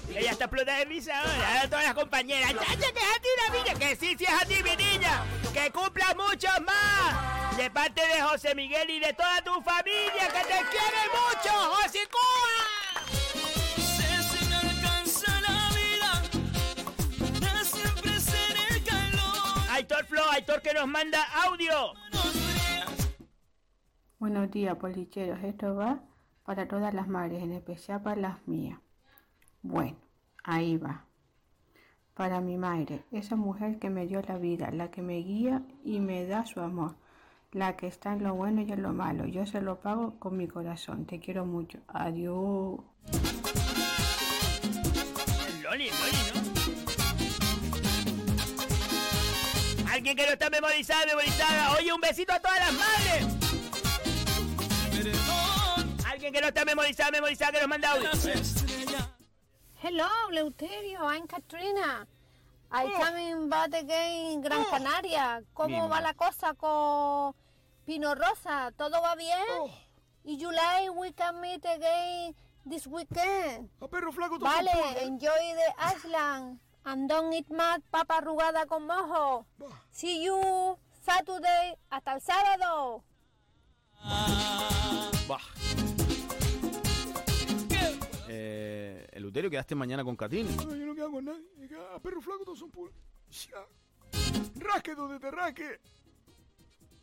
Ella 0.08 0.30
está 0.30 0.44
explotada 0.44 0.78
de 0.78 0.84
risa 0.86 1.18
ahora, 1.18 1.48
ahora 1.48 1.68
todas 1.68 1.84
las 1.84 1.94
compañeras. 1.94 2.52
¡Chacha, 2.52 2.92
que 2.92 2.98
es 2.98 3.16
a 3.16 3.20
ti, 3.20 3.28
Davinia! 3.46 3.74
¡Que 3.74 3.96
sí, 3.96 4.16
sí 4.18 4.24
es 4.24 4.42
a 4.42 4.44
ti, 4.46 4.62
mi 4.62 4.76
niña! 4.76 5.24
¡Que 5.52 5.70
cumplas 5.70 6.16
muchos 6.16 6.50
más! 6.66 7.56
De 7.56 7.70
parte 7.70 8.00
de 8.06 8.22
José 8.22 8.54
Miguel 8.54 8.88
y 8.90 9.00
de 9.00 9.12
toda 9.12 9.42
tu 9.42 9.60
familia, 9.60 10.28
que 10.28 10.40
te 10.40 10.64
quiere 10.70 11.02
mucho, 11.12 11.52
José 11.74 12.08
Cuba. 12.10 12.80
Aitor 19.70 20.04
Flo, 20.06 20.30
Aitor 20.30 20.60
que 20.62 20.74
nos 20.74 20.86
manda 20.86 21.22
audio. 21.44 21.94
Buenos 24.18 24.50
días, 24.50 24.76
policheros. 24.76 25.42
Esto 25.42 25.74
va 25.74 26.09
para 26.44 26.66
todas 26.68 26.94
las 26.94 27.08
madres, 27.08 27.42
en 27.42 27.52
especial 27.52 28.02
para 28.02 28.20
las 28.20 28.48
mías. 28.48 28.78
Bueno, 29.62 29.96
ahí 30.42 30.76
va. 30.76 31.04
Para 32.14 32.40
mi 32.40 32.56
madre, 32.56 33.04
esa 33.12 33.36
mujer 33.36 33.78
que 33.78 33.88
me 33.90 34.06
dio 34.06 34.20
la 34.22 34.36
vida, 34.36 34.70
la 34.70 34.90
que 34.90 35.02
me 35.02 35.18
guía 35.18 35.62
y 35.84 36.00
me 36.00 36.26
da 36.26 36.44
su 36.44 36.60
amor, 36.60 36.96
la 37.52 37.76
que 37.76 37.86
está 37.86 38.12
en 38.12 38.22
lo 38.22 38.34
bueno 38.34 38.62
y 38.62 38.70
en 38.72 38.82
lo 38.82 38.92
malo. 38.92 39.26
Yo 39.26 39.46
se 39.46 39.60
lo 39.60 39.80
pago 39.80 40.18
con 40.18 40.36
mi 40.36 40.46
corazón. 40.46 41.06
Te 41.06 41.18
quiero 41.18 41.46
mucho. 41.46 41.78
Adiós. 41.88 42.80
Loli, 45.62 45.88
Loli, 45.88 46.18
¿no? 46.34 46.40
Alguien 49.92 50.16
que 50.16 50.26
no 50.26 50.32
está 50.32 50.50
memorizado, 50.50 51.06
memorizada. 51.06 51.72
Oye, 51.76 51.92
un 51.92 52.00
besito 52.00 52.32
a 52.32 52.40
todas 52.40 52.58
las 52.60 52.72
madres. 52.72 53.39
Alguien 56.30 56.32
que 56.32 56.40
no 56.40 56.48
está 56.48 56.64
memorizado, 56.64 57.12
memorizado, 57.12 57.52
que 57.52 57.60
nos 57.60 57.68
manda 57.68 57.90
audio. 57.90 58.10
Hello, 59.82 60.08
Leuterio, 60.30 61.00
I'm 61.10 61.26
Katrina. 61.26 62.06
I 62.72 62.84
Oh. 62.86 63.00
coming 63.00 63.48
back 63.48 63.74
again, 63.74 64.40
Gran 64.42 64.64
Canaria. 64.66 65.42
¿Cómo 65.54 65.88
va 65.88 66.00
la 66.00 66.14
cosa 66.14 66.54
con 66.54 67.34
Pino 67.84 68.14
Rosa? 68.14 68.70
¿Todo 68.76 69.00
va 69.02 69.16
bien? 69.16 69.44
Oh. 69.58 69.70
Y 70.24 70.38
July 70.38 70.88
we 70.90 71.12
can 71.12 71.40
meet 71.40 71.64
again 71.64 72.34
this 72.68 72.86
weekend. 72.86 73.70
A 73.80 73.88
perro 73.88 74.12
flaco 74.12 74.38
Vale, 74.38 75.02
enjoy 75.02 75.54
the 75.56 75.74
Island. 75.78 76.60
And 76.84 77.08
don't 77.08 77.32
eat 77.32 77.50
mad 77.50 77.82
papa 77.90 78.18
arrugada 78.18 78.66
con 78.66 78.86
mojo. 78.86 79.46
See 79.90 80.22
you 80.22 80.78
Saturday. 81.04 81.76
Hasta 81.90 82.14
el 82.14 82.20
sábado. 82.20 83.02
Bah. 85.26 85.40
Eleuterio, 89.20 89.50
quedaste 89.50 89.74
mañana 89.74 90.02
con 90.02 90.16
Catín. 90.16 90.48
No, 90.56 90.74
yo 90.74 90.86
no 90.86 90.94
quedo 90.94 91.10
con 91.10 91.24
nadie. 91.24 91.44
A 91.94 91.98
perro 92.00 92.20
flaco 92.22 92.44
todos 92.44 92.58
son 92.58 92.70
pulgas. 92.70 92.96
Rasque 94.56 94.94
donde 94.94 95.20
te 95.20 95.30
rasque. 95.30 95.80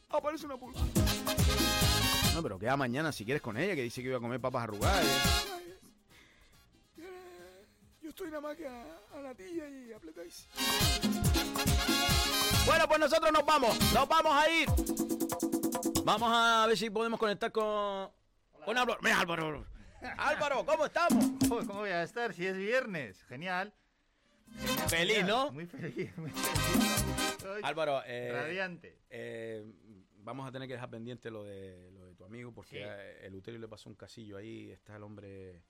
Aparece 0.09 0.45
una 0.47 0.57
pulga. 0.57 0.79
No, 2.33 2.41
pero 2.43 2.57
queda 2.57 2.75
mañana 2.75 3.11
si 3.11 3.23
quieres 3.23 3.41
con 3.41 3.55
ella, 3.57 3.75
que 3.75 3.83
dice 3.83 4.01
que 4.01 4.07
iba 4.07 4.17
a 4.17 4.21
comer 4.21 4.41
papas 4.41 4.63
arrugadas. 4.63 5.05
Yo 8.01 8.09
estoy 8.09 8.27
nada 8.29 8.41
más 8.41 8.55
que 8.57 8.67
a, 8.67 8.83
a 9.15 9.21
la 9.21 9.35
tía 9.35 9.69
y 9.69 9.93
a 9.93 9.99
Pletais. 9.99 10.47
Bueno, 12.65 12.87
pues 12.87 12.99
nosotros 12.99 13.31
nos 13.31 13.45
vamos, 13.45 13.93
nos 13.93 14.07
vamos 14.07 14.33
a 14.33 14.49
ir. 14.49 14.69
Vamos 16.03 16.29
a 16.33 16.65
ver 16.67 16.77
si 16.77 16.89
podemos 16.89 17.19
conectar 17.19 17.51
con, 17.51 18.09
con 18.65 18.77
Álvaro. 18.77 18.99
Mira, 19.03 19.19
Álvaro. 19.19 19.76
Álvaro, 20.17 20.65
¿cómo 20.65 20.85
estamos? 20.85 21.25
¿Cómo 21.49 21.73
voy 21.79 21.89
a 21.89 22.03
estar 22.03 22.33
si 22.33 22.45
es 22.45 22.55
viernes? 22.57 23.23
Genial. 23.25 23.73
Feliz, 24.87 25.25
¿no? 25.25 25.51
Muy 25.51 25.65
feliz, 25.65 26.15
muy 26.17 26.29
feliz. 26.31 27.63
Álvaro, 27.63 28.01
eh, 28.05 28.31
Radiante. 28.33 28.99
eh, 29.09 29.65
vamos 30.17 30.47
a 30.47 30.51
tener 30.51 30.67
que 30.67 30.75
dejar 30.75 30.89
pendiente 30.89 31.29
lo 31.31 31.43
de, 31.43 31.91
lo 31.91 32.05
de 32.05 32.15
tu 32.15 32.23
amigo 32.25 32.53
porque 32.53 32.77
Sí. 32.77 33.25
el 33.25 33.35
Uterio 33.35 33.59
le 33.59 33.67
pasó 33.67 33.89
un 33.89 33.95
casillo 33.95 34.37
ahí. 34.37 34.71
Está 34.71 34.95
el 34.95 35.03
hombre. 35.03 35.63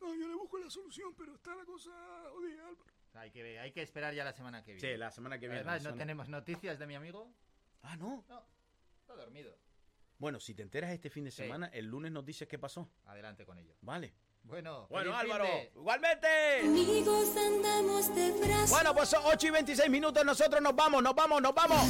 No, 0.00 0.14
yo 0.14 0.28
le 0.28 0.34
busco 0.34 0.58
la 0.58 0.70
solución, 0.70 1.14
pero 1.16 1.34
está 1.34 1.54
la 1.54 1.64
cosa 1.64 1.90
jodida, 2.32 2.66
Álvaro. 2.68 2.90
Hay 3.14 3.30
que, 3.30 3.58
hay 3.58 3.72
que 3.72 3.82
esperar 3.82 4.12
ya 4.14 4.24
la 4.24 4.32
semana 4.32 4.62
que 4.62 4.74
viene. 4.74 4.92
Sí, 4.92 4.96
la 4.98 5.10
semana 5.10 5.38
que 5.38 5.46
viene. 5.46 5.56
Además, 5.60 5.76
¿no 5.82 5.90
semana- 5.90 5.98
tenemos 5.98 6.28
noticias 6.28 6.78
de 6.78 6.86
mi 6.86 6.94
amigo? 6.94 7.32
Ah, 7.82 7.96
no. 7.96 8.24
No, 8.28 8.46
está 9.00 9.14
dormido. 9.14 9.56
Bueno, 10.18 10.40
si 10.40 10.54
te 10.54 10.62
enteras 10.62 10.90
este 10.92 11.10
fin 11.10 11.24
de 11.24 11.30
semana, 11.30 11.66
el 11.72 11.86
lunes 11.86 12.10
nos 12.10 12.24
dices 12.24 12.48
qué 12.48 12.58
pasó. 12.58 12.88
Adelante 13.04 13.44
con 13.44 13.58
ello. 13.58 13.74
Vale. 13.82 14.14
Bueno, 14.44 14.86
Bueno, 14.88 15.14
Álvaro, 15.16 15.44
igualmente. 15.74 16.60
Amigos 16.62 17.36
andamos 17.36 18.14
de 18.14 18.30
brazos. 18.32 18.70
Bueno, 18.70 18.94
pues 18.94 19.08
son 19.08 19.22
8 19.24 19.46
y 19.46 19.50
26 19.50 19.90
minutos. 19.90 20.24
Nosotros 20.24 20.62
nos 20.62 20.74
vamos, 20.74 21.02
nos 21.02 21.14
vamos, 21.14 21.42
nos 21.42 21.52
vamos. 21.52 21.80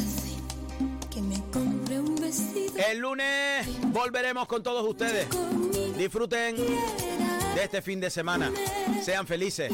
Que 1.13 1.21
me 1.21 1.37
compré 1.53 2.01
un 2.01 2.17
vestido. 2.17 2.75
El 2.79 2.99
lunes 2.99 3.67
volveremos 3.93 4.49
con 4.49 4.63
todos 4.63 4.89
ustedes. 4.89 5.29
Disfruten 5.99 6.57
de 6.57 7.63
este 7.63 7.83
fin 7.83 8.01
de 8.01 8.09
semana. 8.11 8.51
Sean 9.03 9.27
felices. 9.27 9.71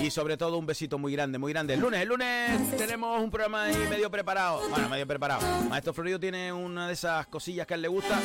Y 0.00 0.10
sobre 0.10 0.36
todo 0.36 0.58
un 0.58 0.66
besito 0.66 0.98
muy 0.98 1.12
grande, 1.12 1.38
muy 1.38 1.52
grande. 1.52 1.74
El 1.74 1.80
lunes, 1.80 2.00
el 2.02 2.08
lunes 2.08 2.76
tenemos 2.76 3.20
un 3.20 3.30
programa 3.30 3.64
ahí 3.64 3.76
medio 3.88 4.10
preparado. 4.10 4.60
Bueno, 4.68 4.88
medio 4.88 5.06
preparado. 5.06 5.40
Maestro 5.68 5.94
Florido 5.94 6.20
tiene 6.20 6.52
una 6.52 6.86
de 6.86 6.92
esas 6.92 7.26
cosillas 7.26 7.66
que 7.66 7.74
a 7.74 7.76
él 7.76 7.82
le 7.82 7.88
gusta, 7.88 8.20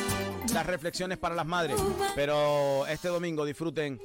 las 0.52 0.66
reflexiones 0.66 1.18
para 1.18 1.34
las 1.34 1.46
madres. 1.46 1.76
Pero 2.14 2.86
este 2.86 3.08
domingo 3.08 3.44
disfruten 3.44 4.00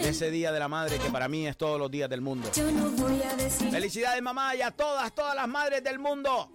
ese 0.00 0.30
día 0.30 0.52
de 0.52 0.58
la 0.58 0.68
madre 0.68 0.98
que 0.98 1.10
para 1.10 1.28
mí 1.28 1.46
es 1.46 1.56
todos 1.56 1.78
los 1.78 1.90
días 1.90 2.10
del 2.10 2.20
mundo. 2.20 2.50
Yo 2.54 2.70
no 2.70 2.90
voy 2.90 3.22
a 3.22 3.34
decir. 3.36 3.70
Felicidades 3.70 4.20
mamá 4.22 4.54
y 4.56 4.62
a 4.62 4.70
todas, 4.70 5.14
todas 5.14 5.34
las 5.34 5.48
madres 5.48 5.82
del 5.84 5.98
mundo. 5.98 6.50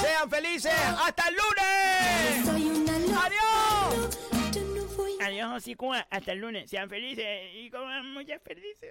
Sean 0.00 0.30
felices. 0.30 0.72
Hasta 0.74 1.24
el 1.28 1.34
lunes. 1.34 2.72
Adiós. 3.16 4.18
Adiós, 5.20 5.52
Hocicua. 5.56 6.06
Hasta 6.10 6.32
el 6.32 6.38
lunes. 6.38 6.68
Sean 6.70 6.88
felices 6.88 7.26
y 7.54 7.70
coman 7.70 8.12
muchas 8.12 8.40
felices. 8.42 8.90